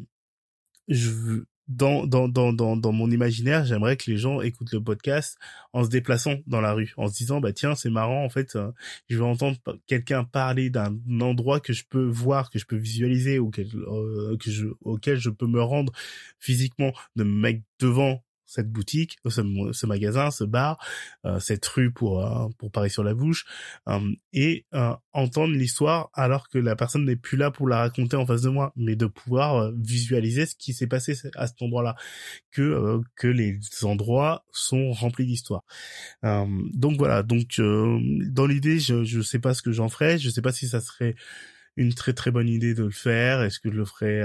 je 0.89 1.45
dans, 1.69 2.07
dans, 2.07 2.29
dans, 2.29 2.53
dans, 2.53 2.77
dans 2.77 2.93
mon 2.93 3.11
imaginaire, 3.11 3.65
j'aimerais 3.65 3.97
que 3.97 4.11
les 4.11 4.19
gens 4.19 4.41
écoutent 4.41 4.73
le 4.73 4.83
podcast 4.83 5.37
en 5.73 5.85
se 5.85 5.89
déplaçant 5.89 6.37
dans 6.47 6.61
la 6.61 6.73
rue, 6.73 6.93
en 6.97 7.09
se 7.09 7.17
disant, 7.17 7.41
bah 7.41 7.53
tiens, 7.53 7.75
c'est 7.75 7.91
marrant, 7.91 8.25
en 8.25 8.29
fait, 8.29 8.55
euh, 8.57 8.71
je 9.09 9.19
vais 9.19 9.25
entendre 9.25 9.57
quelqu'un 9.87 10.25
parler 10.25 10.71
d'un 10.71 10.97
endroit 11.21 11.61
que 11.61 11.73
je 11.73 11.85
peux 11.89 12.07
voir, 12.07 12.51
que 12.51 12.59
je 12.59 12.67
peux 12.67 12.77
visualiser, 12.77 13.39
euh, 13.39 13.51
que 13.51 14.51
je, 14.51 14.67
auquel 14.83 15.19
je 15.19 15.31
peux 15.31 15.47
me 15.47 15.63
rendre 15.63 15.93
physiquement, 16.39 16.93
de 17.17 17.25
me 17.25 17.41
mettre 17.41 17.63
devant 17.81 18.23
cette 18.47 18.71
boutique, 18.71 19.19
ce, 19.27 19.43
ce 19.73 19.87
magasin, 19.87 20.31
ce 20.31 20.45
bar, 20.45 20.79
euh, 21.25 21.39
cette 21.41 21.67
rue 21.67 21.93
pour 21.93 22.25
euh, 22.25 22.49
pour 22.59 22.71
Paris 22.71 22.91
sur 22.91 23.05
la 23.05 23.15
bouche, 23.15 23.45
euh, 23.89 24.01
et 24.33 24.67
entendre 25.13 25.55
l'histoire 25.55 26.11
alors 26.15 26.49
que 26.49 26.59
la 26.59 26.77
personne 26.77 27.05
n'est 27.05 27.17
plus 27.17 27.37
là 27.37 27.51
pour 27.51 27.69
la 27.69 27.79
raconter 27.79 28.17
en 28.17 28.27
face 28.27 28.43
de 28.43 28.51
moi, 28.51 28.73
mais 28.77 28.97
de 28.97 29.07
pouvoir 29.07 29.73
visualiser 29.77 30.47
ce 30.47 30.55
qui 30.55 30.73
s'est 30.73 30.87
passé 30.87 31.15
à 31.35 31.47
cet 31.47 31.61
endroit-là, 31.61 31.97
que 32.53 33.01
que 33.17 33.29
les 33.29 33.59
endroits 33.83 34.45
sont 34.53 34.93
remplis 34.93 35.27
d'histoire. 35.27 35.65
donc 36.23 36.97
voilà, 36.99 37.23
donc 37.23 37.59
dans 37.59 38.47
l'idée, 38.47 38.79
je 38.79 39.05
je 39.05 39.21
sais 39.21 39.39
pas 39.39 39.55
ce 39.55 39.63
que 39.63 39.73
j'en 39.73 39.89
ferai, 39.89 40.19
je 40.19 40.31
sais 40.31 40.43
pas 40.43 40.53
si 40.53 40.69
ça 40.69 40.81
serait 40.81 41.15
une 41.77 41.95
très 41.95 42.13
très 42.13 42.31
bonne 42.31 42.49
idée 42.49 42.75
de 42.75 42.85
le 42.85 42.91
faire, 42.91 43.43
est-ce 43.43 43.61
que 43.61 43.71
je 43.71 43.77
le 43.77 43.85
ferais 43.85 44.23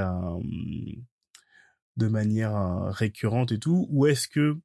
de 1.97 2.07
manière 2.07 2.55
euh, 2.55 2.89
récurrente 2.91 3.51
et 3.51 3.59
tout 3.59 3.87
ou 3.89 4.05
est-ce 4.07 4.27
que 4.27 4.57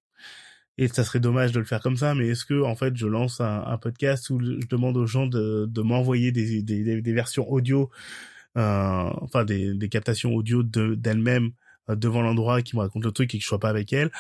et 0.78 0.88
ça 0.88 1.04
serait 1.04 1.20
dommage 1.20 1.52
de 1.52 1.58
le 1.58 1.64
faire 1.64 1.80
comme 1.80 1.96
ça 1.96 2.14
mais 2.14 2.28
est-ce 2.28 2.44
que 2.44 2.62
en 2.62 2.76
fait 2.76 2.96
je 2.96 3.06
lance 3.06 3.40
un, 3.40 3.78
podcast 3.78 4.30
où 4.30 4.40
je 4.40 4.66
demande 4.68 4.96
aux 4.96 5.06
gens 5.06 5.26
de, 5.26 5.66
de 5.66 5.82
m'envoyer 5.82 6.32
des, 6.32 6.62
des, 6.62 7.12
versions 7.12 7.48
audio 7.50 7.90
euh, 8.56 9.10
enfin 9.20 9.44
des, 9.44 9.74
des 9.74 9.88
captations 9.88 10.34
audio 10.34 10.62
de 10.62 10.94
d'elles-mêmes 10.94 11.50
euh, 11.88 11.96
devant 11.96 12.22
l'endroit 12.22 12.62
qui 12.62 12.76
me 12.76 12.82
racontent 12.82 13.06
le 13.06 13.12
truc 13.12 13.34
et 13.34 13.38
que 13.38 13.42
je 13.42 13.48
sois 13.48 13.60
pas 13.60 13.70
avec 13.70 13.92
elles 13.92 14.10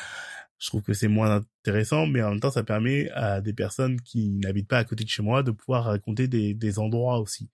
je 0.58 0.68
trouve 0.68 0.82
que 0.82 0.94
c'est 0.94 1.08
moins 1.08 1.42
intéressant, 1.62 2.06
mais 2.06 2.22
en 2.22 2.30
même 2.30 2.40
temps, 2.40 2.50
ça 2.50 2.62
permet 2.62 3.10
à 3.10 3.40
des 3.40 3.52
personnes 3.52 4.00
qui 4.00 4.30
n'habitent 4.30 4.68
pas 4.68 4.78
à 4.78 4.84
côté 4.84 5.04
de 5.04 5.08
chez 5.08 5.22
moi 5.22 5.42
de 5.42 5.50
pouvoir 5.50 5.84
raconter 5.84 6.28
des, 6.28 6.54
des 6.54 6.78
endroits 6.78 7.18
aussi. 7.18 7.50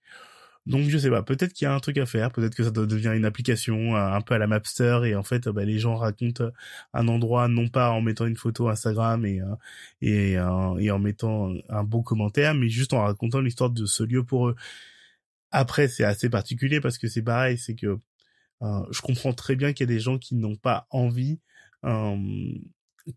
Donc 0.65 0.87
je 0.87 0.97
sais 0.97 1.09
pas, 1.09 1.23
peut-être 1.23 1.51
qu'il 1.51 1.65
y 1.65 1.67
a 1.67 1.73
un 1.73 1.79
truc 1.79 1.97
à 1.97 2.05
faire, 2.05 2.31
peut-être 2.31 2.55
que 2.55 2.63
ça 2.63 2.71
doit 2.71 2.85
devenir 2.85 3.11
une 3.11 3.25
application 3.25 3.97
euh, 3.97 4.13
un 4.13 4.21
peu 4.21 4.33
à 4.33 4.37
la 4.37 4.47
Mapster 4.47 5.01
et 5.03 5.13
en 5.15 5.23
fait 5.23 5.49
bah, 5.49 5.65
les 5.65 5.77
gens 5.77 5.95
racontent 5.95 6.51
un 6.93 7.07
endroit 7.09 7.49
non 7.49 7.67
pas 7.67 7.91
en 7.91 8.01
mettant 8.01 8.25
une 8.25 8.37
photo 8.37 8.69
Instagram 8.69 9.25
et 9.25 9.41
euh, 9.41 9.55
et, 10.01 10.37
euh, 10.37 10.77
et 10.77 10.89
en 10.89 10.99
mettant 10.99 11.53
un 11.67 11.83
beau 11.83 12.01
commentaire, 12.01 12.53
mais 12.55 12.69
juste 12.69 12.93
en 12.93 13.03
racontant 13.03 13.41
l'histoire 13.41 13.71
de 13.71 13.85
ce 13.85 14.03
lieu 14.03 14.23
pour 14.23 14.47
eux. 14.49 14.55
Après 15.51 15.89
c'est 15.89 16.05
assez 16.05 16.29
particulier 16.29 16.79
parce 16.79 16.97
que 16.97 17.07
c'est 17.07 17.23
pareil, 17.23 17.57
c'est 17.57 17.75
que 17.75 17.99
je 18.91 19.01
comprends 19.01 19.33
très 19.33 19.57
bien 19.57 19.73
qu'il 19.73 19.89
y 19.89 19.91
a 19.91 19.93
des 19.93 19.99
gens 19.99 20.17
qui 20.17 20.35
n'ont 20.35 20.55
pas 20.55 20.87
envie 20.89 21.41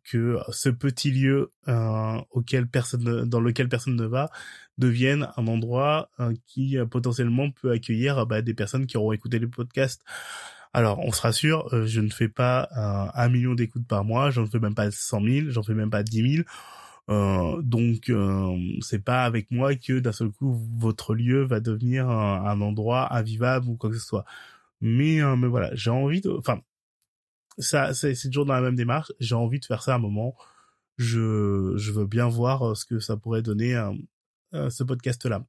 que 0.05 0.39
ce 0.51 0.69
petit 0.69 1.11
lieu 1.11 1.51
euh, 1.69 2.21
auquel 2.31 2.67
personne 2.67 3.29
dans 3.29 3.41
lequel 3.41 3.69
personne 3.69 3.97
ne 3.97 4.07
va 4.07 4.31
devienne 4.79 5.29
un 5.37 5.47
endroit 5.47 6.11
euh, 6.21 6.35
qui 6.47 6.79
euh, 6.79 6.87
potentiellement 6.87 7.51
peut 7.51 7.71
accueillir 7.71 8.27
bah, 8.27 8.43
des 8.43 8.55
personnes 8.55 8.87
qui 8.87 8.97
auront 8.97 9.13
écouté 9.13 9.39
les 9.39 9.47
podcasts. 9.47 10.03
Alors, 10.73 10.99
on 10.99 11.13
se 11.13 11.23
rassure, 11.23 11.87
je 11.87 12.01
ne 12.03 12.11
fais 12.11 12.29
pas 12.29 12.69
un 13.15 13.29
million 13.31 13.55
d'écoutes 13.55 13.87
par 13.87 14.05
mois, 14.05 14.31
j'en 14.31 14.45
fais 14.47 14.59
même 14.59 14.75
pas 14.75 14.91
cent 14.91 15.21
mille, 15.21 15.51
j'en 15.51 15.63
fais 15.63 15.73
même 15.73 15.89
pas 15.89 16.03
dix 16.03 16.23
mille. 16.23 16.45
donc, 17.09 18.13
c'est 18.83 19.03
pas 19.03 19.25
avec 19.25 19.51
moi 19.51 19.75
que 19.75 20.01
d'un 20.01 20.13
seul 20.13 20.31
coup 20.31 20.61
votre 20.79 21.15
lieu 21.15 21.45
va 21.45 21.61
devenir 21.61 22.11
un, 22.11 22.45
un 22.45 22.61
endroit 22.61 23.15
invivable 23.17 23.69
ou 23.71 23.77
quoi 23.77 23.89
que 23.89 23.97
ce 23.97 24.05
soit. 24.05 24.27
Mais, 24.83 25.21
mais 25.39 25.47
voilà, 25.49 25.71
j'ai 25.75 25.91
envie 25.91 26.21
de, 26.21 26.31
enfin, 26.31 26.61
ça, 27.59 27.95
c'est 27.95 28.15
toujours 28.29 28.47
dans 28.47 28.55
la 28.55 28.61
même 28.61 28.77
démarche. 28.77 29.13
J'ai 29.21 29.35
envie 29.35 29.61
de 29.61 29.65
faire 29.65 29.83
ça 29.83 29.93
à 29.93 29.97
un 29.97 29.99
moment. 29.99 30.37
Je, 30.99 31.75
je 31.77 31.93
veux 31.93 32.07
bien 32.07 32.29
voir 32.29 32.71
euh, 32.71 32.75
ce 32.75 32.85
que 32.85 32.99
ça 32.99 33.17
pourrait 33.17 33.43
donner 33.43 33.75
à, 33.75 33.93
ce 34.71 34.83
podcast-là. 34.83 35.45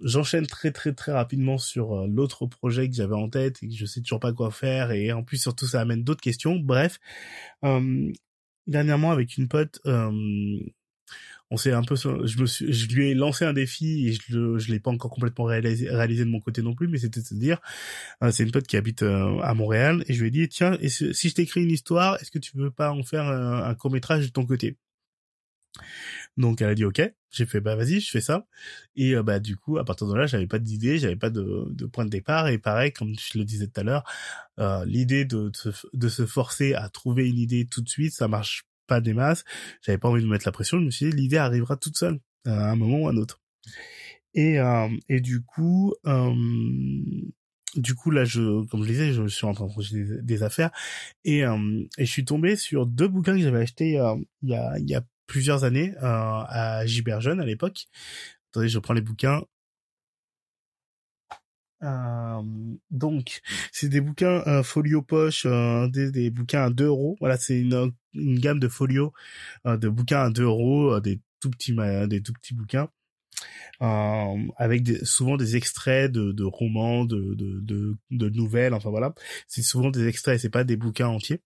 J'enchaîne 0.00 0.46
très 0.46 0.72
très 0.72 0.94
très 0.94 1.12
rapidement 1.12 1.58
sur 1.58 1.92
euh, 1.94 2.06
l'autre 2.08 2.46
projet 2.46 2.88
que 2.88 2.94
j'avais 2.94 3.14
en 3.14 3.28
tête 3.28 3.62
et 3.62 3.68
que 3.68 3.74
je 3.74 3.84
sais 3.84 4.00
toujours 4.00 4.20
pas 4.20 4.32
quoi 4.32 4.50
faire 4.50 4.90
et 4.90 5.12
en 5.12 5.22
plus 5.22 5.36
surtout 5.36 5.66
ça 5.66 5.80
amène 5.80 6.02
d'autres 6.02 6.22
questions. 6.22 6.56
Bref, 6.56 6.98
euh, 7.64 8.10
dernièrement 8.66 9.10
avec 9.10 9.36
une 9.36 9.48
pote 9.48 9.80
on 11.52 11.58
s'est 11.58 11.72
un 11.72 11.82
peu 11.82 11.96
je 11.96 12.40
me 12.40 12.46
suis 12.46 12.72
je 12.72 12.88
lui 12.88 13.10
ai 13.10 13.14
lancé 13.14 13.44
un 13.44 13.52
défi 13.52 14.08
et 14.08 14.12
je 14.14 14.38
le 14.38 14.58
je 14.58 14.72
l'ai 14.72 14.80
pas 14.80 14.90
encore 14.90 15.10
complètement 15.10 15.44
réalisé, 15.44 15.88
réalisé 15.90 16.24
de 16.24 16.30
mon 16.30 16.40
côté 16.40 16.62
non 16.62 16.74
plus 16.74 16.88
mais 16.88 16.98
c'était 16.98 17.20
de 17.20 17.38
dire 17.38 17.60
euh, 18.22 18.30
c'est 18.32 18.42
une 18.42 18.50
pote 18.50 18.66
qui 18.66 18.78
habite 18.78 19.02
euh, 19.02 19.38
à 19.40 19.52
Montréal 19.52 20.02
et 20.08 20.14
je 20.14 20.20
lui 20.22 20.28
ai 20.28 20.30
dit 20.30 20.48
tiens 20.48 20.78
si 20.80 21.28
je 21.28 21.34
t'écris 21.34 21.62
une 21.62 21.70
histoire 21.70 22.16
est-ce 22.20 22.30
que 22.30 22.38
tu 22.38 22.56
veux 22.56 22.70
pas 22.70 22.90
en 22.90 23.02
faire 23.02 23.26
un, 23.28 23.74
court 23.74 23.90
métrage 23.90 24.26
de 24.26 24.32
ton 24.32 24.46
côté? 24.46 24.78
Donc 26.36 26.60
elle 26.62 26.68
a 26.70 26.74
dit 26.74 26.84
ok. 26.84 27.02
J'ai 27.30 27.46
fait 27.46 27.60
bah 27.60 27.76
vas-y 27.76 28.00
je 28.00 28.10
fais 28.10 28.20
ça. 28.20 28.46
Et 28.96 29.14
euh, 29.14 29.22
bah 29.22 29.38
du 29.38 29.56
coup 29.56 29.78
à 29.78 29.84
partir 29.84 30.06
de 30.06 30.14
là 30.14 30.26
j'avais 30.26 30.46
pas 30.46 30.58
d'idée 30.58 30.98
j'avais 30.98 31.16
pas 31.16 31.30
de, 31.30 31.66
de 31.70 31.86
point 31.86 32.04
de 32.06 32.10
départ. 32.10 32.48
Et 32.48 32.58
pareil 32.58 32.92
comme 32.92 33.14
je 33.18 33.38
le 33.38 33.44
disais 33.44 33.66
tout 33.66 33.80
à 33.80 33.84
l'heure 33.84 34.04
l'idée 34.86 35.24
de, 35.26 35.50
de, 35.50 35.72
de 35.92 36.08
se 36.08 36.24
forcer 36.26 36.74
à 36.74 36.88
trouver 36.88 37.28
une 37.28 37.38
idée 37.38 37.66
tout 37.66 37.82
de 37.82 37.88
suite 37.88 38.14
ça 38.14 38.28
marche 38.28 38.64
pas 38.92 39.00
des 39.00 39.14
masses. 39.14 39.44
J'avais 39.80 39.98
pas 39.98 40.08
envie 40.08 40.22
de 40.22 40.28
mettre 40.28 40.46
la 40.46 40.52
pression. 40.52 40.78
Je 40.78 40.84
me 40.84 40.90
suis 40.90 41.10
dit, 41.10 41.16
l'idée 41.16 41.38
arrivera 41.38 41.76
toute 41.76 41.96
seule, 41.96 42.20
à 42.44 42.70
un 42.72 42.76
moment 42.76 43.00
ou 43.00 43.08
à 43.08 43.12
un 43.12 43.16
autre. 43.16 43.40
Et, 44.34 44.58
euh, 44.58 44.88
et 45.08 45.20
du 45.20 45.42
coup, 45.42 45.94
euh, 46.06 46.34
du 47.76 47.94
coup, 47.94 48.10
là, 48.10 48.24
je, 48.24 48.66
comme 48.66 48.82
je 48.82 48.88
disais, 48.88 49.12
je 49.12 49.26
suis 49.26 49.46
en 49.46 49.54
train 49.54 49.66
de 49.66 49.72
projeter 49.72 50.04
des, 50.22 50.42
affaires. 50.42 50.70
Et, 51.24 51.44
euh, 51.44 51.84
et 51.98 52.04
je 52.04 52.10
suis 52.10 52.24
tombé 52.24 52.56
sur 52.56 52.86
deux 52.86 53.08
bouquins 53.08 53.34
que 53.34 53.42
j'avais 53.42 53.60
achetés 53.60 53.98
il, 54.42 54.48
y 54.48 54.54
a, 54.54 54.78
il 54.78 54.88
y 54.88 54.94
a 54.94 55.02
plusieurs 55.26 55.64
années 55.64 55.94
à 56.00 56.84
Giberjeune 56.84 57.40
à 57.40 57.46
l'époque. 57.46 57.86
Attendez, 58.50 58.68
je 58.68 58.78
prends 58.78 58.94
les 58.94 59.00
bouquins. 59.00 59.42
Euh, 61.82 62.42
donc, 62.90 63.40
c'est 63.72 63.88
des 63.88 64.00
bouquins 64.00 64.42
euh, 64.46 64.62
folio 64.62 65.02
poche, 65.02 65.46
euh, 65.46 65.88
des, 65.88 66.10
des, 66.10 66.30
bouquins 66.30 66.64
à 66.64 66.70
2 66.70 66.86
euros. 66.86 67.16
Voilà, 67.20 67.36
c'est 67.36 67.58
une, 67.60 67.92
une 68.14 68.38
gamme 68.38 68.60
de 68.60 68.68
folio 68.68 69.12
de 69.64 69.88
bouquins 69.88 70.22
à 70.24 70.30
2 70.30 70.42
euros, 70.44 71.00
des 71.00 71.20
tout 71.40 71.50
petits, 71.50 71.74
des 72.08 72.22
tout 72.22 72.32
petits 72.32 72.54
bouquins. 72.54 72.88
avec 73.80 74.82
des, 74.82 75.04
souvent 75.04 75.36
des 75.36 75.56
extraits 75.56 76.10
de, 76.12 76.32
de 76.32 76.44
romans, 76.44 77.04
de, 77.04 77.34
de, 77.34 77.60
de, 77.60 77.96
de, 78.10 78.28
nouvelles, 78.30 78.74
enfin 78.74 78.90
voilà. 78.90 79.14
C'est 79.48 79.62
souvent 79.62 79.90
des 79.90 80.06
extraits, 80.06 80.40
c'est 80.40 80.50
pas 80.50 80.64
des 80.64 80.76
bouquins 80.76 81.08
entiers. 81.08 81.40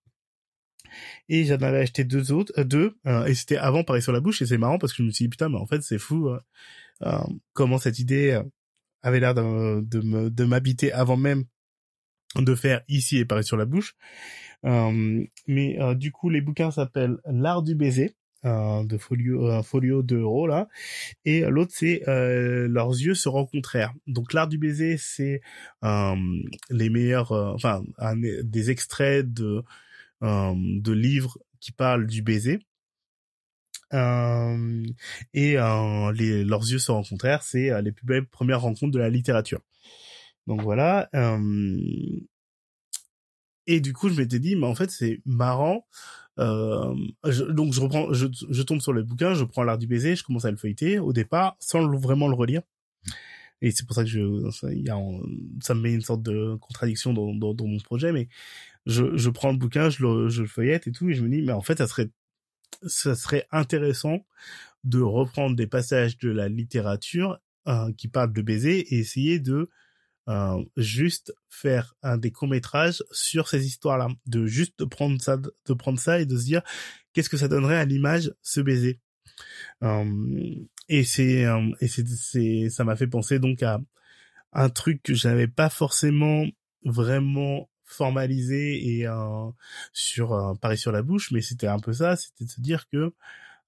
Et 1.28 1.44
j'en 1.44 1.56
avais 1.56 1.80
acheté 1.80 2.04
deux 2.04 2.32
autres, 2.32 2.62
deux, 2.62 2.96
et 3.26 3.34
c'était 3.34 3.56
avant 3.56 3.84
Paris 3.84 4.02
sur 4.02 4.12
la 4.12 4.20
bouche, 4.20 4.42
et 4.42 4.46
c'est 4.46 4.58
marrant 4.58 4.78
parce 4.78 4.92
que 4.92 4.98
je 4.98 5.02
me 5.04 5.10
suis 5.10 5.24
dit, 5.24 5.28
putain, 5.30 5.48
mais 5.48 5.58
en 5.58 5.66
fait, 5.66 5.82
c'est 5.82 5.98
fou, 5.98 6.30
comment 7.54 7.78
cette 7.78 7.98
idée 7.98 8.40
avait 9.06 9.20
l'air 9.20 9.34
de, 9.34 9.80
de 10.28 10.44
m'habiter 10.44 10.92
avant 10.92 11.16
même 11.16 11.44
de 12.36 12.54
faire 12.54 12.82
ici 12.88 13.18
et 13.18 13.24
Paris 13.24 13.44
sur 13.44 13.56
la 13.56 13.64
bouche. 13.64 13.94
Euh, 14.64 15.24
mais 15.46 15.80
euh, 15.80 15.94
du 15.94 16.12
coup, 16.12 16.28
les 16.28 16.40
bouquins 16.40 16.70
s'appellent 16.70 17.18
L'art 17.24 17.62
du 17.62 17.74
baiser 17.74 18.16
euh, 18.44 18.84
de 18.84 18.98
folio 18.98 19.62
folio 19.62 20.02
de 20.02 20.16
euros 20.16 20.46
là. 20.46 20.68
Et 21.24 21.40
l'autre 21.42 21.72
c'est 21.74 22.02
leurs 22.06 22.90
yeux 22.90 23.14
se 23.14 23.28
rencontrèrent. 23.28 23.94
Donc 24.06 24.32
l'art 24.32 24.48
du 24.48 24.58
baiser 24.58 24.96
c'est 24.98 25.40
les 25.82 26.90
meilleurs 26.90 27.32
enfin 27.32 27.82
des 27.98 28.70
extraits 28.70 29.32
de 29.32 29.62
de 30.22 30.92
livres 30.92 31.38
qui 31.60 31.72
parlent 31.72 32.06
du 32.06 32.22
baiser. 32.22 32.58
euh, 32.58 32.75
et 33.92 35.58
euh, 35.58 36.12
les, 36.12 36.44
leurs 36.44 36.62
yeux 36.62 36.78
se 36.78 36.90
rencontrèrent, 36.92 37.42
c'est 37.42 37.70
euh, 37.70 37.80
les 37.80 37.92
plus 37.92 38.06
belles 38.06 38.26
premières 38.26 38.60
rencontres 38.60 38.92
de 38.92 38.98
la 38.98 39.08
littérature. 39.08 39.60
Donc 40.46 40.62
voilà. 40.62 41.08
et 43.66 43.80
du 43.80 43.92
coup, 43.92 44.08
je 44.08 44.14
m'étais 44.20 44.38
dit, 44.38 44.56
mais 44.56 44.66
en 44.66 44.74
fait, 44.74 44.90
c'est 44.90 45.20
marrant. 45.24 45.86
donc 46.38 47.72
je 47.72 47.80
reprends, 47.80 48.12
je, 48.12 48.26
je, 48.50 48.62
tombe 48.62 48.80
sur 48.80 48.92
le 48.92 49.02
bouquin, 49.02 49.34
je 49.34 49.44
prends 49.44 49.64
l'art 49.64 49.78
du 49.78 49.86
baiser, 49.88 50.14
je 50.14 50.22
commence 50.22 50.44
à 50.44 50.50
le 50.50 50.56
feuilleter 50.56 50.98
au 50.98 51.12
départ, 51.12 51.56
sans 51.58 51.88
vraiment 51.98 52.28
le 52.28 52.34
relire. 52.34 52.62
Et 53.62 53.70
c'est 53.70 53.86
pour 53.86 53.96
ça 53.96 54.04
que 54.04 54.10
je, 54.10 54.50
ça, 54.50 54.72
y 54.72 54.88
a, 54.90 54.98
ça 55.60 55.74
me 55.74 55.80
met 55.80 55.92
une 55.92 56.02
sorte 56.02 56.22
de 56.22 56.56
contradiction 56.60 57.14
dans, 57.14 57.34
dans, 57.34 57.54
dans 57.54 57.66
mon 57.66 57.78
projet, 57.78 58.12
mais 58.12 58.28
je, 58.84 59.16
je 59.16 59.30
prends 59.30 59.50
le 59.50 59.56
bouquin, 59.56 59.88
je 59.88 60.02
le, 60.04 60.28
je 60.28 60.42
le 60.42 60.48
feuillette 60.48 60.86
et 60.86 60.92
tout, 60.92 61.08
et 61.08 61.14
je 61.14 61.22
me 61.22 61.28
dis, 61.30 61.42
mais 61.42 61.52
en 61.52 61.62
fait, 61.62 61.78
ça 61.78 61.86
serait 61.86 62.10
ça 62.86 63.14
serait 63.14 63.46
intéressant 63.50 64.24
de 64.84 65.00
reprendre 65.00 65.56
des 65.56 65.66
passages 65.66 66.18
de 66.18 66.30
la 66.30 66.48
littérature 66.48 67.38
euh, 67.66 67.92
qui 67.96 68.08
parlent 68.08 68.32
de 68.32 68.42
baiser 68.42 68.78
et 68.94 68.98
essayer 68.98 69.40
de 69.40 69.68
euh, 70.28 70.64
juste 70.76 71.34
faire 71.48 71.94
un 72.02 72.18
des 72.18 72.30
courts 72.30 72.48
métrages 72.48 73.02
sur 73.10 73.48
ces 73.48 73.66
histoires-là, 73.66 74.08
de 74.26 74.46
juste 74.46 74.84
prendre 74.84 75.20
ça, 75.20 75.36
de 75.36 75.74
prendre 75.74 75.98
ça 75.98 76.20
et 76.20 76.26
de 76.26 76.36
se 76.36 76.44
dire 76.44 76.62
qu'est-ce 77.12 77.28
que 77.28 77.36
ça 77.36 77.48
donnerait 77.48 77.78
à 77.78 77.84
l'image 77.84 78.32
ce 78.42 78.60
baiser? 78.60 79.00
Euh, 79.82 80.54
et 80.88 81.04
c'est 81.04 81.44
et 81.80 81.88
c'est 81.88 82.70
ça 82.70 82.84
m'a 82.84 82.96
fait 82.96 83.06
penser 83.06 83.38
donc 83.38 83.62
à 83.62 83.80
un 84.52 84.70
truc 84.70 85.02
que 85.02 85.14
j'avais 85.14 85.48
pas 85.48 85.68
forcément 85.68 86.46
vraiment 86.84 87.68
formalisé 87.86 88.98
et 88.98 89.06
euh, 89.06 89.50
sur 89.92 90.32
euh, 90.32 90.54
Paris 90.54 90.78
sur 90.78 90.92
la 90.92 91.02
bouche, 91.02 91.30
mais 91.32 91.40
c'était 91.40 91.68
un 91.68 91.78
peu 91.78 91.92
ça, 91.92 92.16
c'était 92.16 92.44
de 92.44 92.50
se 92.50 92.60
dire 92.60 92.88
que 92.88 93.14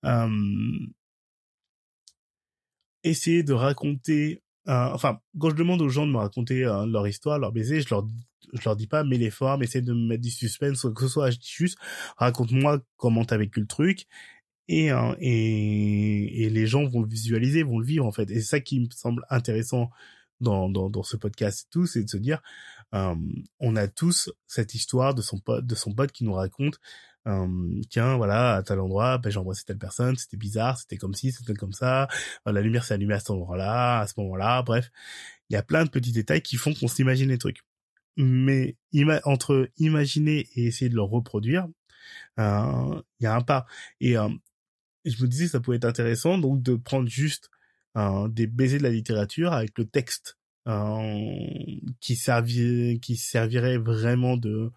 euh, 0.05 0.87
essayer 3.05 3.43
de 3.43 3.53
raconter, 3.53 4.43
enfin 4.67 5.21
quand 5.39 5.51
je 5.51 5.55
demande 5.55 5.81
aux 5.81 5.89
gens 5.89 6.07
de 6.07 6.13
me 6.13 6.19
raconter 6.19 6.63
leur 6.63 7.07
histoire, 7.09 7.39
leur 7.39 7.53
baiser, 7.53 7.81
je 7.81 7.89
leur 7.91 8.07
je 8.55 8.65
leur 8.65 8.77
dis 8.77 8.87
pas 8.87 9.05
mets 9.05 9.19
les 9.19 9.31
formes, 9.31 9.63
essaie 9.63 9.83
de 9.83 9.93
me 9.93 10.09
mettre 10.09 10.23
du 10.23 10.31
suspense, 10.31 10.87
que 10.95 11.03
ce 11.03 11.09
soit 11.09 11.31
je 11.31 11.39
dis 11.39 11.49
juste 11.51 11.79
raconte-moi 12.17 12.81
comment 12.97 13.25
t'as 13.25 13.37
vécu 13.39 13.61
le 13.61 13.67
truc 13.67 14.07
et, 14.69 14.91
et 15.21 16.45
et 16.45 16.51
les 16.51 16.67
gens 16.67 16.87
vont 16.87 17.03
le 17.03 17.09
visualiser, 17.09 17.63
vont 17.63 17.79
le 17.79 17.87
vivre 17.87 18.05
en 18.07 18.13
fait. 18.13 18.31
Et 18.31 18.37
c'est 18.37 18.43
ça 18.43 18.61
qui 18.61 18.81
me 18.81 18.89
semble 18.91 19.25
intéressant 19.31 19.91
dans 20.41 20.69
dans, 20.69 20.91
dans 20.91 21.03
ce 21.03 21.17
podcast 21.17 21.67
et 21.67 21.71
tout, 21.71 21.87
c'est 21.87 22.05
de 22.05 22.11
se 22.11 22.17
dire 22.19 22.43
on 22.93 23.77
a 23.77 23.89
tous 23.89 24.31
cette 24.47 24.75
histoire 24.75 25.15
de 25.15 25.23
son 25.23 25.39
pote, 25.39 25.67
de 25.67 25.75
son 25.75 25.95
pote 25.95 26.13
qui 26.13 26.25
nous 26.25 26.33
raconte, 26.33 26.81
tiens, 27.91 28.17
voilà, 28.17 28.57
à 28.57 28.63
tel 28.63 28.81
endroit, 28.81 29.19
ben, 29.19 29.31
j'ai 29.31 29.39
embrassé 29.39 29.65
telle 29.65 29.79
personne, 29.79 30.17
c'était 30.17 30.37
bizarre, 30.37 30.79
c'était 30.79 30.97
comme 30.97 31.15
ci, 31.15 31.33
c'était 31.33 31.55
comme 31.55 31.73
ça, 31.73 32.09
euh, 32.47 32.53
la 32.53 32.61
lumière 32.61 32.85
s'est 32.85 32.95
allumée 32.95 33.15
à 33.15 33.19
cet 33.19 33.31
endroit-là, 33.31 34.01
à 34.01 34.07
ce 34.07 34.15
moment-là, 34.19 34.63
bref. 34.63 34.91
Il 35.51 35.55
y 35.55 35.57
a 35.57 35.63
plein 35.63 35.85
de 35.85 35.91
petits 35.91 36.13
détails 36.13 36.43
qui 36.43 36.57
font 36.57 36.75
qu'on 36.75 36.89
s'imagine 36.89 37.29
les 37.29 37.39
trucs. 37.39 37.63
Mais 38.17 38.77
entre 39.25 39.71
imaginer 39.79 40.49
et 40.57 40.67
essayer 40.67 40.89
de 40.89 40.95
le 40.97 41.03
reproduire, 41.03 41.69
euh, 42.39 43.03
il 43.21 43.25
y 43.25 43.27
a 43.27 43.35
un 43.35 43.43
pas. 43.43 43.67
Et 44.01 44.15
je 44.15 45.23
me 45.23 45.29
disais 45.29 45.49
ça 45.49 45.61
pouvait 45.61 45.77
être 45.77 45.85
intéressant 45.85 46.39
donc 46.39 46.63
de 46.63 46.75
prendre 46.77 47.09
juste 47.09 47.51
des 48.29 48.47
baisers 48.47 48.79
de 48.79 48.85
la 48.85 48.91
littérature 48.91 49.53
avec 49.53 49.77
le 49.79 49.85
texte 49.87 50.38
euh, 50.38 50.38
qui 52.01 52.17
servirait 52.17 52.99
qui 53.01 53.17
servirait 53.17 53.79
vraiment 53.79 54.37
de 54.37 54.71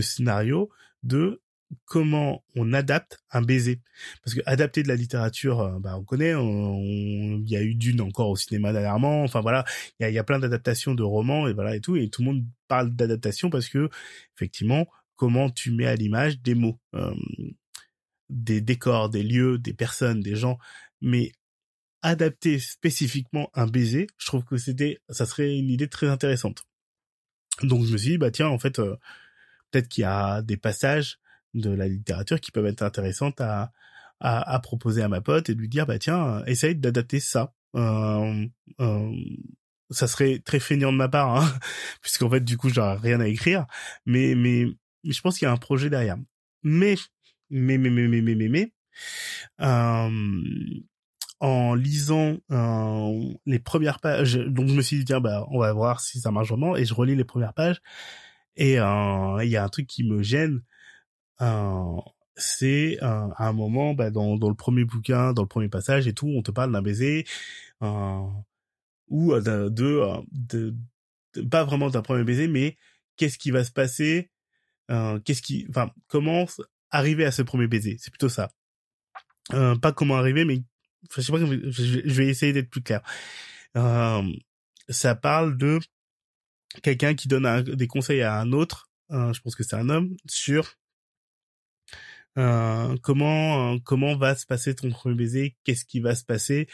scénario 0.00 0.70
de 1.02 1.40
comment 1.84 2.42
on 2.56 2.72
adapte 2.72 3.22
un 3.30 3.42
baiser 3.42 3.80
parce 4.24 4.34
que 4.34 4.40
adapter 4.44 4.82
de 4.82 4.88
la 4.88 4.96
littérature 4.96 5.60
euh, 5.60 5.78
bah 5.78 5.96
on 5.96 6.04
connaît 6.04 6.32
il 6.32 7.48
y 7.48 7.56
a 7.56 7.62
eu 7.62 7.74
d'une 7.74 8.00
encore 8.00 8.28
au 8.28 8.36
cinéma 8.36 8.72
dernièrement 8.72 9.22
enfin 9.22 9.40
voilà 9.40 9.64
il 9.98 10.02
y 10.02 10.06
a, 10.06 10.10
y 10.10 10.18
a 10.18 10.24
plein 10.24 10.40
d'adaptations 10.40 10.94
de 10.94 11.04
romans 11.04 11.46
et 11.46 11.52
voilà 11.52 11.76
et 11.76 11.80
tout 11.80 11.96
et 11.96 12.08
tout 12.10 12.22
le 12.22 12.26
monde 12.26 12.44
parle 12.66 12.90
d'adaptation 12.90 13.50
parce 13.50 13.68
que 13.68 13.88
effectivement 14.36 14.88
comment 15.14 15.48
tu 15.48 15.70
mets 15.70 15.86
à 15.86 15.94
l'image 15.94 16.40
des 16.40 16.54
mots 16.54 16.80
euh, 16.94 17.14
des 18.30 18.60
décors 18.60 19.10
des 19.10 19.22
lieux 19.22 19.58
des 19.58 19.74
personnes 19.74 20.20
des 20.20 20.36
gens. 20.36 20.58
Mais 21.02 21.32
adapter 22.02 22.58
spécifiquement 22.58 23.50
un 23.54 23.66
baiser, 23.66 24.06
je 24.18 24.26
trouve 24.26 24.44
que 24.44 24.56
c'était, 24.56 25.00
ça 25.10 25.26
serait 25.26 25.56
une 25.56 25.70
idée 25.70 25.88
très 25.88 26.08
intéressante. 26.08 26.64
Donc 27.62 27.84
je 27.84 27.92
me 27.92 27.98
suis 27.98 28.10
dit, 28.10 28.18
bah 28.18 28.30
tiens, 28.30 28.48
en 28.48 28.58
fait, 28.58 28.78
euh, 28.78 28.96
peut-être 29.70 29.88
qu'il 29.88 30.02
y 30.02 30.06
a 30.06 30.42
des 30.42 30.56
passages 30.56 31.18
de 31.54 31.70
la 31.70 31.88
littérature 31.88 32.40
qui 32.40 32.52
peuvent 32.52 32.66
être 32.66 32.82
intéressantes 32.82 33.40
à, 33.40 33.72
à, 34.20 34.54
à, 34.54 34.58
proposer 34.60 35.02
à 35.02 35.08
ma 35.08 35.20
pote 35.20 35.50
et 35.50 35.54
lui 35.54 35.68
dire, 35.68 35.86
bah 35.86 35.98
tiens, 35.98 36.44
essaye 36.46 36.76
d'adapter 36.76 37.20
ça. 37.20 37.54
Euh, 37.76 38.46
euh, 38.80 39.12
ça 39.90 40.06
serait 40.06 40.38
très 40.38 40.60
feignant 40.60 40.92
de 40.92 40.96
ma 40.96 41.08
part, 41.08 41.36
hein, 41.36 41.58
puisqu'en 42.02 42.30
fait, 42.30 42.40
du 42.40 42.56
coup, 42.56 42.68
j'aurais 42.68 42.96
rien 42.96 43.20
à 43.20 43.26
écrire. 43.26 43.66
Mais, 44.06 44.34
mais, 44.34 44.66
mais 45.04 45.12
je 45.12 45.20
pense 45.20 45.38
qu'il 45.38 45.46
y 45.46 45.48
a 45.48 45.52
un 45.52 45.56
projet 45.56 45.90
derrière. 45.90 46.16
Mais, 46.62 46.96
mais, 47.50 47.78
mais, 47.78 47.90
mais, 47.90 48.08
mais, 48.08 48.20
mais, 48.20 48.34
mais, 48.34 48.48
mais 48.48 48.72
euh, 49.60 50.10
en 51.40 51.74
lisant 51.74 52.36
euh, 52.50 53.32
les 53.46 53.58
premières 53.58 54.00
pages. 54.00 54.34
Donc 54.36 54.68
je 54.68 54.74
me 54.74 54.82
suis 54.82 54.98
dit 54.98 55.04
tiens 55.04 55.20
bah 55.20 55.46
on 55.50 55.58
va 55.58 55.72
voir 55.72 56.00
si 56.00 56.20
ça 56.20 56.30
marche 56.30 56.48
vraiment 56.48 56.76
et 56.76 56.84
je 56.84 56.94
relis 56.94 57.16
les 57.16 57.24
premières 57.24 57.54
pages 57.54 57.80
et 58.56 58.78
euh, 58.78 59.38
il 59.42 59.50
y 59.50 59.56
a 59.56 59.64
un 59.64 59.68
truc 59.68 59.86
qui 59.86 60.04
me 60.04 60.22
gêne. 60.22 60.62
Euh, 61.40 61.96
c'est 62.36 62.98
à 63.00 63.48
un 63.48 63.52
moment 63.52 63.94
bah, 63.94 64.10
dans, 64.10 64.36
dans 64.36 64.48
le 64.48 64.54
premier 64.54 64.84
bouquin, 64.84 65.32
dans 65.32 65.42
le 65.42 65.48
premier 65.48 65.68
passage 65.68 66.06
et 66.06 66.14
tout, 66.14 66.28
on 66.28 66.42
te 66.42 66.50
parle 66.50 66.72
d'un 66.72 66.82
baiser 66.82 67.26
ou 69.08 69.34
de, 69.34 69.68
de, 69.68 70.04
de, 70.32 70.74
pas 71.50 71.64
vraiment 71.64 71.90
d'un 71.90 72.02
premier 72.02 72.24
baiser, 72.24 72.48
mais 72.48 72.76
qu'est-ce 73.16 73.38
qui 73.38 73.50
va 73.50 73.64
se 73.64 73.72
passer, 73.72 74.30
qu'est-ce 74.88 75.42
qui, 75.42 75.66
enfin 75.68 75.90
comment 76.08 76.46
arriver 76.90 77.24
à 77.24 77.30
ce 77.30 77.42
premier 77.42 77.66
baiser? 77.66 77.96
C'est 78.00 78.10
plutôt 78.10 78.30
ça. 78.30 78.50
Euh, 79.52 79.76
pas 79.76 79.92
comment 79.92 80.16
arriver, 80.16 80.44
mais 80.44 80.62
je 81.10 82.12
vais 82.12 82.28
essayer 82.28 82.52
d'être 82.52 82.70
plus 82.70 82.82
clair. 82.82 83.02
Euh, 83.76 84.22
ça 84.88 85.14
parle 85.14 85.56
de 85.56 85.78
quelqu'un 86.82 87.14
qui 87.14 87.28
donne 87.28 87.62
des 87.62 87.86
conseils 87.86 88.22
à 88.22 88.38
un 88.40 88.52
autre, 88.52 88.90
euh, 89.10 89.32
je 89.32 89.40
pense 89.40 89.54
que 89.54 89.62
c'est 89.64 89.76
un 89.76 89.88
homme, 89.88 90.16
sur 90.26 90.74
euh, 92.38 92.96
comment 93.02 93.78
comment 93.80 94.16
va 94.16 94.36
se 94.36 94.46
passer 94.46 94.74
ton 94.74 94.90
premier 94.90 95.16
baiser, 95.16 95.56
qu'est-ce 95.64 95.84
qui 95.84 96.00
va 96.00 96.14
se 96.14 96.24
passer, 96.24 96.68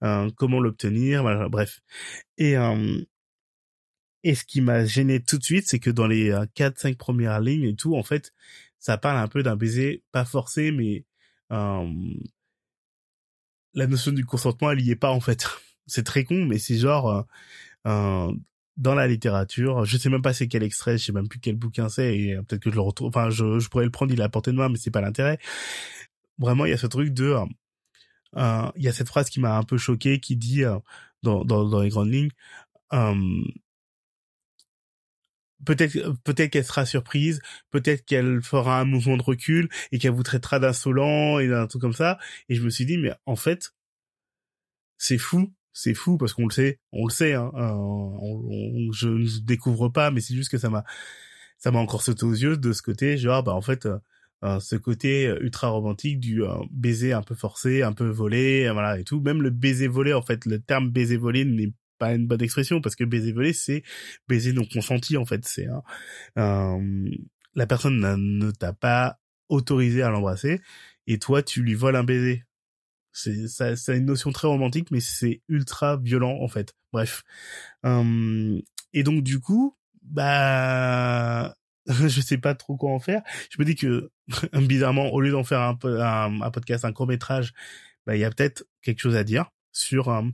comment 0.00 0.60
l'obtenir, 0.60 1.22
voilà, 1.22 1.48
bref. 1.48 1.80
Et 2.38 2.54
et 4.24 4.34
ce 4.34 4.44
qui 4.44 4.60
m'a 4.60 4.84
gêné 4.84 5.20
tout 5.20 5.36
de 5.38 5.42
suite, 5.44 5.66
c'est 5.68 5.80
que 5.80 5.90
dans 5.90 6.06
les 6.06 6.32
quatre 6.54 6.78
cinq 6.78 6.96
premières 6.96 7.40
lignes 7.40 7.64
et 7.64 7.76
tout, 7.76 7.96
en 7.96 8.02
fait, 8.02 8.32
ça 8.78 8.96
parle 8.98 9.18
un 9.18 9.28
peu 9.28 9.42
d'un 9.42 9.56
baiser 9.56 10.04
pas 10.12 10.24
forcé, 10.24 10.70
mais 10.72 11.04
la 13.74 13.86
notion 13.86 14.12
du 14.12 14.24
consentement, 14.24 14.70
elle 14.70 14.80
y 14.80 14.90
est 14.90 14.96
pas 14.96 15.10
en 15.10 15.20
fait. 15.20 15.46
c'est 15.86 16.04
très 16.04 16.24
con, 16.24 16.44
mais 16.46 16.58
c'est 16.58 16.76
genre 16.76 17.26
euh, 17.86 18.32
dans 18.76 18.94
la 18.94 19.06
littérature. 19.06 19.84
Je 19.84 19.96
sais 19.96 20.08
même 20.08 20.22
pas 20.22 20.32
c'est 20.32 20.48
quel 20.48 20.62
extrait, 20.62 20.98
je 20.98 21.04
sais 21.06 21.12
même 21.12 21.28
plus 21.28 21.40
quel 21.40 21.56
bouquin 21.56 21.88
c'est, 21.88 22.16
et 22.16 22.34
euh, 22.34 22.42
peut-être 22.42 22.62
que 22.62 22.70
je 22.70 22.76
le 22.76 22.80
retrouve. 22.82 23.08
Enfin, 23.08 23.30
je, 23.30 23.58
je 23.58 23.68
pourrais 23.68 23.84
le 23.84 23.90
prendre, 23.90 24.12
il 24.12 24.20
est 24.20 24.24
à 24.24 24.28
portée 24.28 24.52
de 24.52 24.56
main, 24.56 24.68
mais 24.68 24.78
c'est 24.78 24.90
pas 24.90 25.00
l'intérêt. 25.00 25.38
Vraiment, 26.38 26.64
il 26.66 26.70
y 26.70 26.74
a 26.74 26.78
ce 26.78 26.86
truc 26.86 27.12
de, 27.12 27.36
euh, 28.36 28.70
il 28.76 28.82
y 28.82 28.88
a 28.88 28.92
cette 28.92 29.08
phrase 29.08 29.30
qui 29.30 29.40
m'a 29.40 29.56
un 29.56 29.62
peu 29.64 29.78
choqué, 29.78 30.20
qui 30.20 30.36
dit 30.36 30.62
dans, 31.22 31.44
dans, 31.44 31.68
dans 31.68 31.80
les 31.80 31.90
grandes 31.90 32.12
lignes. 32.12 32.30
Peut-être 35.64 35.96
peut-être 36.24 36.50
qu'elle 36.50 36.64
sera 36.64 36.86
surprise, 36.86 37.40
peut-être 37.70 38.04
qu'elle 38.04 38.42
fera 38.42 38.80
un 38.80 38.84
mouvement 38.84 39.16
de 39.16 39.22
recul 39.22 39.68
et 39.92 39.98
qu'elle 39.98 40.12
vous 40.12 40.22
traitera 40.22 40.58
d'insolent 40.58 41.38
et 41.38 41.48
d'un 41.48 41.66
truc 41.66 41.82
comme 41.82 41.92
ça. 41.92 42.18
Et 42.48 42.54
je 42.54 42.62
me 42.62 42.70
suis 42.70 42.86
dit 42.86 42.98
mais 42.98 43.12
en 43.26 43.36
fait 43.36 43.72
c'est 44.98 45.18
fou 45.18 45.52
c'est 45.72 45.94
fou 45.94 46.18
parce 46.18 46.34
qu'on 46.34 46.46
le 46.46 46.52
sait, 46.52 46.78
on 46.92 47.06
le 47.06 47.12
sait. 47.12 47.34
Hein, 47.34 47.50
euh, 47.56 48.88
je 48.92 49.08
ne 49.08 49.40
découvre 49.44 49.88
pas, 49.88 50.10
mais 50.10 50.20
c'est 50.20 50.34
juste 50.34 50.50
que 50.50 50.58
ça 50.58 50.70
m'a, 50.70 50.84
ça 51.58 51.70
m'a 51.70 51.78
encore 51.78 52.02
sauté 52.02 52.24
aux 52.24 52.32
yeux 52.32 52.56
de 52.56 52.72
ce 52.72 52.82
côté. 52.82 53.16
Genre, 53.16 53.42
bah 53.42 53.54
en 53.54 53.62
fait, 53.62 53.86
euh, 53.86 53.98
euh, 54.44 54.60
ce 54.60 54.76
côté 54.76 55.24
ultra 55.40 55.68
romantique 55.68 56.20
du 56.20 56.42
baiser 56.70 57.12
un 57.12 57.22
peu 57.22 57.34
forcé, 57.34 57.82
un 57.82 57.92
peu 57.92 58.08
volé, 58.08 58.70
voilà 58.72 58.98
et 58.98 59.04
tout. 59.04 59.20
Même 59.20 59.42
le 59.42 59.50
baiser 59.50 59.88
volé, 59.88 60.12
en 60.12 60.22
fait, 60.22 60.44
le 60.46 60.60
terme 60.60 60.90
baiser 60.90 61.16
volé 61.16 61.44
n'est 61.44 61.72
pas 62.02 62.14
une 62.14 62.26
bonne 62.26 62.42
expression 62.42 62.80
parce 62.80 62.96
que 62.96 63.04
baiser 63.04 63.32
volé, 63.32 63.52
c'est 63.52 63.84
baiser 64.28 64.52
non 64.52 64.64
consenti. 64.64 65.16
En 65.16 65.24
fait, 65.24 65.44
c'est 65.44 65.68
la 66.36 67.66
personne 67.66 68.00
ne 68.00 68.50
t'a 68.50 68.72
pas 68.72 69.20
autorisé 69.48 70.02
à 70.02 70.10
l'embrasser 70.10 70.60
et 71.06 71.18
toi, 71.18 71.42
tu 71.42 71.62
lui 71.62 71.74
voles 71.74 71.96
un 71.96 72.04
baiser 72.04 72.44
c'est 73.12 73.46
ça, 73.48 73.66
a 73.66 73.94
une 73.94 74.06
notion 74.06 74.32
très 74.32 74.48
romantique, 74.48 74.90
mais 74.90 75.00
c'est 75.00 75.42
ultra 75.48 75.98
violent 75.98 76.38
en 76.40 76.48
fait. 76.48 76.74
Bref. 76.92 77.22
Hum, 77.82 78.62
et 78.92 79.02
donc 79.02 79.22
du 79.22 79.38
coup, 79.40 79.76
bah, 80.02 81.54
je 81.86 82.20
sais 82.20 82.38
pas 82.38 82.54
trop 82.54 82.76
quoi 82.76 82.90
en 82.90 83.00
faire. 83.00 83.22
Je 83.50 83.56
me 83.58 83.64
dis 83.64 83.76
que 83.76 84.10
bizarrement, 84.66 85.10
au 85.12 85.20
lieu 85.20 85.30
d'en 85.30 85.44
faire 85.44 85.60
un, 85.60 85.78
un, 85.84 86.50
podcast, 86.50 86.84
un 86.84 86.92
court 86.92 87.06
métrage, 87.06 87.52
bah 88.06 88.16
il 88.16 88.20
y 88.20 88.24
a 88.24 88.30
peut-être 88.30 88.64
quelque 88.82 89.00
chose 89.00 89.16
à 89.16 89.24
dire 89.24 89.50
sur. 89.72 90.08
Um, 90.08 90.32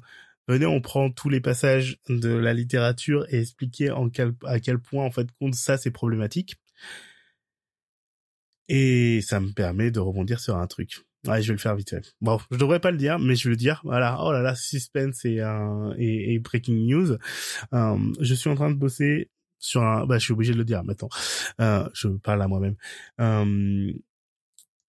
venez, 0.48 0.66
on 0.66 0.80
prend 0.80 1.10
tous 1.10 1.28
les 1.28 1.40
passages 1.40 1.98
de 2.08 2.30
la 2.30 2.54
littérature 2.54 3.26
et 3.32 3.40
expliquer 3.40 3.92
à 4.46 4.60
quel 4.60 4.78
point 4.78 5.04
en 5.04 5.10
fait 5.10 5.28
compte 5.38 5.54
ça 5.54 5.76
c'est 5.76 5.90
problématique. 5.90 6.56
Et 8.68 9.20
ça 9.22 9.40
me 9.40 9.52
permet 9.52 9.90
de 9.90 10.00
rebondir 10.00 10.40
sur 10.40 10.56
un 10.56 10.66
truc. 10.66 11.04
Ouais, 11.26 11.42
je 11.42 11.48
vais 11.48 11.54
le 11.54 11.58
faire 11.58 11.74
vite 11.74 11.90
fait. 11.90 12.14
Bon, 12.20 12.38
je 12.50 12.56
devrais 12.56 12.80
pas 12.80 12.90
le 12.90 12.96
dire, 12.96 13.18
mais 13.18 13.34
je 13.34 13.44
vais 13.44 13.50
le 13.50 13.56
dire. 13.56 13.80
Voilà. 13.84 14.18
Oh 14.20 14.32
là 14.32 14.40
là, 14.40 14.54
suspense 14.54 15.24
et, 15.24 15.40
euh, 15.40 15.94
et, 15.98 16.38
breaking 16.38 16.86
news. 16.86 17.16
Euh, 17.74 17.98
je 18.20 18.34
suis 18.34 18.48
en 18.48 18.54
train 18.54 18.70
de 18.70 18.76
bosser 18.76 19.30
sur 19.58 19.82
un. 19.82 20.06
Bah, 20.06 20.18
je 20.18 20.24
suis 20.24 20.32
obligé 20.32 20.52
de 20.52 20.58
le 20.58 20.64
dire 20.64 20.84
maintenant. 20.84 21.08
Euh, 21.60 21.88
je 21.92 22.08
parle 22.08 22.42
à 22.42 22.48
moi-même. 22.48 22.76
Euh, 23.20 23.92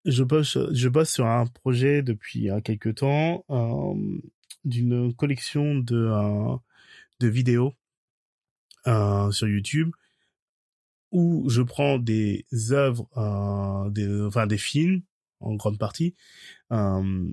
je 0.05 0.24
bosse, 0.24 0.57
je 0.72 0.89
bosse 0.89 1.10
sur 1.12 1.26
un 1.26 1.45
projet 1.47 2.03
depuis 2.03 2.49
quelques 2.64 2.95
temps 2.95 3.45
d'une 4.66 5.14
collection 5.14 5.76
de 5.76 6.12
de 7.20 7.28
vidéos 7.28 7.76
sur 8.86 9.47
YouTube 9.47 9.91
où 11.12 11.49
je 11.49 11.62
prends 11.62 11.97
des 11.97 12.45
œuvres, 12.72 13.10
des, 13.91 14.22
enfin 14.22 14.47
des 14.47 14.57
films 14.57 15.01
en 15.39 15.55
grande 15.55 15.78
partie, 15.78 16.16
euh, 16.72 17.32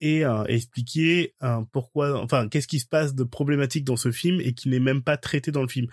et 0.00 0.24
euh, 0.24 0.44
expliquer 0.44 1.34
euh, 1.42 1.62
pourquoi, 1.72 2.20
enfin, 2.22 2.48
qu'est-ce 2.48 2.68
qui 2.68 2.80
se 2.80 2.86
passe 2.86 3.14
de 3.14 3.24
problématique 3.24 3.84
dans 3.84 3.96
ce 3.96 4.10
film 4.10 4.40
et 4.40 4.52
qui 4.54 4.68
n'est 4.68 4.80
même 4.80 5.02
pas 5.02 5.16
traité 5.16 5.52
dans 5.52 5.62
le 5.62 5.68
film. 5.68 5.86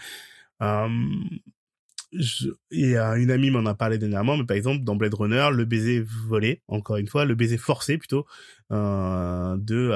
Je, 2.12 2.49
et 2.72 2.97
une 2.97 3.30
amie 3.30 3.51
m'en 3.51 3.66
a 3.66 3.76
parlé 3.76 3.97
dernièrement, 3.97 4.36
mais 4.36 4.45
par 4.45 4.57
exemple 4.57 4.84
dans 4.84 4.95
Blade 4.95 5.14
Runner, 5.14 5.49
le 5.53 5.66
baiser 5.66 6.01
volé, 6.01 6.62
encore 6.68 6.97
une 6.97 7.07
fois, 7.07 7.26
le 7.26 7.36
baiser 7.36 7.57
forcé 7.57 7.97
plutôt 7.97 8.26
euh, 8.72 9.55
de 9.57 9.91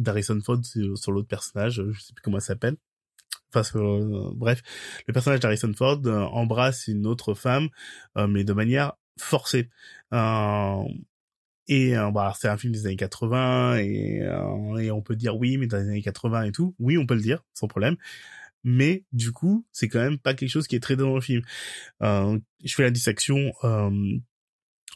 d'Harrison 0.00 0.40
Ford 0.40 0.60
sur, 0.64 1.12
l'autre 1.12 1.28
personnage, 1.28 1.82
je 1.90 2.00
sais 2.00 2.14
plus 2.14 2.22
comment 2.22 2.40
ça 2.40 2.48
s'appelle. 2.48 2.76
Enfin, 3.54 3.62
bref, 4.34 4.62
le 5.06 5.12
personnage 5.12 5.40
d'Harrison 5.40 5.72
Ford 5.74 6.00
embrasse 6.06 6.88
une 6.88 7.06
autre 7.06 7.34
femme, 7.34 7.68
mais 8.16 8.44
de 8.44 8.52
manière 8.52 8.94
forcé. 9.18 9.68
Euh, 10.14 10.82
et 11.68 11.96
euh, 11.96 12.10
bah, 12.10 12.32
c'est 12.38 12.48
un 12.48 12.56
film 12.56 12.72
des 12.72 12.86
années 12.86 12.96
80 12.96 13.76
et, 13.78 14.22
euh, 14.22 14.76
et 14.78 14.90
on 14.90 15.02
peut 15.02 15.16
dire 15.16 15.36
oui, 15.36 15.58
mais 15.58 15.66
dans 15.66 15.76
les 15.76 15.88
années 15.88 16.02
80 16.02 16.44
et 16.44 16.52
tout, 16.52 16.74
oui, 16.78 16.96
on 16.96 17.06
peut 17.06 17.14
le 17.14 17.20
dire 17.20 17.44
sans 17.52 17.68
problème. 17.68 17.96
Mais 18.64 19.04
du 19.12 19.32
coup, 19.32 19.66
c'est 19.72 19.88
quand 19.88 20.00
même 20.00 20.18
pas 20.18 20.34
quelque 20.34 20.50
chose 20.50 20.66
qui 20.66 20.76
est 20.76 20.80
traité 20.80 21.02
dans 21.02 21.14
le 21.14 21.20
film. 21.20 21.42
Euh, 22.02 22.38
je 22.64 22.74
fais 22.74 22.82
la 22.82 22.90
distinction 22.90 23.52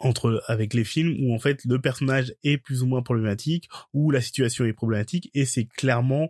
entre 0.00 0.42
avec 0.48 0.74
les 0.74 0.84
films 0.84 1.16
où 1.20 1.34
en 1.34 1.38
fait 1.38 1.64
le 1.64 1.80
personnage 1.80 2.34
est 2.42 2.58
plus 2.58 2.82
ou 2.82 2.86
moins 2.86 3.02
problématique, 3.02 3.68
où 3.92 4.10
la 4.10 4.20
situation 4.20 4.64
est 4.64 4.72
problématique 4.72 5.30
et 5.34 5.44
c'est 5.44 5.66
clairement 5.66 6.28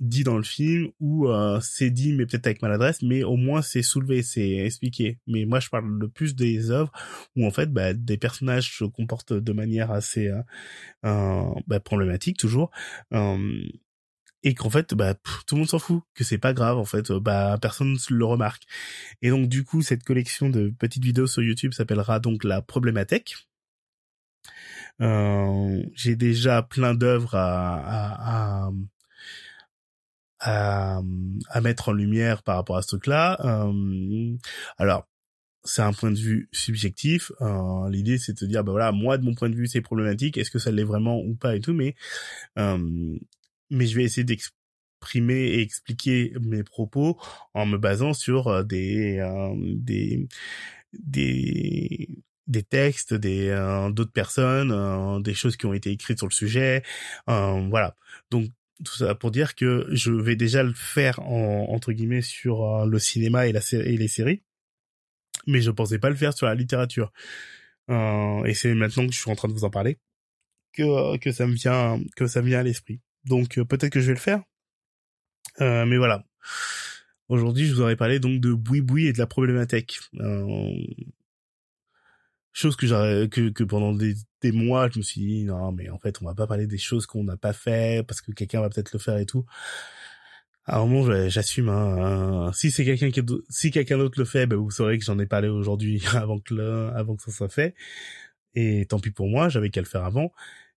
dit 0.00 0.24
dans 0.24 0.36
le 0.36 0.42
film 0.42 0.88
ou 1.00 1.28
euh, 1.28 1.60
c'est 1.62 1.90
dit 1.90 2.12
mais 2.12 2.26
peut-être 2.26 2.46
avec 2.46 2.62
maladresse 2.62 3.00
mais 3.02 3.22
au 3.22 3.36
moins 3.36 3.62
c'est 3.62 3.82
soulevé 3.82 4.22
c'est 4.22 4.50
expliqué 4.50 5.18
mais 5.26 5.44
moi 5.44 5.60
je 5.60 5.68
parle 5.68 5.86
le 5.86 6.08
plus 6.08 6.34
des 6.34 6.70
œuvres 6.70 6.90
où 7.36 7.46
en 7.46 7.50
fait 7.50 7.72
bah, 7.72 7.94
des 7.94 8.16
personnages 8.16 8.76
se 8.76 8.84
comportent 8.84 9.32
de 9.32 9.52
manière 9.52 9.92
assez 9.92 10.28
euh, 10.28 10.42
euh 11.04 11.44
bah, 11.68 11.80
problématique 11.80 12.38
toujours 12.38 12.70
euh, 13.12 13.62
et 14.44 14.54
qu'en 14.54 14.70
fait 14.70 14.94
bah 14.94 15.14
tout 15.14 15.54
le 15.54 15.60
monde 15.60 15.68
s'en 15.68 15.78
fout 15.80 16.02
que 16.14 16.22
c'est 16.22 16.38
pas 16.38 16.52
grave 16.52 16.78
en 16.78 16.84
fait 16.84 17.10
bah 17.12 17.58
personne 17.60 17.96
le 18.10 18.24
remarque 18.24 18.62
et 19.22 19.30
donc 19.30 19.48
du 19.48 19.64
coup 19.64 19.82
cette 19.82 20.04
collection 20.04 20.48
de 20.50 20.72
petites 20.78 21.02
vidéos 21.02 21.26
sur 21.26 21.42
YouTube 21.42 21.72
s'appellera 21.72 22.20
donc 22.20 22.44
la 22.44 22.62
problématique 22.62 23.48
j'ai 25.00 26.14
déjà 26.14 26.62
plein 26.62 26.94
d'œuvres 26.94 27.34
à, 27.34 27.76
à, 27.76 28.66
à 28.66 28.70
à, 30.44 31.00
à 31.48 31.60
mettre 31.60 31.88
en 31.88 31.92
lumière 31.92 32.42
par 32.42 32.56
rapport 32.56 32.76
à 32.76 32.82
ce 32.82 32.88
truc-là. 32.88 33.38
Euh, 33.44 34.36
alors, 34.78 35.08
c'est 35.64 35.82
un 35.82 35.92
point 35.92 36.10
de 36.10 36.18
vue 36.18 36.48
subjectif. 36.52 37.32
Euh, 37.40 37.88
L'idée, 37.88 38.18
c'est 38.18 38.34
de 38.34 38.38
te 38.38 38.44
dire, 38.44 38.62
bah 38.62 38.72
voilà, 38.72 38.92
moi, 38.92 39.16
de 39.16 39.24
mon 39.24 39.34
point 39.34 39.48
de 39.48 39.54
vue, 39.56 39.66
c'est 39.66 39.80
problématique. 39.80 40.36
Est-ce 40.36 40.50
que 40.50 40.58
ça 40.58 40.70
l'est 40.70 40.84
vraiment 40.84 41.18
ou 41.18 41.34
pas 41.34 41.56
et 41.56 41.60
tout, 41.60 41.72
mais 41.72 41.94
euh, 42.58 43.16
mais 43.74 43.86
je 43.86 43.96
vais 43.96 44.04
essayer 44.04 44.24
d'exprimer 44.24 45.34
et 45.34 45.60
expliquer 45.60 46.32
mes 46.40 46.62
propos 46.62 47.18
en 47.54 47.66
me 47.66 47.78
basant 47.78 48.14
sur 48.14 48.48
euh, 48.48 48.62
des 48.62 49.18
euh, 49.18 49.54
des 49.56 50.26
des 50.92 52.08
des 52.46 52.62
textes 52.62 53.14
des 53.14 53.48
euh, 53.48 53.90
d'autres 53.90 54.12
personnes 54.12 55.22
des 55.22 55.34
choses 55.34 55.56
qui 55.56 55.66
ont 55.66 55.74
été 55.74 55.90
écrites 55.90 56.18
sur 56.18 56.28
le 56.28 56.32
sujet 56.32 56.82
voilà 57.26 57.96
donc 58.30 58.50
tout 58.82 58.96
ça 58.96 59.14
pour 59.14 59.30
dire 59.30 59.54
que 59.54 59.86
je 59.90 60.12
vais 60.12 60.36
déjà 60.36 60.62
le 60.62 60.72
faire 60.72 61.20
en, 61.20 61.66
entre 61.70 61.92
guillemets 61.92 62.22
sur 62.22 62.64
euh, 62.64 62.86
le 62.86 62.98
cinéma 62.98 63.46
et, 63.46 63.52
la 63.52 63.60
et 63.72 63.96
les 63.96 64.08
séries, 64.08 64.42
mais 65.46 65.60
je 65.60 65.70
pensais 65.70 65.98
pas 65.98 66.10
le 66.10 66.16
faire 66.16 66.34
sur 66.34 66.46
la 66.46 66.54
littérature. 66.54 67.12
Euh, 67.90 68.44
et 68.44 68.54
c'est 68.54 68.74
maintenant 68.74 69.06
que 69.06 69.12
je 69.12 69.20
suis 69.20 69.30
en 69.30 69.36
train 69.36 69.48
de 69.48 69.52
vous 69.52 69.64
en 69.64 69.70
parler 69.70 69.98
que 70.72 71.16
que 71.18 71.32
ça 71.32 71.46
me 71.46 71.54
vient 71.54 72.00
que 72.16 72.26
ça 72.26 72.42
me 72.42 72.48
vient 72.48 72.60
à 72.60 72.62
l'esprit. 72.62 73.00
Donc 73.24 73.58
euh, 73.58 73.64
peut-être 73.64 73.92
que 73.92 74.00
je 74.00 74.06
vais 74.06 74.14
le 74.14 74.18
faire. 74.18 74.42
Euh, 75.60 75.86
mais 75.86 75.96
voilà. 75.96 76.24
Aujourd'hui, 77.28 77.66
je 77.66 77.74
vous 77.74 77.80
aurais 77.80 77.96
parlé 77.96 78.18
donc 78.18 78.40
de 78.40 78.52
boui 78.52 78.80
boui 78.80 79.06
et 79.06 79.12
de 79.12 79.18
la 79.18 79.26
problématique. 79.26 80.00
Euh, 80.20 80.70
chose 82.52 82.76
que 82.76 83.26
que, 83.26 83.48
que 83.48 83.64
pendant 83.64 83.92
des, 83.92 84.14
des 84.40 84.52
mois 84.52 84.88
je 84.88 84.98
me 84.98 85.02
suis 85.02 85.20
dit 85.20 85.44
non 85.44 85.72
mais 85.72 85.90
en 85.90 85.98
fait 85.98 86.22
on 86.22 86.24
va 86.24 86.34
pas 86.34 86.46
parler 86.46 86.68
des 86.68 86.78
choses 86.78 87.04
qu'on 87.04 87.24
n'a 87.24 87.36
pas 87.36 87.52
fait 87.52 88.06
parce 88.06 88.20
que 88.20 88.30
quelqu'un 88.30 88.60
va 88.60 88.68
peut-être 88.68 88.92
le 88.92 89.00
faire 89.00 89.16
et 89.18 89.26
tout 89.26 89.44
À 90.66 90.78
un 90.78 90.86
moment, 90.86 91.28
j'assume. 91.28 91.68
Hein, 91.68 92.50
si 92.54 92.70
c'est 92.70 92.84
quelqu'un 92.84 93.10
qui, 93.10 93.22
si 93.50 93.70
quelqu'un 93.70 93.98
d'autre 93.98 94.18
le 94.18 94.24
fait, 94.24 94.46
ben, 94.46 94.56
vous 94.56 94.70
saurez 94.70 94.98
que 94.98 95.04
j'en 95.04 95.18
ai 95.18 95.26
parlé 95.26 95.48
aujourd'hui 95.48 96.02
avant 96.14 96.38
que 96.40 96.54
le, 96.54 96.88
avant 96.94 97.16
que 97.16 97.22
ça 97.22 97.32
soit 97.32 97.48
fait. 97.48 97.74
Et 98.54 98.86
tant 98.86 99.00
pis 99.00 99.10
pour 99.10 99.28
moi, 99.28 99.48
j'avais 99.48 99.70
qu'à 99.70 99.80
le 99.80 99.86
faire 99.86 100.04
avant. 100.04 100.32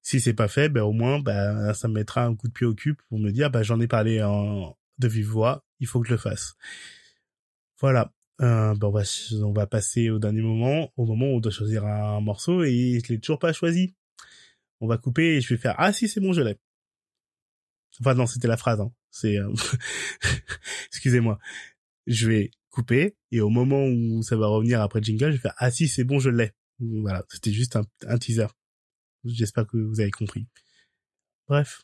Si 0.07 0.21
c'est 0.21 0.33
pas 0.33 0.47
fait, 0.47 0.69
ben 0.69 0.83
au 0.83 0.93
moins, 0.93 1.19
ben 1.19 1.73
ça 1.73 1.89
me 1.89 1.95
mettra 1.95 2.23
un 2.23 2.33
coup 2.33 2.47
de 2.47 2.53
pied 2.53 2.65
au 2.65 2.73
cul 2.73 2.95
pour 2.95 3.19
me 3.19 3.29
dire, 3.29 3.51
ben 3.51 3.61
j'en 3.61 3.77
ai 3.81 3.87
parlé 3.87 4.23
en 4.23 4.77
de 4.99 5.07
vive 5.09 5.27
voix, 5.27 5.65
il 5.81 5.87
faut 5.87 5.99
que 5.99 6.07
je 6.07 6.13
le 6.13 6.17
fasse. 6.17 6.55
Voilà. 7.81 8.13
Euh, 8.39 8.73
ben 8.75 8.87
on 8.87 8.91
va 8.91 9.03
on 9.43 9.51
va 9.51 9.67
passer 9.67 10.09
au 10.09 10.17
dernier 10.17 10.41
moment, 10.41 10.93
au 10.95 11.05
moment 11.05 11.25
où 11.25 11.35
on 11.35 11.39
doit 11.41 11.51
choisir 11.51 11.85
un 11.85 12.21
morceau 12.21 12.63
et 12.63 13.01
je 13.03 13.11
l'ai 13.11 13.19
toujours 13.19 13.37
pas 13.37 13.51
choisi. 13.51 13.95
On 14.79 14.87
va 14.87 14.97
couper 14.97 15.35
et 15.35 15.41
je 15.41 15.53
vais 15.53 15.59
faire 15.59 15.75
ah 15.77 15.91
si 15.91 16.07
c'est 16.07 16.21
bon 16.21 16.31
je 16.31 16.39
l'ai. 16.39 16.57
Enfin 17.99 18.13
non 18.13 18.27
c'était 18.27 18.47
la 18.47 18.55
phrase. 18.55 18.79
Hein. 18.79 18.93
C'est 19.11 19.37
euh, 19.37 19.53
excusez-moi. 20.87 21.37
Je 22.05 22.29
vais 22.29 22.51
couper 22.69 23.17
et 23.33 23.41
au 23.41 23.49
moment 23.49 23.85
où 23.85 24.23
ça 24.23 24.37
va 24.37 24.47
revenir 24.47 24.81
après 24.81 25.03
jingle 25.03 25.31
je 25.31 25.35
vais 25.35 25.41
faire 25.41 25.55
ah 25.57 25.69
si 25.69 25.89
c'est 25.89 26.05
bon 26.05 26.19
je 26.19 26.29
l'ai. 26.29 26.53
Voilà 26.79 27.25
c'était 27.29 27.51
juste 27.51 27.77
un 28.07 28.17
teaser. 28.19 28.47
J'espère 29.28 29.67
que 29.67 29.78
vous 29.78 29.99
avez 29.99 30.11
compris. 30.11 30.47
Bref. 31.47 31.82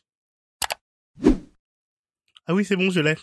Ah 2.46 2.54
oui 2.54 2.64
c'est 2.64 2.76
bon 2.76 2.90
je 2.90 3.00
l'ai. 3.00 3.16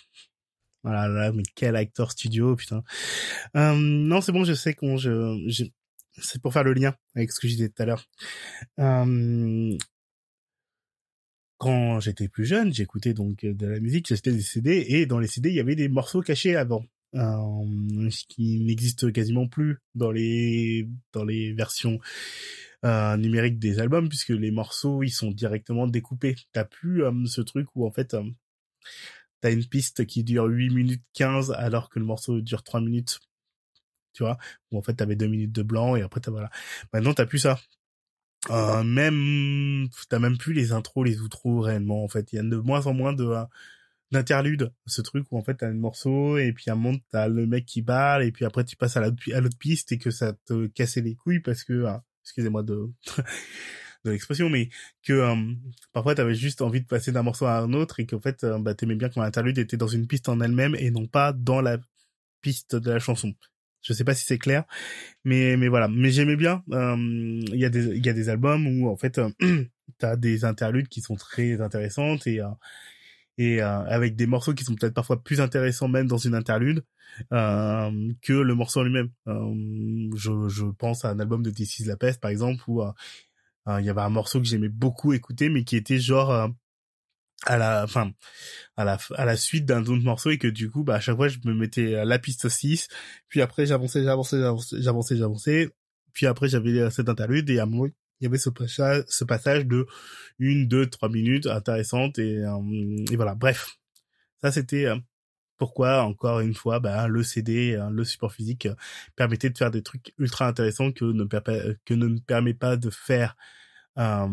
Voilà, 0.84 1.08
là, 1.08 1.32
mais 1.32 1.44
quel 1.54 1.76
acteur 1.76 2.12
studio, 2.12 2.56
putain. 2.56 2.84
Euh, 3.56 3.76
non, 3.76 4.20
c'est 4.20 4.32
bon, 4.32 4.44
je 4.44 4.54
sais 4.54 4.74
qu'on, 4.74 4.98
je 4.98 5.70
c'est 6.18 6.42
pour 6.42 6.54
faire 6.54 6.64
le 6.64 6.74
lien 6.74 6.96
avec 7.16 7.32
ce 7.32 7.40
que 7.40 7.48
je 7.48 7.54
disais 7.54 7.70
tout 7.70 7.82
à 7.82 7.86
l'heure. 7.86 8.06
Euh, 8.80 9.78
quand 11.58 12.00
j'étais 12.00 12.28
plus 12.28 12.46
jeune, 12.46 12.74
j'écoutais 12.74 13.14
donc 13.14 13.46
de 13.46 13.68
la 13.68 13.80
musique, 13.80 14.08
j'achetais 14.08 14.32
des 14.32 14.42
CD 14.42 14.86
et 14.90 15.06
dans 15.06 15.20
les 15.20 15.28
CD 15.28 15.50
il 15.50 15.56
y 15.56 15.60
avait 15.60 15.76
des 15.76 15.90
morceaux 15.90 16.22
cachés 16.22 16.56
avant, 16.56 16.84
euh, 17.16 18.10
ce 18.10 18.24
qui 18.28 18.60
n'existe 18.62 19.12
quasiment 19.14 19.48
plus 19.48 19.78
dans 19.96 20.12
les 20.12 20.90
dans 21.14 21.24
les 21.24 21.54
versions 21.54 22.00
euh, 22.84 23.18
numériques 23.18 23.60
des 23.60 23.80
albums 23.80 24.10
puisque 24.10 24.30
les 24.30 24.52
morceaux 24.52 25.04
ils 25.04 25.12
sont 25.12 25.32
directement 25.32 25.88
découpés. 25.88 26.36
T'as 26.52 26.66
plus 26.66 27.04
euh, 27.04 27.26
ce 27.26 27.42
truc 27.42 27.68
où 27.76 27.86
en 27.86 27.92
fait 27.92 28.14
euh, 28.14 28.24
t'as 29.42 29.52
une 29.52 29.66
piste 29.66 30.06
qui 30.06 30.24
dure 30.24 30.46
8 30.46 30.70
minutes 30.70 31.04
15 31.14 31.52
alors 31.52 31.90
que 31.90 32.00
le 32.00 32.06
morceau 32.06 32.42
dure 32.42 32.64
3 32.64 32.82
minutes 32.82 33.20
tu 34.14 34.24
vois 34.24 34.38
où 34.72 34.78
en 34.78 34.82
fait 34.82 34.94
t'avais 34.94 35.16
deux 35.16 35.28
minutes 35.28 35.52
de 35.52 35.64
blanc 35.64 35.96
et 35.96 36.02
après 36.02 36.20
t'as 36.22 36.32
voilà. 36.32 36.50
Maintenant 36.94 37.14
t'as 37.14 37.26
plus 37.26 37.40
ça. 37.40 37.60
Euh, 38.50 38.84
même 38.84 39.88
t'as 40.10 40.18
même 40.18 40.38
plus 40.38 40.54
les 40.54 40.72
intros 40.72 41.06
les 41.06 41.22
outros 41.22 41.62
réellement 41.62 42.04
en 42.04 42.08
fait. 42.08 42.34
Il 42.34 42.38
y 42.38 42.40
a 42.40 42.44
de 42.44 42.58
moins 42.58 42.88
en 42.88 42.94
moins 42.94 43.14
de 43.14 43.26
euh, 43.26 43.44
d'interludes 44.12 44.74
ce 44.88 45.02
truc 45.02 45.26
où 45.32 45.38
en 45.38 45.44
fait 45.44 45.56
t'as 45.56 45.68
un 45.68 45.74
morceau 45.74 46.38
et 46.38 46.52
puis 46.54 46.70
à 46.70 46.74
un 46.74 46.76
moment 46.76 46.98
t'as 47.12 47.28
le 47.28 47.46
mec 47.46 47.66
qui 47.66 47.82
parle 47.82 48.24
et 48.24 48.32
puis 48.32 48.46
après 48.46 48.66
tu 48.66 48.76
passes 48.76 48.98
à 48.98 49.02
l'autre 49.02 49.58
piste 49.60 49.92
et 49.92 49.98
que 50.00 50.12
ça 50.12 50.34
te 50.46 50.68
cassait 50.68 51.02
les 51.02 51.16
couilles 51.16 51.40
parce 51.40 51.64
que 51.64 51.74
euh, 51.74 51.98
excusez-moi 52.24 52.64
de 52.64 52.90
de 54.06 54.12
l'expression 54.12 54.50
mais 54.50 54.70
que 55.04 55.14
euh, 55.14 55.36
parfois 55.94 56.16
t'avais 56.16 56.36
juste 56.36 56.62
envie 56.62 56.82
de 56.82 56.88
passer 56.88 57.12
d'un 57.12 57.24
morceau 57.24 57.46
à 57.46 57.60
un 57.60 57.74
autre 57.74 58.00
et 58.00 58.06
qu'en 58.06 58.20
fait 58.20 58.44
euh, 58.44 58.58
bah 58.60 58.74
t'aimais 58.74 58.96
bien 58.96 59.10
quand 59.10 59.22
l'interlude 59.22 59.58
était 59.58 59.78
dans 59.78 59.88
une 59.88 60.08
piste 60.08 60.30
en 60.30 60.42
elle-même 60.42 60.76
et 60.76 60.92
non 60.92 61.08
pas 61.08 61.34
dans 61.34 61.62
la 61.62 61.78
piste 62.42 62.76
de 62.76 62.92
la 62.92 63.00
chanson 63.00 63.34
je 63.82 63.94
sais 63.94 64.04
pas 64.04 64.14
si 64.14 64.26
c'est 64.26 64.38
clair, 64.38 64.64
mais 65.24 65.58
mais 65.58 65.68
voilà. 65.68 65.88
Mais 65.88 66.12
j'aimais 66.12 66.36
bien. 66.36 66.64
Euh, 66.72 66.96
il 66.98 67.60
y 67.60 67.66
a 67.66 67.70
des 67.70 67.86
il 67.98 68.06
y 68.06 68.10
a 68.10 68.14
des 68.14 68.30
albums 68.30 68.68
où 68.68 68.90
en 68.90 68.96
fait 68.96 69.18
euh, 69.18 69.30
t'as 69.98 70.16
des 70.16 70.46
interludes 70.46 70.88
qui 70.88 71.02
sont 71.02 71.16
très 71.16 71.62
intéressantes 71.62 72.28
et 72.28 72.40
euh, 73.42 73.58
et 73.58 73.62
avec 73.62 74.16
des 74.16 74.28
morceaux 74.28 74.54
qui 74.54 74.64
sont 74.64 74.76
peut-être 74.76 74.94
parfois 74.94 75.24
plus 75.24 75.42
intéressants 75.42 75.88
même 75.88 76.08
dans 76.08 76.18
une 76.18 76.36
interlude 76.36 76.84
que 77.30 78.34
le 78.34 78.56
morceau 78.56 78.82
en 78.82 78.84
lui-même. 78.84 79.10
je 79.26 80.48
je 80.48 80.66
pense 80.78 81.04
à 81.06 81.10
un 81.10 81.20
album 81.20 81.44
de 81.44 81.52
This 81.52 81.80
Is 81.80 81.86
La 81.86 81.98
Peste 81.98 82.22
par 82.22 82.32
exemple 82.32 82.64
où 82.68 82.82
il 83.68 83.86
y 83.86 83.90
avait 83.90 84.02
un 84.02 84.10
morceau 84.10 84.40
que 84.40 84.46
j'aimais 84.46 84.70
beaucoup 84.70 85.14
écouter 85.14 85.50
mais 85.50 85.64
qui 85.64 85.76
était 85.76 86.00
genre 86.00 86.50
à 87.46 87.58
la 88.78 89.36
suite 89.36 89.66
d'un 89.66 89.82
autre 89.82 90.04
morceau 90.04 90.30
et 90.30 90.38
que 90.38 90.48
du 90.48 90.70
coup 90.70 90.84
bah 90.84 90.96
à 90.96 91.00
chaque 91.00 91.18
fois 91.18 91.28
je 91.28 91.40
me 91.44 91.54
mettais 91.54 91.96
à 91.96 92.06
la 92.06 92.20
piste 92.20 92.48
6 92.48 92.88
puis 93.28 93.42
après 93.42 93.66
j'avançais 93.66 94.04
j'avançais 94.04 94.38
j'avançais 94.80 95.18
j'avançais 95.18 95.70
puis 96.14 96.28
après 96.28 96.48
j'avais 96.48 96.90
cette 96.92 97.10
interlude 97.10 97.50
et 97.50 97.60
à 97.60 97.64
un 97.64 97.66
moment 97.66 97.88
il 98.22 98.26
y 98.26 98.28
avait 98.28 98.38
ce 98.38 98.50
passage 98.50 99.04
ce 99.08 99.24
passage 99.26 99.66
de 99.66 99.88
une 100.40 100.68
deux 100.68 100.88
trois 100.90 101.10
minutes 101.10 101.48
intéressante 101.48 102.20
et, 102.20 102.38
euh, 102.38 103.06
et 103.12 103.16
voilà. 103.16 103.36
Bref 103.36 103.78
ça 104.42 104.52
c'était 104.52 104.86
euh, 104.86 104.98
pourquoi 105.58 106.04
encore 106.04 106.40
une 106.40 106.56
fois 106.56 106.80
bah, 106.80 107.08
le 107.08 107.24
CD 107.24 107.76
euh, 107.76 107.90
le 107.90 108.04
support 108.04 108.34
physique 108.34 108.68
permettait 109.16 109.50
de 109.50 109.58
faire 109.58 109.72
des 109.72 109.84
trucs 109.84 110.14
ultra 110.18 110.48
intéressants 110.48 110.92
que 110.92 111.06
ne 111.06 111.26
que 111.86 111.94
ne 111.94 112.20
permet 112.20 112.54
pas 112.54 112.78
de 112.78 112.90
faire 112.90 113.36
euh, 113.98 114.28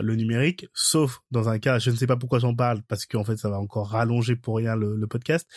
le 0.00 0.14
numérique, 0.14 0.68
sauf 0.74 1.22
dans 1.32 1.48
un 1.48 1.58
cas, 1.58 1.80
je 1.80 1.90
ne 1.90 1.96
sais 1.96 2.06
pas 2.06 2.16
pourquoi 2.16 2.38
j'en 2.38 2.54
parle, 2.54 2.82
parce 2.82 3.04
qu'en 3.04 3.24
fait 3.24 3.36
ça 3.36 3.50
va 3.50 3.58
encore 3.58 3.88
rallonger 3.90 4.36
pour 4.36 4.56
rien 4.56 4.76
le, 4.76 5.06
podcast, 5.08 5.48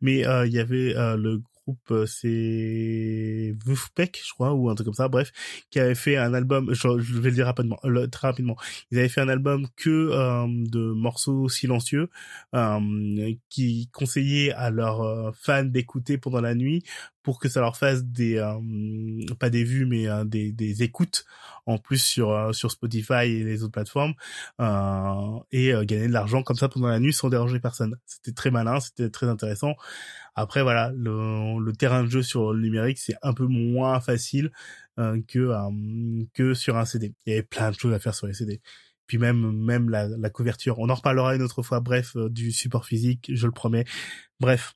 mais 0.00 0.24
euh, 0.24 0.46
il 0.46 0.52
y 0.52 0.60
avait 0.60 0.94
euh, 0.96 1.16
le 1.16 1.42
euh, 1.90 2.06
c'est 2.06 3.54
Wolfpack 3.64 4.20
je 4.24 4.32
crois 4.32 4.52
ou 4.52 4.68
un 4.68 4.74
truc 4.74 4.86
comme 4.86 4.94
ça 4.94 5.08
bref 5.08 5.30
qui 5.70 5.78
avait 5.78 5.94
fait 5.94 6.16
un 6.16 6.34
album 6.34 6.74
je, 6.74 6.88
vais 7.20 7.30
le 7.30 7.36
dire 7.36 7.46
rapidement 7.46 7.78
très 8.10 8.28
rapidement. 8.28 8.56
Ils 8.90 8.98
avaient 8.98 9.08
fait 9.08 9.20
un 9.20 9.28
album 9.28 9.68
que 9.76 9.90
euh, 9.90 10.46
de 10.48 10.92
morceaux 10.92 11.48
silencieux 11.48 12.10
euh, 12.54 13.34
qui 13.48 13.88
conseillaient 13.92 14.52
à 14.52 14.70
leurs 14.70 15.34
fans 15.36 15.64
d'écouter 15.64 16.18
pendant 16.18 16.40
la 16.40 16.54
nuit 16.54 16.82
pour 17.22 17.38
que 17.38 17.48
ça 17.48 17.60
leur 17.60 17.76
fasse 17.76 18.04
des 18.04 18.40
pas 19.38 19.50
des 19.50 19.64
vues 19.64 19.86
mais 19.86 20.06
des, 20.24 20.52
des 20.52 20.82
écoutes 20.82 21.24
en 21.66 21.78
plus 21.78 21.98
sur 21.98 22.54
sur 22.54 22.70
Spotify 22.70 23.24
et 23.24 23.44
les 23.44 23.62
autres 23.62 23.72
plateformes 23.72 24.14
et 25.52 25.72
gagner 25.84 26.08
de 26.08 26.12
l'argent 26.12 26.42
comme 26.42 26.56
ça 26.56 26.68
pendant 26.68 26.88
la 26.88 27.00
nuit 27.00 27.12
sans 27.12 27.28
déranger 27.28 27.60
personne 27.60 27.96
c'était 28.06 28.32
très 28.32 28.50
malin 28.50 28.80
c'était 28.80 29.10
très 29.10 29.26
intéressant 29.28 29.74
après 30.34 30.62
voilà, 30.62 30.92
le, 30.94 31.72
terrain 31.72 32.04
de 32.04 32.10
jeu 32.10 32.22
sur 32.22 32.52
le 32.52 32.60
numérique 32.60 32.98
c'est 32.98 33.16
un 33.22 33.34
peu 33.34 33.46
moins 33.46 34.00
facile 34.00 34.50
euh, 34.98 35.20
que 35.28 35.38
euh, 35.38 36.24
que 36.34 36.54
sur 36.54 36.76
un 36.76 36.84
CD. 36.84 37.14
Il 37.26 37.30
y 37.30 37.32
avait 37.34 37.42
plein 37.42 37.70
de 37.70 37.76
choses 37.76 37.92
à 37.92 37.98
faire 37.98 38.14
sur 38.14 38.26
les 38.26 38.34
CD. 38.34 38.60
Puis 39.12 39.18
même 39.18 39.52
même 39.52 39.90
la, 39.90 40.30
couverture, 40.30 40.78
on 40.78 40.88
en 40.88 40.94
reparlera 40.94 41.36
une 41.36 41.42
autre 41.42 41.62
fois. 41.62 41.80
Bref, 41.80 42.16
euh, 42.16 42.30
du 42.30 42.50
support 42.50 42.86
physique, 42.86 43.30
je 43.30 43.44
le 43.44 43.52
promets. 43.52 43.84
Bref, 44.40 44.72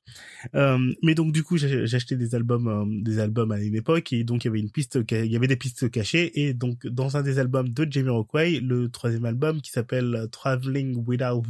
euh, 0.53 0.77
mais 1.01 1.15
donc 1.15 1.31
du 1.31 1.41
coup 1.41 1.57
j'ai 1.57 1.95
acheté 1.95 2.15
des 2.17 2.35
albums, 2.35 2.67
euh, 2.67 2.85
des 3.01 3.17
albums 3.17 3.51
à 3.51 3.59
une 3.59 3.73
époque 3.73 4.13
et 4.13 4.23
donc 4.23 4.45
il 4.45 4.49
y 4.49 4.51
avait 4.51 4.59
une 4.59 4.69
piste, 4.69 4.99
il 5.09 5.25
y 5.25 5.35
avait 5.35 5.47
des 5.47 5.55
pistes 5.55 5.89
cachées 5.89 6.39
et 6.39 6.53
donc 6.53 6.85
dans 6.85 7.17
un 7.17 7.23
des 7.23 7.39
albums 7.39 7.69
de 7.69 7.91
Jamiroquai, 7.91 8.59
le 8.59 8.89
troisième 8.89 9.25
album 9.25 9.59
qui 9.59 9.71
s'appelle 9.71 10.27
Traveling 10.31 11.03
Without 11.07 11.41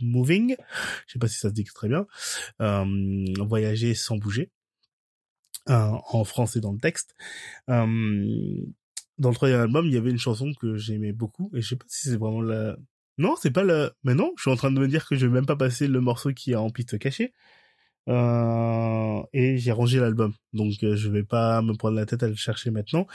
Moving, 0.00 0.56
je 1.06 1.12
sais 1.12 1.20
pas 1.20 1.28
si 1.28 1.38
ça 1.38 1.50
se 1.50 1.54
dit 1.54 1.62
très 1.62 1.88
bien, 1.88 2.06
voyager 3.38 3.94
sans 3.94 4.16
bouger. 4.16 4.50
en 5.68 6.24
français 6.24 6.58
dans 6.58 6.72
le 6.72 6.80
texte. 6.80 7.14
Dans 9.18 9.30
le 9.30 9.34
troisième 9.34 9.60
album, 9.60 9.86
il 9.86 9.92
y 9.94 9.96
avait 9.96 10.10
une 10.10 10.18
chanson 10.18 10.52
que 10.60 10.76
j'aimais 10.76 11.12
beaucoup 11.12 11.50
et 11.54 11.60
je 11.62 11.68
sais 11.68 11.76
pas 11.76 11.84
si 11.88 12.08
c'est 12.08 12.16
vraiment 12.16 12.42
la 12.42 12.76
non, 13.18 13.34
c'est 13.40 13.50
pas 13.50 13.62
la. 13.62 13.92
Mais 14.04 14.14
non, 14.14 14.32
je 14.36 14.42
suis 14.42 14.50
en 14.50 14.56
train 14.56 14.70
de 14.70 14.80
me 14.80 14.88
dire 14.88 15.06
que 15.06 15.16
je 15.16 15.26
vais 15.26 15.32
même 15.32 15.46
pas 15.46 15.56
passer 15.56 15.86
le 15.86 16.00
morceau 16.00 16.32
qui 16.32 16.52
est 16.52 16.56
en 16.56 16.70
piste 16.70 16.98
cachée. 16.98 17.32
Euh, 18.08 19.22
et 19.32 19.58
j'ai 19.58 19.70
rangé 19.70 20.00
l'album, 20.00 20.34
donc 20.52 20.72
euh, 20.82 20.96
je 20.96 21.08
vais 21.08 21.22
pas 21.22 21.62
me 21.62 21.74
prendre 21.74 21.94
la 21.96 22.04
tête 22.04 22.24
à 22.24 22.28
le 22.28 22.34
chercher 22.34 22.72
maintenant. 22.72 23.06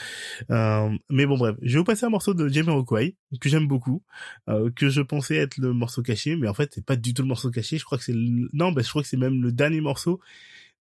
Euh, 0.51 0.89
mais 1.09 1.25
bon 1.25 1.37
bref, 1.37 1.57
je 1.61 1.73
vais 1.73 1.79
vous 1.79 1.83
passer 1.83 2.05
un 2.05 2.09
morceau 2.09 2.33
de 2.33 2.47
Jamiroquai 2.47 3.17
que 3.41 3.49
j'aime 3.49 3.67
beaucoup, 3.67 4.03
euh, 4.49 4.71
que 4.73 4.89
je 4.89 5.01
pensais 5.01 5.35
être 5.35 5.57
le 5.57 5.73
morceau 5.73 6.03
caché, 6.03 6.37
mais 6.37 6.47
en 6.47 6.53
fait 6.53 6.71
c'est 6.73 6.85
pas 6.85 6.95
du 6.95 7.13
tout 7.13 7.21
le 7.23 7.27
morceau 7.27 7.51
caché. 7.51 7.77
Je 7.77 7.83
crois 7.83 7.97
que 7.97 8.05
c'est 8.05 8.13
le... 8.13 8.49
non, 8.53 8.71
bah, 8.71 8.81
je 8.81 8.89
crois 8.89 9.01
que 9.01 9.09
c'est 9.09 9.17
même 9.17 9.41
le 9.43 9.51
dernier 9.51 9.81
morceau 9.81 10.21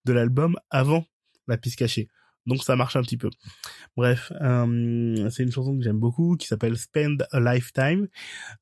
de 0.05 0.13
l'album 0.13 0.55
avant 0.69 1.05
la 1.47 1.57
piste 1.57 1.77
cachée. 1.77 2.07
Donc 2.47 2.63
ça 2.63 2.77
marche 2.77 2.95
un 2.95 3.01
petit 3.01 3.17
peu. 3.17 3.29
Bref, 3.97 4.31
euh, 4.41 5.29
c'est 5.29 5.43
une 5.43 5.51
chanson 5.51 5.77
que 5.77 5.83
j'aime 5.83 5.99
beaucoup 5.99 6.37
qui 6.37 6.47
s'appelle 6.47 6.77
Spend 6.77 7.27
a 7.31 7.39
Lifetime. 7.39 8.07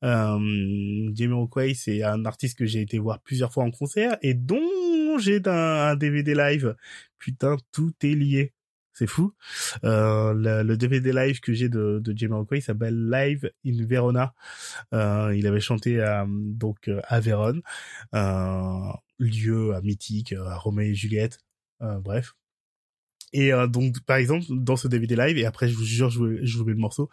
Euh, 0.03 1.11
Jamiroquai, 1.13 1.75
c'est 1.75 2.03
un 2.03 2.25
artiste 2.25 2.57
que 2.57 2.65
j'ai 2.65 2.81
été 2.81 2.97
voir 2.97 3.21
plusieurs 3.21 3.53
fois 3.53 3.63
en 3.63 3.71
concert 3.71 4.17
et 4.23 4.33
dont 4.33 5.17
j'ai 5.19 5.39
un, 5.45 5.95
DVD 5.95 6.33
live. 6.33 6.75
Putain, 7.19 7.57
tout 7.71 7.93
est 8.01 8.15
lié. 8.15 8.53
C'est 8.91 9.07
fou. 9.07 9.33
Euh, 9.83 10.63
le, 10.63 10.77
DVD 10.77 11.11
live 11.11 11.39
que 11.41 11.53
j'ai 11.53 11.69
de, 11.69 11.99
de 12.01 12.17
Jamiroquai 12.17 12.61
s'appelle 12.61 13.09
Live 13.09 13.51
in 13.65 13.85
Verona. 13.85 14.33
Euh, 14.93 15.35
il 15.35 15.45
avait 15.45 15.59
chanté 15.59 16.01
à, 16.01 16.25
donc 16.27 16.89
à 17.03 17.19
Vérone, 17.19 17.61
lieu 19.19 19.79
mythique, 19.83 20.33
à 20.33 20.55
Roméo 20.55 20.91
et 20.91 20.95
Juliette. 20.95 21.39
bref, 21.81 22.35
Et 23.35 23.51
euh, 23.51 23.67
donc, 23.67 23.99
par 24.05 24.15
exemple, 24.15 24.45
dans 24.49 24.77
ce 24.77 24.87
DVD 24.87 25.17
live, 25.17 25.37
et 25.37 25.45
après, 25.45 25.67
je 25.67 25.75
vous 25.75 25.83
jure, 25.83 26.09
je 26.09 26.19
vous, 26.19 26.37
je 26.41 26.57
vous 26.57 26.63
mets 26.63 26.71
le 26.71 26.77
morceau, 26.77 27.09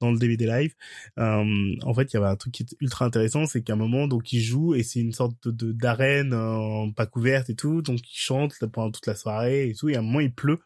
dans 0.00 0.10
le 0.10 0.18
DVD 0.18 0.46
live, 0.46 0.74
euh, 1.18 1.76
en 1.82 1.92
fait, 1.92 2.10
il 2.10 2.14
y 2.14 2.16
avait 2.16 2.28
un 2.28 2.36
truc 2.36 2.54
qui 2.54 2.62
est 2.62 2.76
ultra 2.80 3.04
intéressant, 3.04 3.44
c'est 3.44 3.62
qu'à 3.62 3.74
un 3.74 3.76
moment, 3.76 4.08
donc, 4.08 4.32
il 4.32 4.40
joue, 4.40 4.74
et 4.74 4.82
c'est 4.82 5.00
une 5.00 5.12
sorte 5.12 5.48
de 5.48 5.72
d'arène 5.72 6.32
euh, 6.32 6.90
pas 6.96 7.04
couverte 7.04 7.50
et 7.50 7.54
tout, 7.54 7.82
donc 7.82 7.98
il 8.10 8.18
chante 8.18 8.54
pendant 8.72 8.90
toute 8.90 9.06
la 9.06 9.14
soirée 9.14 9.68
et 9.68 9.74
tout, 9.74 9.90
et 9.90 9.96
à 9.96 9.98
un 9.98 10.02
moment, 10.02 10.20
il 10.20 10.32
pleut, 10.32 10.60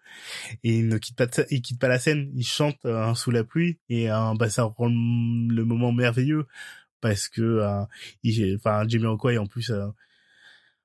et 0.62 0.78
il 0.78 0.86
ne 0.86 0.98
quitte 0.98 1.16
pas, 1.16 1.26
il 1.50 1.60
quitte 1.60 1.80
pas 1.80 1.88
la 1.88 1.98
scène, 1.98 2.30
il 2.36 2.46
chante 2.46 2.78
euh, 2.84 3.12
sous 3.14 3.32
la 3.32 3.42
pluie, 3.42 3.80
et 3.88 4.06
bah, 4.38 4.48
ça 4.48 4.62
rend 4.62 4.88
le 4.88 5.64
moment 5.64 5.90
merveilleux, 5.90 6.46
parce 7.00 7.28
que, 7.28 7.64
il, 8.22 8.56
enfin, 8.56 8.86
Jamie 8.86 9.06
Rockway, 9.06 9.38
en 9.38 9.46
plus, 9.46 9.72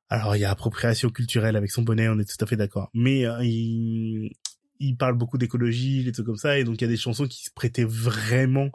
alors 0.09 0.35
il 0.35 0.39
y 0.39 0.45
a 0.45 0.51
appropriation 0.51 1.09
culturelle 1.09 1.55
avec 1.55 1.71
son 1.71 1.81
bonnet, 1.81 2.07
on 2.09 2.19
est 2.19 2.29
tout 2.29 2.43
à 2.43 2.47
fait 2.47 2.55
d'accord. 2.55 2.89
Mais 2.93 3.25
euh, 3.25 3.43
il, 3.43 4.31
il 4.79 4.97
parle 4.97 5.15
beaucoup 5.15 5.37
d'écologie, 5.37 6.03
des 6.03 6.11
trucs 6.11 6.25
comme 6.25 6.35
ça, 6.35 6.59
et 6.59 6.63
donc 6.63 6.75
il 6.79 6.81
y 6.81 6.85
a 6.85 6.89
des 6.89 6.97
chansons 6.97 7.27
qui 7.27 7.43
se 7.43 7.51
prêtaient 7.51 7.85
vraiment 7.85 8.69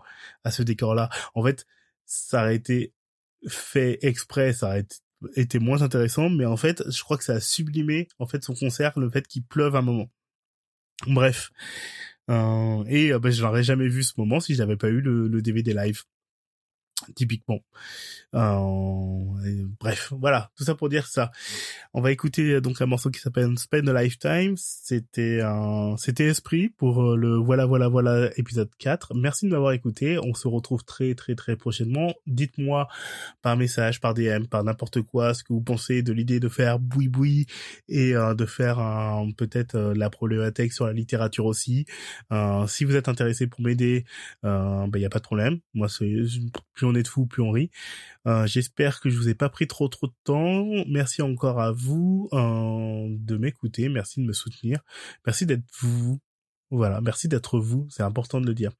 à 0.44 0.50
ce 0.50 0.62
décor-là. 0.62 1.10
En 1.34 1.44
fait, 1.44 1.66
ça 2.06 2.42
aurait 2.42 2.56
été 2.56 2.92
fait 3.48 3.98
exprès, 4.02 4.52
ça 4.52 4.68
aurait 4.68 4.86
été 5.36 5.58
moins 5.58 5.82
intéressant, 5.82 6.30
mais 6.30 6.46
en 6.46 6.56
fait, 6.56 6.82
je 6.90 7.02
crois 7.02 7.16
que 7.16 7.24
ça 7.24 7.34
a 7.34 7.40
sublimé 7.40 8.08
en 8.18 8.26
fait 8.26 8.42
son 8.42 8.54
concert, 8.54 8.98
le 8.98 9.10
fait 9.10 9.26
qu'il 9.26 9.44
pleuve 9.44 9.76
un 9.76 9.82
moment. 9.82 10.10
Bref. 11.06 11.50
Euh, 12.30 12.84
et 12.86 13.12
euh, 13.12 13.18
ben, 13.18 13.30
je 13.32 13.42
n'aurais 13.42 13.62
jamais 13.62 13.88
vu 13.88 14.02
ce 14.02 14.14
moment 14.16 14.40
si 14.40 14.54
j'avais 14.54 14.76
pas 14.76 14.88
eu 14.88 15.00
le, 15.00 15.28
le 15.28 15.42
DVD 15.42 15.74
live 15.74 16.04
typiquement. 17.14 17.60
Euh, 18.34 19.66
bref, 19.80 20.12
voilà, 20.18 20.50
tout 20.56 20.64
ça 20.64 20.74
pour 20.74 20.88
dire 20.88 21.06
ça. 21.06 21.30
On 21.94 22.00
va 22.00 22.12
écouter 22.12 22.52
euh, 22.52 22.60
donc 22.60 22.80
un 22.80 22.86
morceau 22.86 23.10
qui 23.10 23.20
s'appelle 23.20 23.58
Spend 23.58 23.88
a 23.88 24.02
Lifetime. 24.02 24.54
C'était 24.56 25.40
un, 25.42 25.96
c'était 25.96 26.26
Esprit 26.26 26.68
pour 26.68 27.02
euh, 27.02 27.16
le 27.16 27.36
voilà 27.36 27.66
voilà 27.66 27.88
voilà 27.88 28.30
épisode 28.36 28.70
4. 28.78 29.14
Merci 29.14 29.46
de 29.46 29.50
m'avoir 29.50 29.72
écouté. 29.72 30.18
On 30.18 30.34
se 30.34 30.48
retrouve 30.48 30.84
très 30.84 31.14
très 31.14 31.34
très 31.34 31.56
prochainement. 31.56 32.14
Dites-moi 32.26 32.88
par 33.42 33.56
message, 33.56 34.00
par 34.00 34.14
DM, 34.14 34.44
par 34.44 34.64
n'importe 34.64 35.02
quoi 35.02 35.34
ce 35.34 35.42
que 35.42 35.52
vous 35.52 35.62
pensez 35.62 36.02
de 36.02 36.12
l'idée 36.12 36.40
de 36.40 36.48
faire 36.48 36.78
boui 36.78 37.08
boui 37.08 37.46
et 37.88 38.12
de 38.12 38.46
faire 38.46 38.76
peut-être 39.36 39.76
la 39.76 40.10
problématique 40.10 40.72
sur 40.72 40.86
la 40.86 40.92
littérature 40.92 41.46
aussi. 41.46 41.86
si 42.66 42.84
vous 42.84 42.96
êtes 42.96 43.08
intéressé 43.08 43.46
pour 43.46 43.60
m'aider, 43.60 44.04
il 44.42 44.48
euh, 44.48 44.86
ben, 44.88 45.04
a 45.04 45.08
pas 45.08 45.18
de 45.18 45.24
problème. 45.24 45.58
Moi 45.74 45.88
c'est 45.88 46.10
plus 46.74 46.86
on 46.86 46.94
est 46.94 46.99
de 47.02 47.08
fou, 47.08 47.26
plus 47.26 47.42
on 47.42 47.50
rit. 47.50 47.70
Euh, 48.26 48.46
j'espère 48.46 49.00
que 49.00 49.10
je 49.10 49.16
vous 49.16 49.28
ai 49.28 49.34
pas 49.34 49.48
pris 49.48 49.66
trop 49.66 49.88
trop 49.88 50.06
de 50.06 50.14
temps. 50.24 50.64
Merci 50.88 51.22
encore 51.22 51.60
à 51.60 51.72
vous 51.72 52.28
euh, 52.32 53.06
de 53.10 53.36
m'écouter. 53.36 53.88
Merci 53.88 54.20
de 54.20 54.26
me 54.26 54.32
soutenir. 54.32 54.80
Merci 55.26 55.46
d'être 55.46 55.64
vous. 55.80 56.20
Voilà, 56.70 57.00
merci 57.00 57.28
d'être 57.28 57.58
vous. 57.58 57.86
C'est 57.90 58.02
important 58.02 58.40
de 58.40 58.46
le 58.46 58.54
dire. 58.54 58.72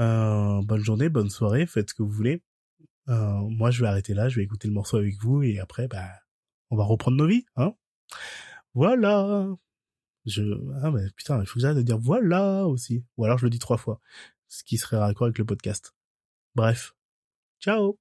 Euh, 0.00 0.60
bonne 0.62 0.82
journée, 0.84 1.08
bonne 1.08 1.30
soirée. 1.30 1.66
Faites 1.66 1.90
ce 1.90 1.94
que 1.94 2.02
vous 2.02 2.10
voulez. 2.10 2.42
moi, 3.06 3.70
je 3.70 3.82
vais 3.82 3.88
arrêter 3.88 4.14
là. 4.14 4.28
Je 4.28 4.36
vais 4.36 4.44
écouter 4.44 4.68
le 4.68 4.74
morceau 4.74 4.98
avec 4.98 5.16
vous 5.20 5.42
et 5.42 5.58
après, 5.58 5.88
bah, 5.88 6.08
on 6.70 6.76
va 6.76 6.84
reprendre 6.84 7.16
nos 7.16 7.26
vies, 7.26 7.46
hein. 7.56 7.74
Voilà. 8.74 9.48
Je 10.26 10.42
ah 10.82 10.92
putain, 11.16 11.40
il 11.40 11.46
faut 11.46 11.54
que 11.54 11.60
j'arrête 11.60 11.78
de 11.78 11.82
dire 11.82 11.98
voilà 11.98 12.66
aussi. 12.66 13.04
Ou 13.16 13.24
alors 13.24 13.38
je 13.38 13.46
le 13.46 13.50
dis 13.50 13.60
trois 13.60 13.78
fois, 13.78 14.00
ce 14.48 14.64
qui 14.64 14.76
serait 14.76 14.98
raccord 14.98 15.26
avec 15.26 15.38
le 15.38 15.44
podcast. 15.44 15.95
Bref. 16.56 16.94
Ciao 17.60 17.98